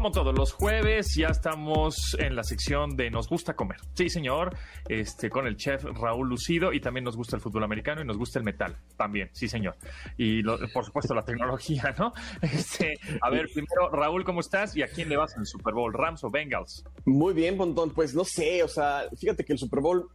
Como 0.00 0.12
todos 0.12 0.34
los 0.34 0.54
jueves, 0.54 1.14
ya 1.14 1.26
estamos 1.26 2.16
en 2.18 2.34
la 2.34 2.42
sección 2.42 2.96
de 2.96 3.10
Nos 3.10 3.28
gusta 3.28 3.52
comer. 3.52 3.76
Sí, 3.92 4.08
señor, 4.08 4.56
este, 4.88 5.28
con 5.28 5.46
el 5.46 5.58
chef 5.58 5.84
Raúl 5.84 6.26
Lucido 6.26 6.72
y 6.72 6.80
también 6.80 7.04
nos 7.04 7.18
gusta 7.18 7.36
el 7.36 7.42
fútbol 7.42 7.64
americano 7.64 8.00
y 8.00 8.06
nos 8.06 8.16
gusta 8.16 8.38
el 8.38 8.46
metal 8.46 8.78
también, 8.96 9.28
sí, 9.34 9.46
señor. 9.46 9.76
Y 10.16 10.42
por 10.72 10.86
supuesto 10.86 11.12
la 11.14 11.22
tecnología, 11.22 11.94
¿no? 11.98 12.14
Este, 12.40 12.94
a 13.20 13.28
ver, 13.28 13.48
primero, 13.52 13.90
Raúl, 13.92 14.24
¿cómo 14.24 14.40
estás? 14.40 14.74
¿Y 14.74 14.82
a 14.82 14.88
quién 14.88 15.10
le 15.10 15.18
vas 15.18 15.34
en 15.34 15.40
el 15.40 15.46
Super 15.46 15.74
Bowl, 15.74 15.92
Rams 15.92 16.24
o 16.24 16.30
Bengals? 16.30 16.82
Muy 17.04 17.34
bien, 17.34 17.58
Pontón. 17.58 17.90
Pues 17.90 18.14
no 18.14 18.24
sé, 18.24 18.62
o 18.62 18.68
sea, 18.68 19.02
fíjate 19.18 19.44
que 19.44 19.52
el 19.52 19.58
Super 19.58 19.80
Bowl 19.80 20.08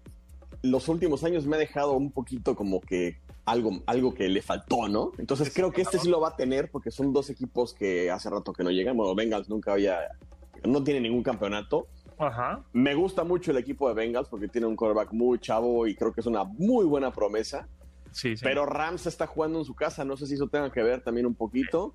los 0.63 0.89
últimos 0.89 1.23
años 1.23 1.45
me 1.45 1.57
ha 1.57 1.59
dejado 1.59 1.93
un 1.93 2.11
poquito 2.11 2.55
como 2.55 2.81
que 2.81 3.19
algo, 3.45 3.83
algo 3.85 4.13
que 4.13 4.27
le 4.27 4.41
faltó, 4.41 4.87
¿no? 4.87 5.11
Entonces 5.17 5.53
creo 5.53 5.71
que 5.71 5.81
este 5.81 5.99
sí 5.99 6.09
lo 6.09 6.19
va 6.19 6.29
a 6.29 6.35
tener 6.35 6.69
porque 6.71 6.91
son 6.91 7.13
dos 7.13 7.29
equipos 7.29 7.73
que 7.73 8.09
hace 8.09 8.29
rato 8.29 8.51
que 8.51 8.63
no 8.63 8.71
llegan. 8.71 8.97
Bueno, 8.97 9.13
Bengals 9.15 9.49
nunca 9.49 9.73
había, 9.73 9.99
no 10.63 10.83
tiene 10.83 10.99
ningún 10.99 11.23
campeonato. 11.23 11.87
Ajá. 12.17 12.63
Me 12.73 12.95
gusta 12.95 13.23
mucho 13.23 13.51
el 13.51 13.57
equipo 13.57 13.87
de 13.87 13.93
Bengals 13.93 14.29
porque 14.29 14.47
tiene 14.47 14.67
un 14.67 14.75
quarterback 14.75 15.11
muy 15.13 15.37
chavo 15.39 15.85
y 15.85 15.95
creo 15.95 16.11
que 16.11 16.21
es 16.21 16.27
una 16.27 16.43
muy 16.43 16.85
buena 16.85 17.11
promesa. 17.11 17.67
Sí, 18.11 18.35
sí. 18.35 18.43
Pero 18.43 18.65
Rams 18.65 19.05
está 19.05 19.27
jugando 19.27 19.59
en 19.59 19.65
su 19.65 19.75
casa, 19.75 20.05
no 20.05 20.17
sé 20.17 20.25
si 20.25 20.35
eso 20.35 20.47
tenga 20.47 20.71
que 20.71 20.81
ver 20.81 21.01
también 21.01 21.25
un 21.25 21.35
poquito. 21.35 21.93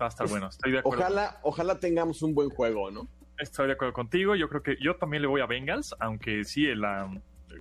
Va 0.00 0.06
a 0.06 0.08
estar 0.08 0.28
bueno, 0.28 0.48
estoy 0.48 0.72
de 0.72 0.78
acuerdo. 0.78 1.04
Ojalá, 1.04 1.38
ojalá 1.42 1.78
tengamos 1.78 2.22
un 2.22 2.34
buen 2.34 2.50
juego, 2.50 2.90
¿no? 2.90 3.06
Estoy 3.38 3.68
de 3.68 3.74
acuerdo 3.74 3.92
contigo. 3.92 4.34
Yo 4.34 4.48
creo 4.48 4.62
que 4.62 4.76
yo 4.80 4.96
también 4.96 5.22
le 5.22 5.28
voy 5.28 5.42
a 5.42 5.46
Bengals, 5.46 5.94
aunque 6.00 6.44
sí, 6.44 6.66
el, 6.66 6.82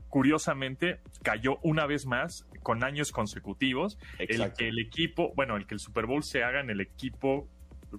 curiosamente 0.10 1.00
cayó 1.24 1.60
una 1.64 1.86
vez 1.86 2.06
más 2.06 2.46
con 2.64 2.84
años 2.84 3.12
consecutivos 3.12 3.98
el 4.20 4.54
que 4.54 4.68
el 4.68 4.80
equipo, 4.80 5.34
bueno, 5.36 5.56
el 5.56 5.66
que 5.68 5.76
el 5.76 5.80
Super 5.80 6.06
Bowl 6.06 6.24
se 6.24 6.44
haga 6.44 6.60
en 6.60 6.70
el 6.70 6.82
equipo 6.82 7.48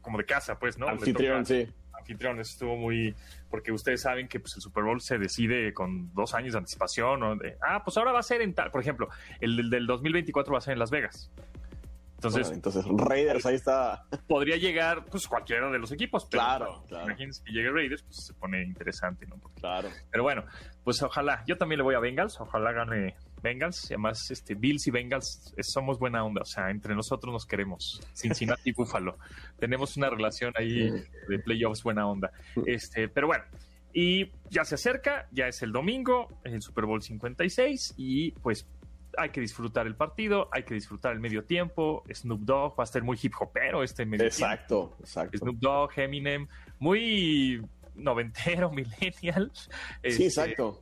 como 0.03 0.19
de 0.19 0.25
casa, 0.25 0.59
pues, 0.59 0.79
¿no? 0.79 0.89
Anfitrión, 0.89 1.47
sí. 1.47 1.67
Anfitrión, 1.93 2.39
eso 2.41 2.53
estuvo 2.53 2.77
muy, 2.77 3.15
porque 3.51 3.73
ustedes 3.73 4.03
saben 4.03 4.29
que 4.29 4.41
pues, 4.41 4.55
el 4.57 4.63
Super 4.63 4.85
Bowl 4.85 5.01
se 5.01 5.19
decide 5.19 5.73
con 5.73 6.13
dos 6.15 6.35
años 6.35 6.53
de 6.53 6.59
anticipación, 6.59 7.23
o 7.23 7.37
de, 7.37 7.57
ah, 7.61 7.83
pues 7.85 7.97
ahora 7.97 8.13
va 8.13 8.21
a 8.21 8.23
ser 8.23 8.41
en 8.43 8.55
tal, 8.55 8.71
por 8.71 8.81
ejemplo, 8.81 9.09
el 9.41 9.71
del 9.71 9.87
2024 9.87 10.53
va 10.53 10.59
a 10.59 10.63
ser 10.63 10.73
en 10.75 10.79
Las 10.79 10.91
Vegas. 10.91 11.31
Entonces, 12.19 12.51
entonces 12.51 12.85
Raiders 12.85 13.47
ahí 13.47 13.55
está. 13.55 14.05
Podría 14.27 14.57
llegar 14.57 15.05
pues 15.05 15.29
cualquiera 15.29 15.71
de 15.71 15.79
los 15.79 15.93
equipos, 15.93 16.27
pero 16.29 16.43
claro, 16.43 16.85
imagínense 17.05 17.45
que 17.45 17.53
llegue 17.53 17.71
Raiders, 17.71 18.03
pues 18.03 18.27
se 18.27 18.35
pone 18.35 18.61
interesante, 18.65 19.25
¿no? 19.27 19.37
claro. 19.61 19.89
Pero 20.11 20.25
bueno, 20.25 20.45
pues 20.83 21.01
ojalá, 21.01 21.45
yo 21.47 21.57
también 21.57 21.79
le 21.79 21.85
voy 21.85 21.95
a 21.95 22.01
Bengals, 22.01 22.41
ojalá 22.41 22.73
gane 22.73 23.15
Bengals, 23.41 23.89
y 23.89 23.95
además 23.95 24.29
este 24.33 24.57
Bills 24.57 24.85
y 24.89 24.91
Bengals 24.91 25.55
somos 25.61 26.01
buena 26.01 26.25
onda, 26.25 26.43
o 26.43 26.45
sea, 26.45 26.71
entre 26.71 26.97
nosotros 26.97 27.33
nos 27.33 27.47
queremos, 27.47 28.01
Cincinnati 28.15 28.71
y 28.71 28.73
Buffalo. 28.77 29.17
Tenemos 29.57 29.97
una 29.97 30.11
relación 30.11 30.53
ahí 30.57 30.91
de 30.91 31.39
playoffs 31.39 31.85
buena 31.85 32.09
onda. 32.09 32.33
Este, 32.67 33.09
pero 33.09 33.29
bueno, 33.29 33.45
y 33.93 34.33
ya 34.51 34.65
se 34.65 34.75
acerca, 34.75 35.29
ya 35.31 35.47
es 35.47 35.63
el 35.63 35.71
domingo, 35.71 36.41
el 36.43 36.63
Super 36.63 36.85
Bowl 36.85 37.01
56 37.01 37.95
y 37.97 38.33
pues 38.33 38.67
hay 39.19 39.31
que 39.31 39.41
disfrutar 39.41 39.87
el 39.87 39.97
partido, 39.97 40.49
hay 40.53 40.63
que 40.63 40.75
disfrutar 40.75 41.13
el 41.13 41.21
medio 41.21 41.45
tiempo. 41.45 42.05
Snoop 42.13 42.41
Dogg 42.41 42.79
va 42.79 42.85
a 42.85 42.87
ser 42.87 43.03
muy 43.03 43.19
hip 43.21 43.35
hopero 43.39 43.83
este 43.83 44.07
medio 44.07 44.27
exacto, 44.27 44.87
tiempo. 44.87 44.97
Exacto, 45.01 45.39
Snoop 45.39 45.57
Dogg, 45.59 45.99
Eminem, 45.99 46.47
muy 46.79 47.63
noventero, 47.95 48.71
millennial. 48.73 49.51
Sí, 49.53 49.71
este, 50.03 50.25
exacto. 50.27 50.81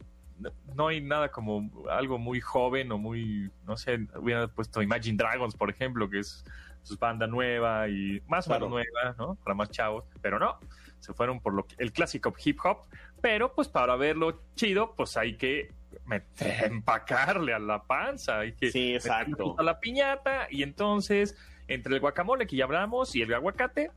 No, 0.75 0.89
hay 0.89 1.01
nada 1.01 1.31
como 1.31 1.71
algo 1.89 2.19
muy 2.19 2.41
joven 2.41 2.93
o 2.93 2.99
muy, 2.99 3.51
no 3.67 3.77
sé, 3.79 4.07
hubiera 4.21 4.49
puesto 4.49 4.83
Imagine 4.83 5.17
Dragons, 5.17 5.57
por 5.57 5.71
ejemplo, 5.71 6.11
que 6.11 6.19
es 6.19 6.45
su 6.83 6.97
banda 6.99 7.27
nueva 7.27 7.89
y 7.89 8.23
más 8.29 8.47
o 8.47 8.53
menos 8.53 8.69
nueva, 8.69 9.15
¿no? 9.19 9.37
Para 9.37 9.55
más 9.55 9.71
chavos, 9.71 10.05
pero 10.21 10.39
no, 10.39 10.59
se 11.01 11.15
fueron 11.15 11.41
por 11.41 11.55
lo 11.55 11.67
que, 11.67 11.75
el 11.79 11.91
clásico 11.91 12.35
hip 12.45 12.59
hop, 12.65 12.83
pero 13.23 13.55
pues 13.55 13.69
para 13.69 13.97
verlo 13.97 14.43
chido, 14.55 14.95
pues 14.95 15.17
hay 15.17 15.37
que 15.37 15.71
empacarle 16.41 17.55
a 17.55 17.59
la 17.59 17.83
panza, 17.83 18.41
hay 18.41 18.53
que 18.53 18.71
sí, 18.71 18.95
exacto. 18.95 19.55
a 19.59 19.63
la 19.63 19.81
piñata 19.81 20.47
y 20.51 20.63
entonces 20.63 21.37
entre 21.69 21.95
el 21.95 22.01
guacamole 22.01 22.47
que 22.47 22.57
ya 22.57 22.65
hablamos 22.65 23.15
y 23.17 23.23
el 23.23 23.33
aguacate, 23.35 23.91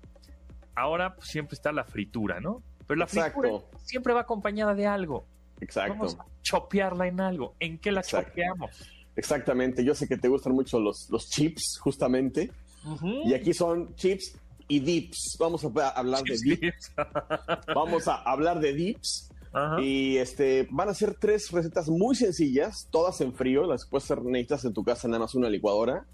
ahora 0.76 1.16
pues, 1.16 1.28
siempre 1.28 1.56
está 1.56 1.72
la 1.72 1.84
fritura, 1.84 2.40
¿no? 2.40 2.64
Pero 2.88 3.00
la 3.00 3.08
fritura 3.08 3.50
siempre 3.84 4.14
va 4.14 4.22
acompañada 4.22 4.74
de 4.74 4.88
algo. 4.88 5.28
Exacto. 5.62 5.94
Vamos 5.94 6.18
a 6.20 6.26
chopearla 6.42 7.08
en 7.08 7.22
algo. 7.22 7.56
¿En 7.60 7.78
qué 7.78 7.92
la 7.92 8.02
chopeamos? 8.02 8.90
Exactamente. 9.16 9.84
Yo 9.84 9.94
sé 9.94 10.08
que 10.08 10.18
te 10.18 10.28
gustan 10.28 10.54
mucho 10.54 10.80
los, 10.80 11.08
los 11.10 11.30
chips, 11.30 11.78
justamente. 11.80 12.52
Y 13.26 13.34
aquí 13.34 13.54
son 13.54 13.94
chips 13.96 14.36
y 14.68 14.80
dips. 14.80 15.38
Vamos 15.40 15.64
a 15.66 15.90
hablar 15.90 16.24
de 16.24 16.38
dips. 16.38 16.94
Vamos 17.76 18.08
a 18.08 18.16
hablar 18.24 18.60
de 18.60 18.74
dips. 18.74 19.29
Y 19.82 20.18
este 20.18 20.68
van 20.72 20.90
a 20.90 20.94
ser 20.94 21.16
tres 21.16 21.52
recetas 21.52 21.90
muy 21.90 22.16
sencillas, 22.16 22.88
todas 22.92 23.20
en 23.22 23.34
frío, 23.34 23.66
las 23.66 23.86
puedes 23.86 24.06
hacer 24.06 24.24
necesitas 24.24 24.66
en 24.66 24.74
tu 24.74 24.84
casa 24.84 25.08
nada 25.08 25.20
más 25.20 25.36
una 25.36 25.50
licuadora. 25.50 26.06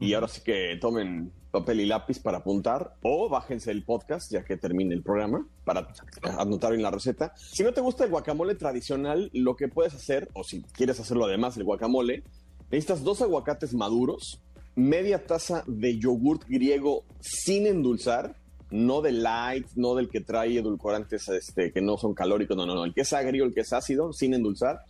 Y 0.00 0.14
ahora 0.14 0.28
sí 0.28 0.42
que 0.44 0.76
tomen 0.80 1.32
papel 1.50 1.80
y 1.80 1.86
lápiz 1.86 2.18
para 2.18 2.38
apuntar 2.38 2.96
o 3.02 3.28
bájense 3.28 3.70
el 3.70 3.84
podcast 3.84 4.32
ya 4.32 4.44
que 4.44 4.56
termine 4.56 4.92
el 4.92 5.02
programa 5.02 5.46
para 5.64 5.88
anotar 6.36 6.72
bien 6.72 6.82
la 6.82 6.90
receta. 6.90 7.32
Si 7.36 7.62
no 7.62 7.72
te 7.72 7.80
gusta 7.80 8.04
el 8.04 8.10
guacamole 8.10 8.56
tradicional, 8.56 9.30
lo 9.32 9.54
que 9.54 9.68
puedes 9.68 9.94
hacer, 9.94 10.28
o 10.34 10.42
si 10.42 10.62
quieres 10.62 10.98
hacerlo 10.98 11.26
además 11.26 11.56
el 11.56 11.64
guacamole, 11.64 12.24
necesitas 12.70 13.04
dos 13.04 13.22
aguacates 13.22 13.72
maduros, 13.72 14.42
media 14.74 15.26
taza 15.26 15.62
de 15.68 15.96
yogurt 15.96 16.44
griego 16.48 17.04
sin 17.20 17.66
endulzar, 17.66 18.36
no 18.74 19.02
del 19.02 19.22
light, 19.22 19.68
no 19.76 19.94
del 19.94 20.08
que 20.08 20.20
trae 20.20 20.58
edulcorantes 20.58 21.28
este, 21.28 21.70
que 21.70 21.80
no 21.80 21.96
son 21.96 22.12
calóricos, 22.12 22.56
no, 22.56 22.66
no, 22.66 22.74
no, 22.74 22.84
el 22.84 22.92
que 22.92 23.02
es 23.02 23.12
agrio, 23.12 23.44
el 23.44 23.54
que 23.54 23.60
es 23.60 23.72
ácido, 23.72 24.12
sin 24.12 24.34
endulzar, 24.34 24.80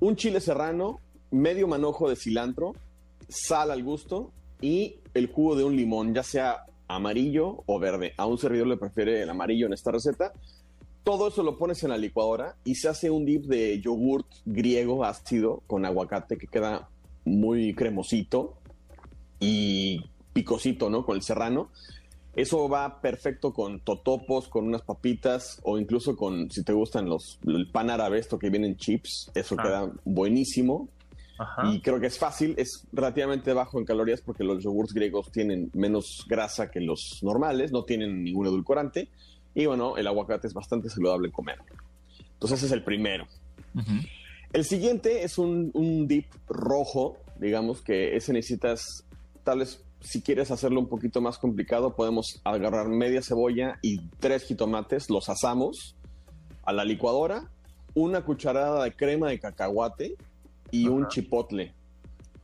un 0.00 0.14
chile 0.14 0.40
serrano, 0.40 1.00
medio 1.30 1.66
manojo 1.66 2.10
de 2.10 2.16
cilantro, 2.16 2.74
sal 3.26 3.70
al 3.70 3.82
gusto 3.82 4.30
y 4.60 4.96
el 5.14 5.28
jugo 5.28 5.56
de 5.56 5.64
un 5.64 5.74
limón, 5.74 6.12
ya 6.12 6.22
sea 6.22 6.66
amarillo 6.86 7.62
o 7.64 7.78
verde. 7.78 8.12
A 8.18 8.26
un 8.26 8.36
servidor 8.36 8.66
le 8.66 8.76
prefiere 8.76 9.22
el 9.22 9.30
amarillo 9.30 9.66
en 9.66 9.72
esta 9.72 9.90
receta. 9.90 10.32
Todo 11.02 11.28
eso 11.28 11.42
lo 11.42 11.56
pones 11.56 11.82
en 11.84 11.90
la 11.90 11.96
licuadora 11.96 12.56
y 12.64 12.74
se 12.74 12.88
hace 12.88 13.10
un 13.10 13.24
dip 13.24 13.46
de 13.46 13.80
yogurt 13.80 14.26
griego 14.44 15.02
ácido 15.02 15.62
con 15.66 15.86
aguacate 15.86 16.36
que 16.36 16.46
queda 16.46 16.90
muy 17.24 17.74
cremosito 17.74 18.58
y 19.40 20.04
picosito, 20.34 20.90
¿no? 20.90 21.06
Con 21.06 21.16
el 21.16 21.22
serrano. 21.22 21.70
Eso 22.38 22.68
va 22.68 23.00
perfecto 23.00 23.52
con 23.52 23.80
totopos, 23.80 24.46
con 24.46 24.64
unas 24.64 24.82
papitas 24.82 25.60
o 25.64 25.76
incluso 25.76 26.16
con, 26.16 26.48
si 26.52 26.62
te 26.62 26.72
gustan 26.72 27.08
los, 27.08 27.40
el 27.44 27.68
pan 27.68 27.90
árabe, 27.90 28.20
esto 28.20 28.38
que 28.38 28.48
vienen 28.48 28.76
chips, 28.76 29.32
eso 29.34 29.56
ah. 29.58 29.62
queda 29.62 29.92
buenísimo. 30.04 30.88
Y 31.64 31.80
creo 31.80 31.98
que 31.98 32.06
es 32.06 32.16
fácil, 32.16 32.54
es 32.56 32.86
relativamente 32.92 33.52
bajo 33.52 33.80
en 33.80 33.84
calorías 33.84 34.20
porque 34.20 34.44
los 34.44 34.62
yogurts 34.62 34.92
griegos 34.92 35.32
tienen 35.32 35.70
menos 35.74 36.24
grasa 36.28 36.70
que 36.70 36.80
los 36.80 37.18
normales, 37.22 37.72
no 37.72 37.82
tienen 37.82 38.22
ningún 38.22 38.46
edulcorante. 38.46 39.08
Y 39.52 39.66
bueno, 39.66 39.96
el 39.96 40.06
aguacate 40.06 40.46
es 40.46 40.54
bastante 40.54 40.88
saludable 40.90 41.32
comer. 41.32 41.58
Entonces 42.34 42.58
ese 42.58 42.66
es 42.66 42.72
el 42.72 42.84
primero. 42.84 43.26
El 44.52 44.64
siguiente 44.64 45.24
es 45.24 45.38
un, 45.38 45.72
un, 45.74 46.06
dip 46.06 46.26
rojo, 46.46 47.18
digamos 47.40 47.82
que 47.82 48.16
ese 48.16 48.32
necesitas 48.32 49.04
tal 49.42 49.58
vez 49.58 49.84
si 50.00 50.22
quieres 50.22 50.50
hacerlo 50.50 50.80
un 50.80 50.88
poquito 50.88 51.20
más 51.20 51.38
complicado, 51.38 51.94
podemos 51.94 52.40
agarrar 52.44 52.88
media 52.88 53.22
cebolla 53.22 53.78
y 53.82 54.00
tres 54.20 54.44
jitomates, 54.44 55.10
los 55.10 55.28
asamos 55.28 55.96
a 56.64 56.72
la 56.72 56.84
licuadora, 56.84 57.50
una 57.94 58.24
cucharada 58.24 58.84
de 58.84 58.92
crema 58.92 59.28
de 59.28 59.40
cacahuate 59.40 60.16
y 60.70 60.88
un 60.88 61.08
chipotle. 61.08 61.74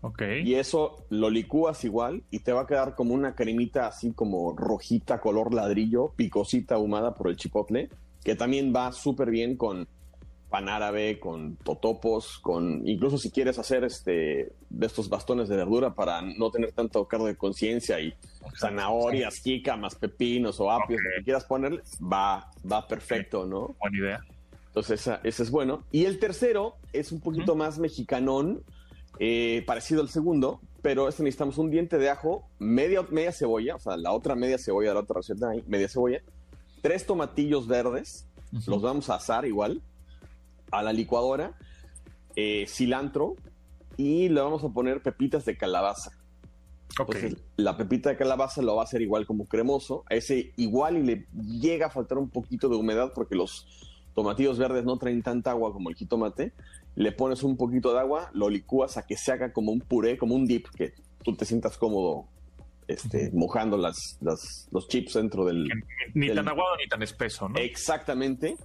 Ok. 0.00 0.22
Y 0.44 0.55
eso 0.55 0.96
lo 1.09 1.30
licúas 1.30 1.84
igual 1.84 2.24
y 2.30 2.40
te 2.40 2.52
va 2.52 2.62
a 2.62 2.66
quedar 2.66 2.94
como 2.94 3.14
una 3.14 3.34
cremita 3.34 3.86
así 3.86 4.12
como 4.12 4.55
rojita, 4.55 5.20
color 5.20 5.55
ladrillo, 5.55 6.12
picosita 6.16 6.74
ahumada 6.74 7.14
por 7.14 7.28
el 7.28 7.36
chipotle, 7.36 7.88
que 8.22 8.34
también 8.34 8.72
va 8.74 8.92
súper 8.92 9.30
bien 9.30 9.57
con 9.57 9.86
pan 10.55 10.68
árabe, 10.68 11.18
con 11.18 11.57
totopos, 11.57 12.38
con 12.38 12.86
incluso 12.86 13.18
si 13.18 13.32
quieres 13.32 13.59
hacer 13.59 13.82
este 13.82 14.52
de 14.70 14.86
estos 14.86 15.09
bastones 15.09 15.48
de 15.48 15.57
verdura 15.57 15.96
para 15.96 16.22
no 16.22 16.52
tener 16.52 16.70
tanto 16.70 17.09
cargo 17.09 17.26
de 17.26 17.34
conciencia 17.34 17.98
y 17.98 18.14
zanahorias, 18.57 19.34
jícamas, 19.42 19.96
pepinos 19.96 20.61
o 20.61 20.70
apios, 20.70 21.00
lo 21.02 21.11
que 21.18 21.24
quieras 21.24 21.44
ponerle, 21.46 21.82
va, 22.00 22.52
va 22.70 22.86
perfecto, 22.86 23.44
¿no? 23.46 23.74
Buena 23.80 23.98
idea. 23.98 24.20
Entonces, 24.68 25.11
ese 25.24 25.42
es 25.42 25.50
bueno. 25.50 25.82
Y 25.90 26.05
el 26.05 26.20
tercero 26.20 26.76
es 26.92 27.11
un 27.11 27.18
poquito 27.20 27.57
más 27.57 27.80
mexicanón, 27.80 28.62
eh, 29.18 29.64
parecido 29.66 30.02
al 30.02 30.09
segundo, 30.09 30.61
pero 30.82 31.09
este 31.09 31.24
necesitamos 31.24 31.59
un 31.59 31.72
diente 31.72 31.98
de 31.98 32.11
ajo, 32.11 32.48
media, 32.61 33.05
media 33.11 33.32
cebolla, 33.32 33.74
o 33.74 33.80
sea, 33.80 33.96
la 33.96 34.12
otra 34.12 34.36
media 34.36 34.59
cebolla 34.59 34.90
de 34.90 34.94
la 34.94 35.00
otra 35.00 35.16
receta, 35.16 35.50
ahí, 35.50 35.64
media 35.66 35.88
cebolla, 35.88 36.22
tres 36.80 37.07
tomatillos 37.07 37.66
verdes, 37.66 38.28
los 38.68 38.82
vamos 38.82 39.11
a 39.11 39.16
asar 39.16 39.46
igual, 39.46 39.82
a 40.70 40.82
la 40.82 40.92
licuadora, 40.92 41.56
eh, 42.36 42.66
cilantro 42.68 43.36
y 43.96 44.28
le 44.28 44.40
vamos 44.40 44.64
a 44.64 44.68
poner 44.70 45.02
pepitas 45.02 45.44
de 45.44 45.56
calabaza. 45.56 46.10
Entonces, 46.98 47.36
la 47.56 47.76
pepita 47.76 48.10
de 48.10 48.16
calabaza 48.16 48.62
lo 48.62 48.76
va 48.76 48.82
a 48.82 48.84
hacer 48.84 49.02
igual 49.02 49.26
como 49.26 49.46
cremoso, 49.46 50.04
a 50.08 50.14
ese 50.14 50.52
igual 50.56 50.96
y 50.96 51.02
le 51.02 51.26
llega 51.32 51.86
a 51.86 51.90
faltar 51.90 52.18
un 52.18 52.30
poquito 52.30 52.68
de 52.68 52.76
humedad 52.76 53.12
porque 53.14 53.34
los 53.34 53.66
tomatillos 54.14 54.58
verdes 54.58 54.84
no 54.84 54.96
traen 54.96 55.22
tanta 55.22 55.50
agua 55.50 55.72
como 55.72 55.90
el 55.90 55.96
jitomate, 55.96 56.52
le 56.94 57.12
pones 57.12 57.42
un 57.42 57.56
poquito 57.56 57.92
de 57.92 58.00
agua, 58.00 58.30
lo 58.32 58.48
licúas 58.48 58.96
a 58.96 59.06
que 59.06 59.16
se 59.16 59.32
haga 59.32 59.52
como 59.52 59.72
un 59.72 59.80
puré, 59.80 60.16
como 60.16 60.36
un 60.36 60.46
dip, 60.46 60.68
que 60.68 60.94
tú 61.24 61.34
te 61.34 61.44
sientas 61.44 61.76
cómodo 61.76 62.28
este, 62.86 63.30
mojando 63.32 63.76
las, 63.76 64.18
los 64.20 64.88
chips 64.88 65.14
dentro 65.14 65.44
del... 65.44 65.68
Ni 66.14 66.32
tan 66.32 66.46
aguado 66.46 66.76
ni 66.76 66.86
tan 66.86 67.02
espeso, 67.02 67.48
¿no? 67.48 67.58
Exactamente. 67.58 68.56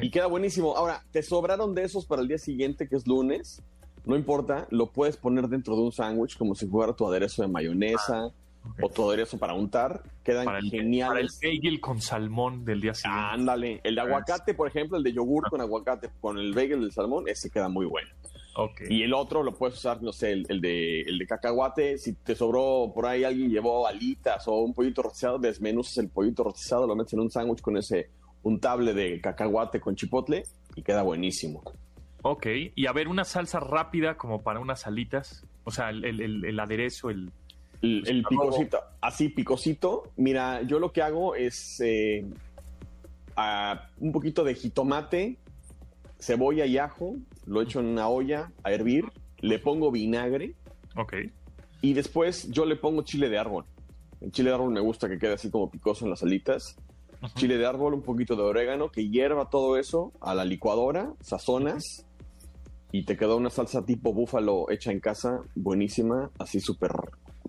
Y 0.00 0.10
queda 0.10 0.26
buenísimo. 0.26 0.76
Ahora, 0.76 1.04
te 1.10 1.22
sobraron 1.22 1.74
de 1.74 1.84
esos 1.84 2.06
para 2.06 2.22
el 2.22 2.28
día 2.28 2.38
siguiente, 2.38 2.88
que 2.88 2.96
es 2.96 3.06
lunes. 3.06 3.62
No 4.04 4.16
importa, 4.16 4.66
lo 4.70 4.86
puedes 4.86 5.16
poner 5.16 5.48
dentro 5.48 5.76
de 5.76 5.82
un 5.82 5.92
sándwich 5.92 6.36
como 6.36 6.54
si 6.54 6.66
fuera 6.66 6.92
tu 6.94 7.06
aderezo 7.06 7.42
de 7.42 7.48
mayonesa. 7.48 8.24
Ah, 8.24 8.32
o 8.82 8.88
tu 8.88 9.08
aderezo 9.08 9.38
para 9.38 9.54
untar, 9.54 10.02
quedan 10.22 10.46
geniales. 10.62 11.38
Para 11.40 11.52
el 11.52 11.58
bagel 11.58 11.80
con 11.80 12.00
salmón 12.00 12.64
del 12.64 12.80
día 12.80 12.94
siguiente. 12.94 13.28
Ándale, 13.32 13.80
el 13.82 13.94
de 13.94 14.00
aguacate, 14.00 14.54
por 14.54 14.68
ejemplo, 14.68 14.98
el 14.98 15.04
de 15.04 15.12
yogur 15.12 15.48
con 15.48 15.60
aguacate, 15.60 16.10
con 16.20 16.38
el 16.38 16.52
bagel 16.52 16.80
del 16.80 16.92
salmón, 16.92 17.24
ese 17.28 17.50
queda 17.50 17.68
muy 17.68 17.86
bueno. 17.86 18.10
Okay. 18.54 18.88
Y 18.90 19.04
el 19.04 19.14
otro 19.14 19.44
lo 19.44 19.54
puedes 19.54 19.76
usar, 19.76 20.02
no 20.02 20.12
sé, 20.12 20.32
el, 20.32 20.60
de, 20.60 21.02
el 21.02 21.16
de 21.16 21.26
cacahuate. 21.26 21.96
Si 21.96 22.14
te 22.14 22.34
sobró 22.34 22.90
por 22.92 23.06
ahí, 23.06 23.22
alguien 23.22 23.50
llevó 23.50 23.86
alitas 23.86 24.48
o 24.48 24.56
un 24.58 24.74
pollito 24.74 25.02
rostizado, 25.02 25.38
desmenuzas 25.38 25.98
el 25.98 26.08
pollito 26.08 26.42
rostizado, 26.42 26.86
lo 26.86 26.96
metes 26.96 27.12
en 27.12 27.20
un 27.20 27.30
sándwich 27.30 27.60
con 27.60 27.76
ese 27.76 28.10
untable 28.42 28.94
de 28.94 29.20
cacahuate 29.20 29.80
con 29.80 29.96
chipotle 29.96 30.44
y 30.74 30.82
queda 30.82 31.02
buenísimo. 31.02 31.62
Ok, 32.22 32.46
y 32.74 32.86
a 32.86 32.92
ver, 32.92 33.08
una 33.08 33.24
salsa 33.24 33.60
rápida 33.60 34.16
como 34.16 34.42
para 34.42 34.60
unas 34.60 34.86
alitas, 34.86 35.46
o 35.64 35.70
sea, 35.70 35.90
el, 35.90 36.04
el 36.04 36.60
aderezo, 36.60 37.10
el, 37.10 37.30
el, 37.82 38.24
picosito, 38.28 38.80
así 39.00 39.28
picosito. 39.28 40.10
Mira, 40.16 40.62
yo 40.62 40.78
lo 40.78 40.92
que 40.92 41.02
hago 41.02 41.34
es 41.34 41.80
eh, 41.84 42.24
un 44.00 44.12
poquito 44.12 44.44
de 44.44 44.54
jitomate, 44.54 45.36
cebolla 46.18 46.66
y 46.66 46.78
ajo, 46.78 47.16
lo 47.46 47.62
echo 47.62 47.80
en 47.80 47.86
una 47.86 48.08
olla 48.08 48.50
a 48.64 48.72
hervir, 48.72 49.06
le 49.38 49.58
pongo 49.58 49.90
vinagre. 49.90 50.54
Ok. 50.96 51.14
Y 51.80 51.92
después 51.92 52.50
yo 52.50 52.66
le 52.66 52.76
pongo 52.76 53.02
chile 53.02 53.28
de 53.28 53.38
árbol. 53.38 53.64
El 54.20 54.32
chile 54.32 54.50
de 54.50 54.56
árbol 54.56 54.72
me 54.72 54.80
gusta 54.80 55.08
que 55.08 55.18
quede 55.18 55.34
así 55.34 55.50
como 55.50 55.70
picoso 55.70 56.04
en 56.04 56.10
las 56.10 56.22
alitas. 56.22 56.76
Chile 57.34 57.58
de 57.58 57.66
árbol, 57.66 57.94
un 57.94 58.02
poquito 58.02 58.36
de 58.36 58.42
orégano, 58.42 58.90
que 58.90 59.08
hierva 59.08 59.50
todo 59.50 59.76
eso 59.76 60.12
a 60.20 60.34
la 60.34 60.44
licuadora, 60.44 61.12
sazonas 61.20 62.06
y 62.92 63.04
te 63.04 63.16
queda 63.16 63.34
una 63.34 63.50
salsa 63.50 63.84
tipo 63.84 64.12
búfalo 64.12 64.70
hecha 64.70 64.92
en 64.92 65.00
casa, 65.00 65.40
buenísima, 65.54 66.30
así 66.38 66.60
súper 66.60 66.92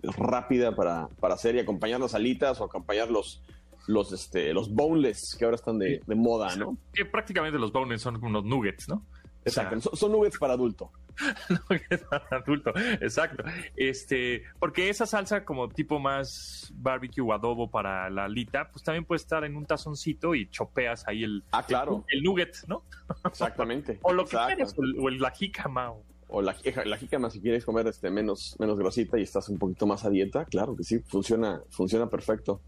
rápida 0.02 0.74
para, 0.74 1.08
para 1.20 1.34
hacer 1.34 1.54
y 1.54 1.60
acompañar 1.60 2.00
las 2.00 2.14
alitas 2.14 2.60
o 2.60 2.64
acompañar 2.64 3.10
los, 3.10 3.42
los, 3.86 4.12
este, 4.12 4.52
los 4.52 4.72
boneless 4.72 5.36
que 5.38 5.44
ahora 5.44 5.56
están 5.56 5.78
de, 5.78 6.02
moda, 6.08 6.54
¿no? 6.56 6.76
Que 6.92 7.04
prácticamente 7.04 7.58
los 7.58 7.72
boneless 7.72 8.02
son 8.02 8.22
unos 8.22 8.44
nuggets, 8.44 8.88
¿no? 8.88 9.04
Exacto, 9.44 9.96
son, 9.96 10.12
nuggets 10.12 10.38
para 10.38 10.54
adulto. 10.54 10.90
para 12.10 12.26
adulto, 12.30 12.72
exacto. 13.00 13.44
Este, 13.76 14.44
porque 14.58 14.88
esa 14.88 15.06
salsa 15.06 15.44
como 15.44 15.68
tipo 15.68 15.98
más 15.98 16.72
barbecue 16.74 17.22
o 17.22 17.32
adobo 17.32 17.70
para 17.70 18.10
la 18.10 18.24
alita, 18.24 18.70
pues 18.70 18.82
también 18.82 19.04
puede 19.04 19.18
estar 19.18 19.44
en 19.44 19.56
un 19.56 19.66
tazoncito 19.66 20.34
y 20.34 20.48
chopeas 20.48 21.06
ahí 21.06 21.24
el, 21.24 21.44
ah, 21.52 21.62
claro. 21.62 22.04
el, 22.08 22.22
nugget, 22.22 22.56
¿no? 22.66 22.84
Exactamente. 23.24 23.98
o 24.02 24.12
lo 24.12 24.24
que 24.24 24.36
quieras, 24.46 24.74
o, 24.76 25.08
el, 25.08 25.18
la 25.18 25.30
jícama 25.30 25.92
o 26.28 26.42
la, 26.42 26.56
la 26.84 26.96
jícama 26.96 27.28
si 27.30 27.40
quieres 27.40 27.64
comer 27.64 27.86
este 27.88 28.10
menos, 28.10 28.56
menos 28.58 28.78
grosita 28.78 29.18
y 29.18 29.22
estás 29.22 29.48
un 29.48 29.58
poquito 29.58 29.86
más 29.86 30.04
a 30.04 30.10
dieta, 30.10 30.44
claro 30.44 30.76
que 30.76 30.84
sí, 30.84 31.00
funciona, 31.00 31.60
funciona 31.70 32.08
perfecto. 32.08 32.60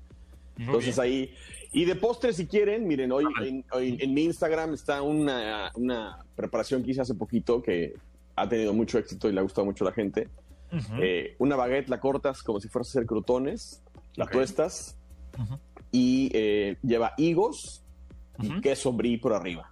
Entonces 0.58 0.98
ahí, 0.98 1.32
y 1.72 1.84
de 1.84 1.96
postre 1.96 2.32
si 2.32 2.46
quieren, 2.46 2.86
miren, 2.86 3.12
hoy 3.12 3.24
en, 3.40 4.14
mi 4.14 4.24
Instagram 4.24 4.74
está 4.74 5.02
una, 5.02 5.70
preparación 6.36 6.82
que 6.82 6.90
hice 6.90 7.00
hace 7.00 7.14
poquito 7.14 7.62
que 7.62 7.94
ha 8.36 8.48
tenido 8.48 8.72
mucho 8.72 8.98
éxito 8.98 9.28
y 9.28 9.32
le 9.32 9.40
ha 9.40 9.42
gustado 9.42 9.64
mucho 9.64 9.84
a 9.84 9.88
la 9.90 9.94
gente. 9.94 10.28
Eh, 11.00 11.36
una 11.38 11.54
baguette 11.54 11.90
la 11.90 12.00
cortas 12.00 12.42
como 12.42 12.58
si 12.58 12.68
fueras 12.68 12.88
a 12.88 12.90
hacer 12.92 13.06
crutones, 13.06 13.82
la 14.16 14.26
tuestas 14.26 14.96
y 15.90 16.30
eh, 16.32 16.78
lleva 16.82 17.12
higos 17.18 17.82
y 18.38 18.60
queso 18.60 18.92
brie 18.92 19.18
por 19.18 19.34
arriba. 19.34 19.70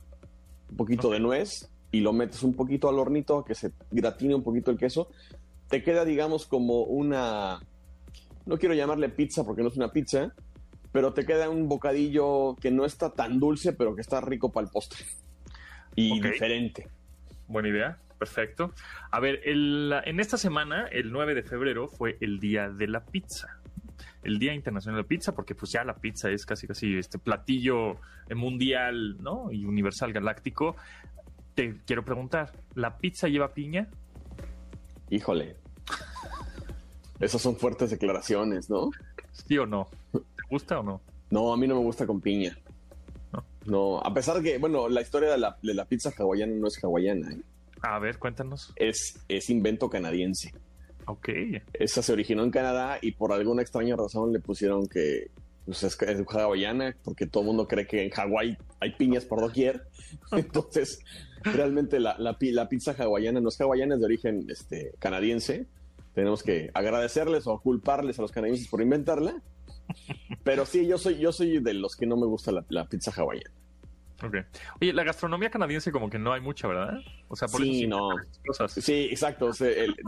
Un 0.71 0.77
poquito 0.77 1.11
de 1.11 1.21
nuez 1.21 1.71
y 1.91 2.01
lo 2.01 2.13
metes 2.13 2.43
un 2.43 2.55
poquito 2.55 2.89
al 2.89 2.99
hornito, 2.99 3.45
que 3.45 3.55
se 3.55 3.73
gratine 3.91 4.35
un 4.35 4.43
poquito 4.43 4.71
el 4.71 4.79
queso, 4.79 5.09
te 5.69 5.83
queda, 5.83 6.05
digamos, 6.05 6.47
como 6.47 6.83
una, 6.83 7.61
no 8.47 8.59
quiero 8.59 8.75
llamarle 8.75 9.09
pizza 9.09 9.45
porque 9.45 9.63
no 9.63 9.69
es 9.69 9.77
una 9.77 9.93
pizza, 9.93 10.35
pero 10.93 11.13
te 11.13 11.25
queda 11.25 11.49
un 11.49 11.69
bocadillo 11.69 12.57
que 12.61 12.71
no 12.71 12.85
está 12.85 13.11
tan 13.11 13.41
dulce, 13.41 13.73
pero 13.73 13.95
que 13.95 14.01
está 14.03 14.21
rico 14.21 14.51
para 14.53 14.67
el 14.67 14.73
postre. 14.73 15.05
Y 15.97 16.21
diferente. 16.21 16.89
Buena 17.49 17.69
idea, 17.69 17.99
perfecto. 18.21 18.73
A 19.11 19.19
ver, 19.19 19.41
en 19.45 20.21
esta 20.21 20.37
semana, 20.37 20.87
el 20.93 21.11
9 21.11 21.35
de 21.35 21.43
febrero, 21.43 21.89
fue 21.89 22.17
el 22.21 22.39
Día 22.39 22.71
de 22.71 22.87
la 22.87 23.05
Pizza 23.05 23.57
el 24.23 24.39
Día 24.39 24.53
Internacional 24.53 24.99
de 24.99 25.03
la 25.05 25.09
Pizza, 25.09 25.35
porque 25.35 25.55
pues 25.55 25.73
ya 25.73 25.83
la 25.83 25.95
pizza 25.95 26.31
es 26.31 26.45
casi 26.45 26.67
casi 26.67 26.99
este 26.99 27.19
platillo 27.19 27.97
mundial, 28.35 29.17
¿no? 29.23 29.51
Y 29.51 29.65
universal 29.65 30.13
galáctico 30.13 30.77
te 31.55 31.77
quiero 31.87 32.05
preguntar, 32.05 32.53
¿la 32.75 32.97
pizza 32.99 33.29
lleva 33.29 33.53
piña? 33.53 33.89
Híjole. 35.11 35.57
Esas 37.19 37.43
son 37.43 37.57
fuertes 37.57 37.91
declaraciones, 37.91 38.71
¿no? 38.71 38.91
¿Sí 39.33 39.59
o 39.59 39.67
no? 39.67 39.89
¿Te 40.13 40.21
gusta 40.49 40.81
o 40.81 40.83
no? 40.83 41.01
No, 41.31 41.53
a 41.53 41.57
mí 41.57 41.67
no 41.69 41.75
me 41.75 41.83
gusta 41.83 42.07
con 42.07 42.21
piña. 42.21 42.57
No, 43.67 43.99
a 43.99 44.15
pesar 44.15 44.37
de 44.37 44.43
que, 44.43 44.59
bueno, 44.59 44.89
la 44.89 45.03
historia 45.03 45.31
de 45.31 45.39
la, 45.75 45.85
pizza 45.85 46.11
hawaiana 46.17 46.55
no 46.55 46.67
es 46.67 46.83
hawaiana. 46.83 47.31
¿eh? 47.33 47.43
A 47.83 47.99
ver, 47.99 48.19
cuéntanos. 48.19 48.73
Es, 48.77 49.21
es 49.29 49.51
invento 49.51 49.89
canadiense. 49.89 50.53
Ok. 51.07 51.29
Esa 51.73 52.03
se 52.03 52.13
originó 52.13 52.43
en 52.45 52.51
Canadá 52.51 52.99
y 53.01 53.13
por 53.13 53.33
alguna 53.33 53.63
extraña 53.63 53.97
razón 53.97 54.33
le 54.33 54.41
pusieron 54.41 54.87
que 54.87 55.31
pues, 55.65 55.83
es, 55.83 56.01
es 56.03 56.27
hawaiana, 56.29 56.97
porque 57.05 57.27
todo 57.27 57.43
el 57.43 57.47
mundo 57.47 57.69
cree 57.69 57.87
que 57.87 58.03
en 58.03 58.11
Hawái 58.11 58.57
hay 58.81 58.93
piñas 58.97 59.25
por 59.25 59.41
doquier. 59.41 59.85
Entonces, 60.33 61.01
realmente 61.43 62.01
la, 62.01 62.17
la, 62.19 62.37
pizza 62.69 62.93
hawaiana 62.99 63.41
no 63.41 63.49
es 63.49 63.61
hawaiana, 63.61 63.95
es 63.95 64.01
de 64.01 64.07
origen 64.07 64.47
este, 64.49 64.93
canadiense. 64.99 65.67
Tenemos 66.15 66.43
que 66.43 66.71
agradecerles 66.75 67.47
o 67.47 67.61
culparles 67.61 68.19
a 68.19 68.23
los 68.23 68.33
canadienses 68.33 68.69
por 68.69 68.83
inventarla. 68.83 69.41
Pero 70.45 70.67
sí, 70.67 70.87
yo 70.87 70.99
soy, 70.99 71.19
yo 71.19 71.33
soy 71.33 71.61
de 71.61 71.75
los 71.75 71.97
que 71.97 72.07
no 72.07 72.17
me 72.17 72.27
gusta 72.27 72.53
la, 72.69 72.85
pizza 72.87 73.13
hawaiana. 73.15 73.55
Ok. 74.23 74.37
Oye, 74.81 74.93
la 74.93 75.05
gastronomía 75.05 75.51
canadiense 75.51 75.91
como 75.91 76.11
que 76.11 76.19
no 76.19 76.33
hay 76.33 76.41
mucha, 76.41 76.69
¿verdad? 76.69 76.99
O 77.29 77.37
sea, 77.37 77.49
por 77.49 77.61
sí, 77.63 77.87
no. 77.87 78.11
Sí, 78.69 79.09
exacto. 79.11 79.51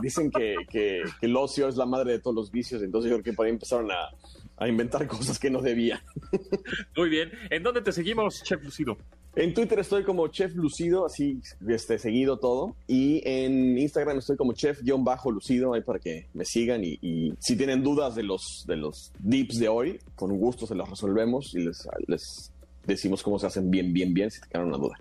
dicen 0.01 0.29
que, 0.31 0.55
que, 0.69 1.03
el 1.21 1.35
ocio 1.35 1.67
es 1.67 1.75
la 1.77 1.85
madre 1.85 2.13
de 2.13 2.19
todos 2.19 2.35
los 2.35 2.51
vicios, 2.51 2.81
entonces 2.81 3.09
yo 3.09 3.17
creo 3.17 3.23
que 3.23 3.33
por 3.33 3.45
ahí 3.45 3.51
empezaron 3.51 3.91
a, 3.91 4.09
a 4.57 4.67
inventar 4.67 5.07
cosas 5.07 5.39
que 5.39 5.49
no 5.49 5.61
debía. 5.61 6.03
Muy 6.95 7.09
bien. 7.09 7.31
¿En 7.49 7.63
dónde 7.63 7.81
te 7.81 7.91
seguimos, 7.91 8.43
Chef 8.43 8.63
Lucido? 8.63 8.97
En 9.35 9.51
Twitter 9.55 9.79
estoy 9.79 10.03
como 10.03 10.27
Chef 10.27 10.53
Lucido, 10.53 11.07
así 11.07 11.41
este, 11.67 11.97
seguido 11.97 12.37
todo. 12.37 12.75
Y 12.87 13.21
en 13.27 13.79
Instagram 13.79 14.19
estoy 14.19 14.37
como 14.37 14.53
Chef-Lucido, 14.53 15.73
ahí 15.73 15.81
para 15.81 15.97
que 15.97 16.27
me 16.33 16.45
sigan. 16.45 16.83
Y, 16.83 17.33
si 17.39 17.55
tienen 17.55 17.81
dudas 17.81 18.13
de 18.13 18.21
los, 18.21 18.63
de 18.67 18.75
los 18.75 19.11
dips 19.19 19.57
de 19.57 19.69
hoy, 19.69 19.99
con 20.15 20.37
gusto 20.37 20.67
se 20.67 20.75
los 20.75 20.87
resolvemos 20.87 21.55
y 21.55 21.63
les, 21.63 21.87
les 22.07 22.52
decimos 22.85 23.23
cómo 23.23 23.39
se 23.39 23.47
hacen 23.47 23.69
bien, 23.71 23.93
bien, 23.93 24.13
bien, 24.13 24.31
si 24.31 24.41
te 24.41 24.47
quedan 24.47 24.67
una 24.67 24.77
duda. 24.77 24.97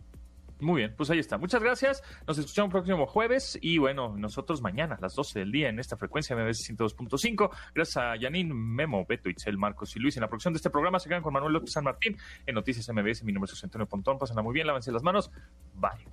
Muy 0.62 0.83
bien, 0.83 0.95
pues 0.97 1.11
ahí 1.11 1.18
está. 1.18 1.39
Muchas 1.39 1.61
gracias. 1.61 2.05
Nos 2.24 2.39
escuchamos 2.39 2.68
el 2.68 2.72
próximo 2.72 3.05
jueves 3.07 3.59
y 3.61 3.78
bueno, 3.78 4.16
nosotros 4.16 4.62
mañana 4.62 4.95
a 4.95 5.01
las 5.01 5.16
12 5.16 5.41
del 5.41 5.51
día 5.51 5.68
en 5.68 5.80
esta 5.80 5.97
frecuencia 5.97 6.37
MBS 6.37 6.70
102.5. 6.70 7.51
Gracias 7.74 7.97
a 7.97 8.16
Yanin, 8.16 8.53
Memo, 8.55 9.05
Beto, 9.05 9.28
Itzel, 9.28 9.59
Marcos 9.59 9.97
y 9.97 9.99
Luis 9.99 10.16
en 10.16 10.20
la 10.20 10.28
producción 10.28 10.55
de 10.55 10.59
este 10.59 10.70
programa. 10.70 11.01
Se 11.01 11.09
quedan 11.09 11.22
con 11.22 11.33
Manuel 11.33 11.53
López 11.53 11.72
San 11.72 11.83
Martín 11.83 12.16
en 12.47 12.55
Noticias 12.55 12.89
MBS. 12.89 13.24
Mi 13.24 13.33
nombre 13.33 13.47
es 13.47 13.53
José 13.53 13.66
Antonio 13.66 13.89
Pontón. 13.89 14.18
Pásenla 14.18 14.43
muy 14.43 14.55
bien, 14.55 14.68
lávense 14.68 14.93
las 14.93 15.03
manos. 15.03 15.33
Bye. 15.74 16.07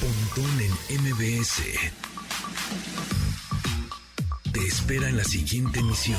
Pontón 0.00 0.60
en 0.60 1.00
MBS. 1.04 1.62
Te 4.52 4.60
espera 4.66 5.08
en 5.08 5.16
la 5.16 5.24
siguiente 5.24 5.78
emisión. 5.78 6.18